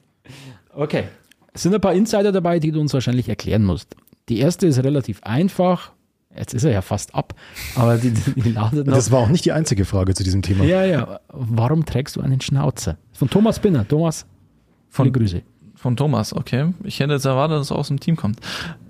Okay. 0.73 1.03
Es 1.53 1.63
sind 1.63 1.75
ein 1.75 1.81
paar 1.81 1.93
Insider 1.93 2.31
dabei, 2.31 2.57
die 2.59 2.71
du 2.71 2.79
uns 2.79 2.93
wahrscheinlich 2.93 3.27
erklären 3.27 3.65
musst. 3.65 3.95
Die 4.29 4.39
erste 4.39 4.67
ist 4.67 4.81
relativ 4.81 5.21
einfach. 5.23 5.91
Jetzt 6.33 6.53
ist 6.53 6.63
er 6.63 6.71
ja 6.71 6.81
fast 6.81 7.13
ab, 7.13 7.33
aber 7.75 7.97
die, 7.97 8.11
die, 8.11 8.39
die 8.39 8.51
lautet 8.53 8.87
noch. 8.87 8.95
Das 8.95 9.11
war 9.11 9.19
auch 9.19 9.27
nicht 9.27 9.43
die 9.43 9.51
einzige 9.51 9.83
Frage 9.83 10.13
zu 10.13 10.23
diesem 10.23 10.41
Thema. 10.41 10.63
ja, 10.63 10.85
ja. 10.85 11.19
Warum 11.27 11.85
trägst 11.85 12.15
du 12.15 12.21
einen 12.21 12.39
Schnauzer? 12.39 12.97
Von 13.11 13.29
Thomas 13.29 13.59
Binner. 13.59 13.85
Thomas, 13.85 14.25
viele 14.89 15.07
Von, 15.07 15.11
Grüße. 15.11 15.41
Von 15.81 15.95
Thomas, 15.97 16.33
okay. 16.33 16.73
Ich 16.83 16.99
hätte 16.99 17.13
jetzt 17.13 17.25
erwartet, 17.25 17.57
dass 17.57 17.67
es 17.67 17.71
aus 17.71 17.87
dem 17.87 17.99
Team 17.99 18.15
kommt. 18.15 18.39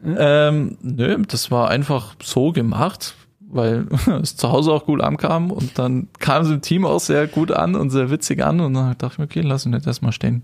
Ähm, 0.06 0.78
nö, 0.82 1.22
das 1.28 1.50
war 1.50 1.70
einfach 1.70 2.16
so 2.22 2.52
gemacht, 2.52 3.16
weil 3.40 3.88
es 4.22 4.36
zu 4.36 4.52
Hause 4.52 4.72
auch 4.74 4.86
gut 4.86 5.02
ankam 5.02 5.52
und 5.52 5.80
dann 5.80 6.10
kam 6.20 6.44
es 6.44 6.50
im 6.50 6.62
Team 6.62 6.86
auch 6.86 7.00
sehr 7.00 7.28
gut 7.28 7.52
an 7.52 7.76
und 7.76 7.92
sehr 7.92 8.10
witzig 8.12 8.44
an 8.44 8.60
und 8.60 8.74
dann 8.74 8.96
dachte 8.98 9.14
ich 9.14 9.18
mir, 9.20 9.26
okay, 9.26 9.42
lass 9.42 9.66
ihn 9.66 9.74
jetzt 9.74 9.88
erstmal 9.88 10.12
stehen. 10.12 10.44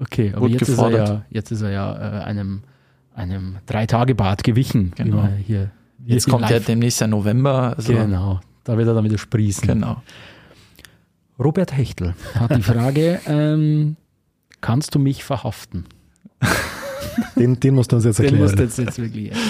Okay, 0.00 0.30
aber 0.32 0.42
Gut 0.42 0.52
jetzt 0.52 0.62
ist, 0.62 0.68
er 0.68 0.74
gefordert. 0.76 1.08
ja, 1.08 1.22
jetzt 1.30 1.50
ist 1.50 1.62
er 1.62 1.70
ja 1.70 1.96
äh, 1.96 2.22
einem, 2.22 2.62
einem 3.14 3.56
Drei-Tage-Bad 3.66 4.44
gewichen. 4.44 4.92
Genau. 4.96 5.28
hier, 5.44 5.70
Jetzt 6.04 6.28
kommt 6.28 6.48
ja 6.48 6.60
demnächst 6.60 7.00
ja 7.00 7.08
November. 7.08 7.74
Also, 7.76 7.92
Genau, 7.92 8.40
da 8.62 8.78
wird 8.78 8.86
er 8.86 8.94
dann 8.94 9.02
wieder 9.04 9.18
sprießen. 9.18 9.66
genau. 9.66 10.00
Robert 11.38 11.76
Hechtel 11.76 12.14
hat 12.38 12.56
die 12.56 12.62
Frage, 12.62 13.20
ähm, 13.26 13.96
kannst 14.60 14.94
du 14.94 14.98
mich 14.98 15.24
verhaften? 15.24 15.86
Den, 17.36 17.58
den 17.60 17.74
musst 17.74 17.92
du 17.92 17.96
uns 17.96 18.04
jetzt 18.04 18.18
Den 18.18 18.26
erklären. 18.26 18.42
musst 18.44 18.58
du 18.58 18.62
jetzt, 18.62 18.78
jetzt 18.78 18.98
wirklich 18.98 19.28
erklären. 19.28 19.48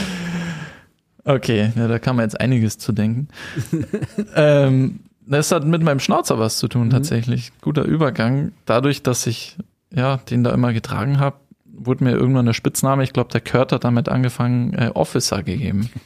Okay, 1.24 1.72
ja, 1.76 1.88
da 1.88 1.98
kann 1.98 2.16
man 2.16 2.24
jetzt 2.24 2.40
einiges 2.40 2.78
zu 2.78 2.92
denken. 2.92 3.28
ähm, 4.34 5.00
das 5.26 5.52
hat 5.52 5.64
mit 5.64 5.82
meinem 5.82 6.00
Schnauzer 6.00 6.38
was 6.38 6.56
zu 6.58 6.68
tun, 6.68 6.88
tatsächlich. 6.88 7.52
Guter 7.60 7.84
Übergang. 7.84 8.52
Dadurch, 8.64 9.02
dass 9.02 9.26
ich 9.26 9.58
ja 9.94 10.16
den 10.16 10.42
da 10.42 10.52
immer 10.52 10.72
getragen 10.72 11.20
habe, 11.20 11.36
wurde 11.66 12.04
mir 12.04 12.12
irgendwann 12.12 12.46
der 12.46 12.54
Spitzname, 12.54 13.04
ich 13.04 13.12
glaube, 13.12 13.30
der 13.30 13.42
Kurt 13.42 13.72
hat 13.72 13.84
damit 13.84 14.08
angefangen, 14.08 14.72
äh, 14.74 14.90
Officer 14.94 15.42
gegeben. 15.42 15.90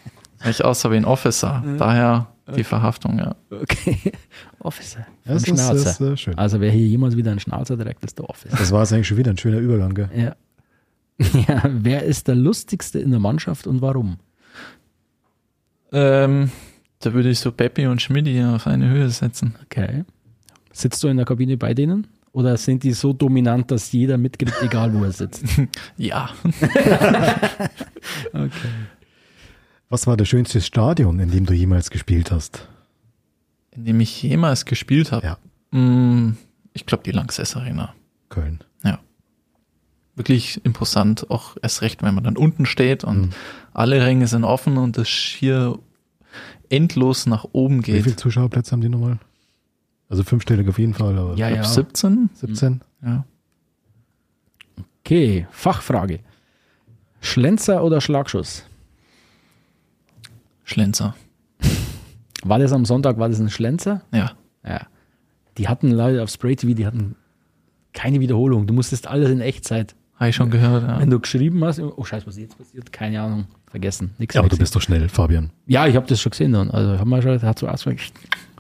Ich 0.45 0.65
aussah 0.65 0.91
wie 0.91 0.97
ein 0.97 1.05
Officer. 1.05 1.63
Daher 1.79 2.32
die 2.57 2.65
Verhaftung, 2.65 3.19
ja. 3.19 3.35
Okay. 3.51 4.13
Officer. 4.61 5.07
Von 5.25 5.35
Das 5.35 5.43
ist, 5.43 5.49
Schnauzer. 5.49 5.75
das 5.75 6.01
ist 6.01 6.01
äh, 6.01 6.17
schön. 6.17 6.39
Also 6.39 6.61
wer 6.61 6.71
hier 6.71 6.87
jemals 6.87 7.17
wieder 7.17 7.31
einen 7.31 7.41
Schnauzer 7.41 7.79
trägt, 7.79 8.05
ist 8.05 8.19
der 8.19 8.29
Officer. 8.29 8.57
Das 8.57 8.71
war 8.73 8.81
jetzt 8.81 8.93
eigentlich 8.93 9.09
schon 9.09 9.17
wieder 9.19 9.31
ein 9.31 9.39
schöner 9.39 9.59
Übergang. 9.59 9.95
Gell? 9.95 10.09
Ja. 10.15 10.37
ja. 11.49 11.63
Wer 11.69 12.03
ist 12.05 12.29
der 12.29 12.35
lustigste 12.35 12.99
in 12.99 13.11
der 13.11 13.21
Mannschaft 13.21 13.67
und 13.67 13.81
warum? 13.83 14.19
Ähm, 15.93 16.51
da 17.01 17.13
würde 17.13 17.31
ich 17.31 17.39
so 17.41 17.53
Peppi 17.53 17.87
und 17.87 18.01
Schmidti 18.01 18.43
auf 18.45 18.67
eine 18.67 18.89
Höhe 18.89 19.09
setzen. 19.11 19.55
Okay. 19.65 20.05
Sitzt 20.73 21.03
du 21.03 21.09
in 21.09 21.17
der 21.19 21.27
Kabine 21.27 21.57
bei 21.57 21.75
denen? 21.75 22.07
Oder 22.33 22.57
sind 22.57 22.83
die 22.83 22.93
so 22.93 23.13
dominant, 23.13 23.71
dass 23.71 23.93
jeder 23.93 24.17
mitkriegt, 24.17 24.55
egal 24.63 24.95
wo 24.95 25.05
er 25.05 25.13
sitzt? 25.13 25.45
Ja. 25.99 26.31
Okay. 28.33 28.69
Was 29.93 30.07
war 30.07 30.17
das 30.17 30.27
schönste 30.27 30.63
Stadion, 30.63 31.21
in 31.21 31.31
dem 31.31 31.45
du 31.45 31.53
jemals 31.53 31.91
gespielt 31.91 32.31
hast? 32.31 32.67
In 33.73 33.85
dem 33.85 34.01
ich 34.01 34.23
jemals 34.23 34.65
gespielt 34.65 35.13
habe. 35.13 35.27
Ja. 35.27 35.79
Mm, 35.79 36.39
Ich 36.73 36.87
glaube, 36.87 37.05
die 37.05 37.11
Lanxess 37.11 37.55
Arena. 37.57 37.95
Köln. 38.31 38.65
Wirklich 40.15 40.61
imposant, 40.65 41.31
auch 41.31 41.57
erst 41.63 41.81
recht, 41.81 42.03
wenn 42.03 42.15
man 42.15 42.23
dann 42.25 42.37
unten 42.37 42.65
steht 42.67 43.03
und 43.03 43.19
Mhm. 43.21 43.31
alle 43.73 44.03
Ränge 44.05 44.27
sind 44.27 44.45
offen 44.45 44.77
und 44.77 44.97
es 44.99 45.09
schier 45.09 45.79
endlos 46.69 47.25
nach 47.27 47.47
oben 47.53 47.79
Wie 47.87 47.93
geht. 47.93 48.05
viele 48.05 48.17
Zuschauerplätze 48.17 48.73
haben 48.73 48.83
die 48.83 48.91
nochmal? 48.91 49.19
Also 50.11 50.23
fünfstellig 50.23 50.69
auf 50.69 50.79
jeden 50.79 50.93
Fall, 50.93 51.17
aber 51.19 51.35
Ja, 51.37 51.49
Ich 51.49 51.57
ja. 51.57 51.63
glaub, 51.63 51.73
17? 51.75 52.29
17? 52.35 52.81
Ja. 53.03 53.25
Okay, 55.03 55.47
Fachfrage. 55.51 56.21
Schlenzer 57.23 57.83
oder 57.83 58.01
Schlagschuss? 58.03 58.65
Schlenzer. 60.65 61.15
War 62.45 62.59
das 62.59 62.73
am 62.73 62.85
Sonntag, 62.85 63.19
war 63.19 63.29
das 63.29 63.39
ein 63.39 63.51
Schlenzer? 63.51 64.03
Ja. 64.13 64.33
Ja. 64.67 64.87
Die 65.59 65.69
hatten 65.69 65.91
leider 65.91 66.23
auf 66.23 66.31
Spray 66.31 66.57
TV, 66.57 66.75
die 66.75 66.87
hatten 66.87 67.17
keine 67.93 68.21
Wiederholung. 68.21 68.67
Du 68.67 68.75
musstest 68.75 69.07
alles 69.07 69.31
in 69.31 69.41
Echtzeit. 69.41 69.95
Habe 70.17 70.31
ich 70.31 70.37
schon 70.37 70.51
gehört. 70.51 70.85
Ja. 70.85 71.01
Wenn 71.01 71.11
du 71.11 71.21
geschrieben 71.21 71.65
hast, 71.65 71.81
oh 71.81 72.05
scheiße, 72.05 72.27
was 72.27 72.37
ist 72.37 72.43
jetzt 72.43 72.59
passiert? 72.59 72.93
Keine 72.93 73.21
Ahnung. 73.21 73.47
Vergessen. 73.71 74.15
Nix 74.19 74.35
Ja, 74.35 74.41
aber 74.41 74.51
du 74.51 74.57
bist 74.57 74.75
doch 74.77 74.83
schnell, 74.83 75.09
Fabian. 75.09 75.51
Ja, 75.67 75.87
ich 75.87 75.97
habe 75.97 76.07
das 76.07 76.21
schon 76.21 76.31
gesehen 76.31 76.53
dann. 76.53 76.71
Also 76.71 76.99
haben 76.99 77.09
wir 77.09 77.23
schon, 77.23 77.41
hat 77.41 77.59
so 77.59 77.67
ausgemacht. 77.67 78.13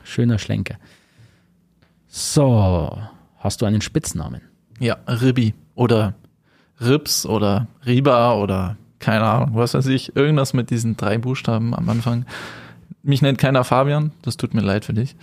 Schöner 0.04 0.38
Schlenker. 0.38 0.76
So, 2.08 2.98
hast 3.38 3.60
du 3.62 3.66
einen 3.66 3.80
Spitznamen? 3.80 4.40
Ja, 4.80 4.96
Ribi 5.06 5.54
oder 5.74 6.14
Rips 6.80 7.26
oder 7.26 7.68
Riba 7.86 8.34
oder 8.34 8.76
keine 9.02 9.24
Ahnung, 9.24 9.50
was 9.54 9.74
weiß 9.74 9.86
ich. 9.88 10.16
Irgendwas 10.16 10.54
mit 10.54 10.70
diesen 10.70 10.96
drei 10.96 11.18
Buchstaben 11.18 11.74
am 11.74 11.88
Anfang. 11.90 12.24
Mich 13.02 13.20
nennt 13.20 13.36
keiner 13.38 13.64
Fabian, 13.64 14.12
das 14.22 14.36
tut 14.38 14.54
mir 14.54 14.60
leid 14.62 14.84
für 14.86 14.94
dich. 14.94 15.14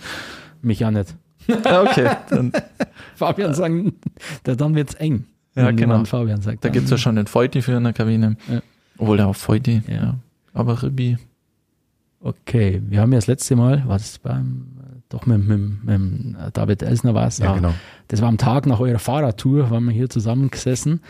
Mich 0.62 0.78
ja 0.80 0.90
nicht. 0.92 1.14
Ja, 1.48 1.82
okay, 1.82 2.10
dann, 2.28 2.52
Fabian 3.16 3.54
sagen, 3.54 3.94
da 4.44 4.54
dann 4.54 4.74
wird's 4.74 4.94
eng. 4.94 5.24
Ja, 5.56 5.70
genau. 5.72 6.04
Fabian 6.04 6.40
sagt. 6.42 6.62
da 6.62 6.68
dann- 6.68 6.74
gibt's 6.74 6.90
ja 6.90 6.98
schon 6.98 7.16
den 7.16 7.26
Feuti 7.26 7.62
für 7.62 7.72
in 7.72 7.82
der 7.84 7.92
Kabine. 7.92 8.36
Ja. 8.48 8.60
Obwohl 8.98 9.16
der 9.16 9.26
auch 9.28 9.34
Feuti, 9.36 9.82
Ja. 9.88 9.94
ja. 9.94 10.14
Aber 10.52 10.82
Ribi, 10.82 11.16
Okay, 12.22 12.82
wir 12.86 13.00
haben 13.00 13.12
ja 13.12 13.18
das 13.18 13.26
letzte 13.28 13.56
Mal, 13.56 13.82
war 13.88 13.96
das 13.96 14.18
beim, 14.18 14.66
doch 15.08 15.24
mit, 15.24 15.46
mit, 15.48 15.84
mit 15.84 16.36
David 16.52 16.82
Elsner 16.82 17.14
war 17.14 17.26
es, 17.26 17.38
Ja, 17.38 17.54
genau. 17.54 17.72
das 18.08 18.20
war 18.20 18.28
am 18.28 18.36
Tag 18.36 18.66
nach 18.66 18.78
eurer 18.78 18.98
Fahrradtour, 18.98 19.70
waren 19.70 19.84
wir 19.86 19.92
hier 19.92 20.10
zusammengesessen. 20.10 21.00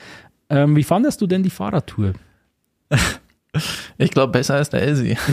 Ähm, 0.48 0.76
wie 0.76 0.84
fandest 0.84 1.20
du 1.20 1.26
denn 1.26 1.42
die 1.42 1.50
Fahrradtour? 1.50 2.12
ich 3.98 4.10
glaube 4.10 4.32
besser 4.32 4.54
als 4.56 4.70
der 4.70 4.82
Elsi. 4.82 5.16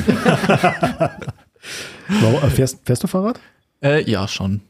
Warum, 2.22 2.36
äh, 2.43 2.49
fährst, 2.49 2.80
fährst 2.86 3.03
du 3.03 3.08
Fahrrad? 3.08 3.39
äh, 3.84 4.10
ja, 4.10 4.28
schon. 4.28 4.62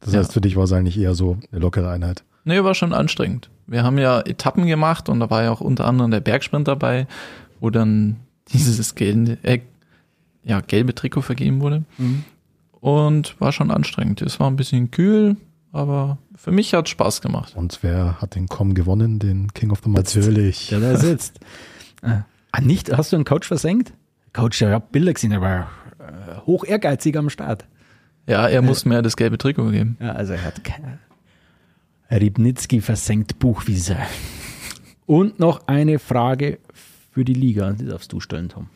Das 0.00 0.12
Ja. 0.12 0.18
heißt, 0.20 0.32
für 0.32 0.40
dich 0.40 0.56
war 0.56 0.64
es 0.64 0.72
eigentlich 0.72 0.98
eher 0.98 1.14
so 1.14 1.38
eine 1.50 1.60
lockere 1.60 1.90
Einheit. 1.90 2.24
Nee, 2.44 2.62
war 2.64 2.74
schon 2.74 2.92
anstrengend. 2.92 3.50
Wir 3.66 3.84
haben 3.84 3.98
ja 3.98 4.20
Etappen 4.20 4.66
gemacht 4.66 5.08
und 5.08 5.20
da 5.20 5.30
war 5.30 5.44
ja 5.44 5.52
auch 5.52 5.60
unter 5.60 5.86
anderem 5.86 6.10
der 6.10 6.20
Bergsprint 6.20 6.66
dabei, 6.68 7.06
wo 7.60 7.70
dann 7.70 8.16
dieses 8.52 8.94
gelbe, 8.94 9.38
äh, 9.42 9.60
ja, 10.44 10.60
gelbe 10.60 10.94
Trikot 10.94 11.22
vergeben 11.22 11.60
wurde. 11.60 11.84
Und 12.80 13.40
war 13.40 13.52
schon 13.52 13.70
anstrengend. 13.70 14.22
Es 14.22 14.40
war 14.40 14.48
ein 14.50 14.56
bisschen 14.56 14.90
kühl, 14.90 15.36
aber 15.70 16.18
für 16.34 16.50
mich 16.50 16.74
hat 16.74 16.88
Spaß 16.88 17.20
gemacht. 17.20 17.52
Und 17.54 17.78
wer 17.82 18.20
hat 18.20 18.34
den 18.34 18.48
Com 18.48 18.74
gewonnen? 18.74 19.20
Den 19.20 19.52
King 19.54 19.70
of 19.70 19.80
the 19.84 19.88
Mountain? 19.88 20.20
Natürlich. 20.20 20.66
Der 20.68 20.80
da 20.80 20.96
sitzt. 20.98 21.38
Ah, 22.02 22.60
nicht, 22.60 22.96
hast 22.96 23.12
du 23.12 23.16
einen 23.16 23.24
Coach 23.24 23.48
versenkt? 23.48 23.92
Coach, 24.32 24.58
der 24.58 24.74
hat 24.74 24.92
Bilder 24.92 25.12
gesehen, 25.12 25.30
der 25.30 25.40
war 25.40 25.70
äh, 25.98 26.40
hoch 26.46 26.64
ehrgeizig 26.64 27.16
am 27.16 27.30
Start. 27.30 27.66
Ja, 28.26 28.48
er 28.48 28.62
muss 28.62 28.84
mir 28.84 29.02
das 29.02 29.16
gelbe 29.16 29.38
Trikot 29.38 29.70
geben. 29.70 29.96
Ja, 30.00 30.12
also 30.12 30.32
er 30.32 30.44
hat 30.44 30.62
keine. 30.64 30.98
Ribnitzki 32.10 32.80
versenkt 32.80 33.38
Buchwiese. 33.38 33.96
Und 35.06 35.40
noch 35.40 35.66
eine 35.66 35.98
Frage 35.98 36.58
für 37.10 37.24
die 37.24 37.34
Liga, 37.34 37.72
die 37.72 37.86
darfst 37.86 38.12
du 38.12 38.20
stellen, 38.20 38.48
Tom. 38.48 38.68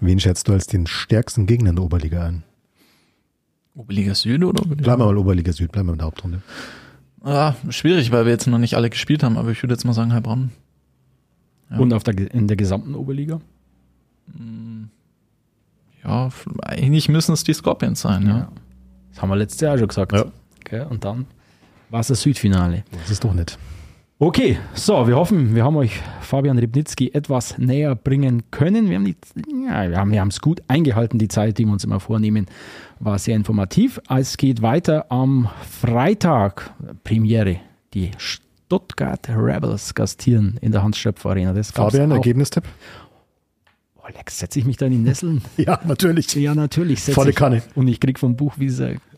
Wen 0.00 0.20
schätzt 0.20 0.48
du 0.48 0.52
als 0.52 0.66
den 0.66 0.86
stärksten 0.86 1.46
Gegner 1.46 1.70
in 1.70 1.76
der 1.76 1.84
Oberliga 1.84 2.26
ein? 2.26 2.42
Oberliga 3.74 4.14
Süd 4.14 4.44
oder 4.44 4.60
Oberliga? 4.60 4.84
Bleiben 4.84 5.02
wir 5.02 5.06
mal 5.06 5.16
Oberliga 5.16 5.52
Süd, 5.52 5.72
bleiben 5.72 5.88
wir 5.88 5.92
in 5.92 5.98
der 5.98 6.06
Hauptrunde. 6.06 6.42
Ah, 7.22 7.54
schwierig, 7.70 8.12
weil 8.12 8.26
wir 8.26 8.32
jetzt 8.32 8.46
noch 8.46 8.58
nicht 8.58 8.74
alle 8.74 8.90
gespielt 8.90 9.22
haben, 9.22 9.38
aber 9.38 9.50
ich 9.50 9.62
würde 9.62 9.74
jetzt 9.74 9.84
mal 9.84 9.94
sagen 9.94 10.12
Heilbronn. 10.12 10.50
Ja. 11.70 11.78
Und 11.78 11.92
auf 11.92 12.02
der, 12.04 12.32
in 12.34 12.46
der 12.48 12.56
gesamten 12.56 12.94
Oberliga? 12.94 13.40
Ja, 16.02 16.26
f- 16.26 16.48
eigentlich 16.62 17.08
müssen 17.08 17.32
es 17.32 17.44
die 17.44 17.52
Scorpions 17.54 18.00
sein, 18.00 18.26
ja. 18.26 18.48
Das 19.10 19.22
haben 19.22 19.28
wir 19.28 19.36
letztes 19.36 19.60
Jahr 19.60 19.78
schon 19.78 19.88
gesagt. 19.88 20.12
Ja. 20.12 20.24
Okay, 20.60 20.84
und 20.88 21.04
dann 21.04 21.26
war 21.90 22.00
es 22.00 22.08
das 22.08 22.22
Südfinale. 22.22 22.84
Das 22.92 23.10
ist 23.10 23.24
doch 23.24 23.32
nicht. 23.32 23.58
Okay, 24.18 24.58
so, 24.74 25.06
wir 25.08 25.16
hoffen, 25.16 25.54
wir 25.54 25.64
haben 25.64 25.76
euch 25.76 26.00
Fabian 26.20 26.56
Ribnitzki 26.58 27.10
etwas 27.12 27.58
näher 27.58 27.94
bringen 27.96 28.42
können. 28.50 28.88
Wir 28.88 28.96
haben 28.96 29.04
die, 29.04 29.16
ja, 29.66 29.90
wir 29.90 29.98
haben 29.98 30.12
wir 30.12 30.20
haben 30.20 30.28
es 30.28 30.40
gut 30.40 30.62
eingehalten, 30.68 31.18
die 31.18 31.28
Zeit, 31.28 31.58
die 31.58 31.64
wir 31.64 31.72
uns 31.72 31.84
immer 31.84 32.00
vornehmen, 32.00 32.46
war 33.00 33.18
sehr 33.18 33.34
informativ. 33.36 34.00
Es 34.08 34.36
geht 34.36 34.62
weiter 34.62 35.06
am 35.10 35.48
Freitag, 35.68 36.72
Premiere, 37.02 37.56
die 37.92 38.12
Stuttgart 38.66 39.28
Rebels 39.28 39.94
gastieren 39.94 40.58
in 40.60 40.72
der 40.72 40.82
Hans-Stöpfer 40.82 41.30
Arena. 41.30 41.52
Das 41.52 41.72
gab's 41.72 41.92
Fabian. 41.92 42.10
Ergebnistipp? 42.10 42.64
Oh, 43.96 44.06
Lex, 44.14 44.38
setze 44.38 44.58
ich 44.58 44.64
mich 44.64 44.76
da 44.76 44.86
in 44.86 44.92
die 44.92 44.98
Nesseln? 44.98 45.42
Ja, 45.56 45.80
natürlich. 45.84 46.34
ja, 46.34 46.54
natürlich. 46.54 47.00
Volle 47.02 47.30
ich. 47.30 47.36
Kanne. 47.36 47.62
Und 47.74 47.88
ich 47.88 48.00
krieg 48.00 48.18
vom 48.18 48.36
Buch 48.36 48.54
wie 48.58 48.70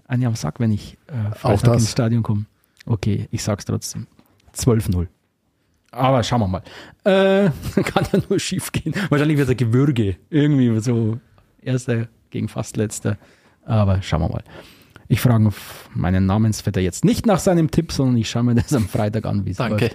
eine 0.09 0.27
am 0.27 0.35
Sack, 0.37 0.61
wenn 0.61 0.73
ich 0.73 0.97
äh, 1.07 1.35
Freitag 1.35 1.65
das. 1.75 1.83
ins 1.83 1.93
Stadion 1.93 2.23
komme. 2.23 2.47
Okay, 2.87 3.29
ich 3.31 3.43
sag's 3.43 3.65
trotzdem. 3.65 4.07
12-0. 4.55 5.07
Aber 5.91 6.23
schauen 6.23 6.41
wir 6.41 6.49
mal. 6.49 6.63
Äh, 7.05 7.51
kann 7.83 8.07
ja 8.13 8.21
nur 8.29 8.39
schief 8.39 8.71
gehen. 8.73 8.95
Wahrscheinlich 9.09 9.39
wird 9.39 9.49
er 9.49 9.55
Gewürge. 9.55 10.17
Irgendwie 10.31 10.79
so 10.81 11.19
erster 11.63 12.09
gegen 12.31 12.49
fast 12.49 12.77
letzter. 12.77 13.17
Aber 13.65 14.03
schauen 14.03 14.21
wir 14.21 14.29
mal. 14.29 14.45
Ich 15.09 15.21
frage 15.21 15.51
meinen 15.95 16.27
Namensvetter 16.27 16.81
jetzt 16.81 17.05
nicht 17.05 17.27
nach 17.27 17.39
seinem 17.39 17.71
Tipp, 17.71 17.93
sondern 17.93 18.17
ich 18.17 18.29
schaue 18.29 18.45
mir 18.45 18.55
das 18.57 18.73
am 18.73 18.89
Freitag 18.89 19.27
an, 19.27 19.47
wie 19.47 19.51
es 19.51 19.57
Danke. 19.57 19.91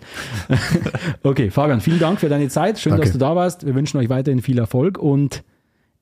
läuft. 0.50 0.62
Okay, 1.24 1.52
Fabian, 1.52 1.82
vielen 1.82 2.00
Dank 2.00 2.20
für 2.20 2.30
deine 2.30 2.50
Zeit. 2.50 2.80
Schön, 2.80 2.92
Danke. 2.92 3.06
dass 3.06 3.14
du 3.14 3.20
da 3.20 3.36
warst. 3.36 3.66
Wir 3.66 3.76
wünschen 3.76 3.98
euch 4.00 4.10
weiterhin 4.10 4.42
viel 4.42 4.58
Erfolg 4.58 4.98
und 4.98 5.44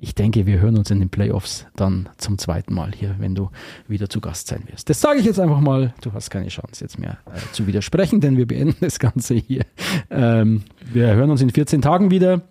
ich 0.01 0.15
denke, 0.15 0.45
wir 0.45 0.59
hören 0.61 0.77
uns 0.77 0.89
in 0.91 0.99
den 0.99 1.09
Playoffs 1.09 1.65
dann 1.75 2.07
zum 2.17 2.37
zweiten 2.37 2.73
Mal 2.73 2.93
hier, 2.93 3.15
wenn 3.19 3.35
du 3.35 3.49
wieder 3.87 4.09
zu 4.09 4.21
Gast 4.21 4.47
sein 4.47 4.63
wirst. 4.71 4.89
Das 4.89 5.01
sage 5.01 5.19
ich 5.19 5.25
jetzt 5.25 5.41
einfach 5.41 5.59
mal. 5.59 5.93
Du 6.01 6.13
hast 6.13 6.29
keine 6.29 6.47
Chance 6.47 6.85
jetzt 6.85 6.97
mehr 6.99 7.17
äh, 7.25 7.39
zu 7.51 7.67
widersprechen, 7.67 8.21
denn 8.21 8.37
wir 8.37 8.47
beenden 8.47 8.77
das 8.79 8.99
Ganze 8.99 9.35
hier. 9.35 9.65
Ähm, 10.09 10.63
wir 10.85 11.07
hören 11.07 11.29
uns 11.29 11.41
in 11.41 11.49
14 11.49 11.81
Tagen 11.81 12.11
wieder. 12.11 12.41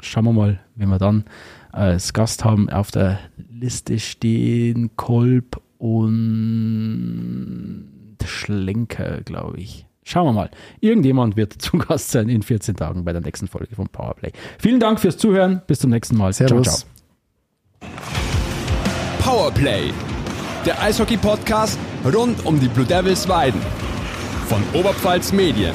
Schauen 0.00 0.24
wir 0.24 0.32
mal, 0.32 0.60
wenn 0.76 0.88
wir 0.88 0.98
dann 0.98 1.24
äh, 1.74 1.76
als 1.76 2.12
Gast 2.14 2.44
haben. 2.44 2.70
Auf 2.70 2.90
der 2.90 3.18
Liste 3.36 3.98
stehen 3.98 4.90
Kolb 4.96 5.60
und 5.78 7.88
Schlenker, 8.24 9.20
glaube 9.22 9.58
ich. 9.58 9.86
Schauen 10.04 10.26
wir 10.26 10.32
mal. 10.32 10.50
Irgendjemand 10.80 11.36
wird 11.36 11.52
zu 11.60 11.78
Gast 11.78 12.10
sein 12.10 12.28
in 12.28 12.42
14 12.42 12.76
Tagen 12.76 13.04
bei 13.04 13.12
der 13.12 13.22
nächsten 13.22 13.48
Folge 13.48 13.74
von 13.74 13.88
Powerplay. 13.88 14.32
Vielen 14.58 14.80
Dank 14.80 15.00
fürs 15.00 15.16
Zuhören. 15.16 15.62
Bis 15.66 15.80
zum 15.80 15.90
nächsten 15.90 16.16
Mal. 16.16 16.32
Servus. 16.32 16.66
Ciao, 16.66 16.88
ciao. 17.80 17.90
Powerplay, 19.20 19.90
der 20.66 20.80
Eishockey-Podcast 20.82 21.78
rund 22.14 22.44
um 22.44 22.60
die 22.60 22.68
Blue 22.68 22.84
Devils 22.84 23.26
Weiden 23.28 23.60
von 24.46 24.62
Oberpfalz 24.74 25.32
Medien. 25.32 25.72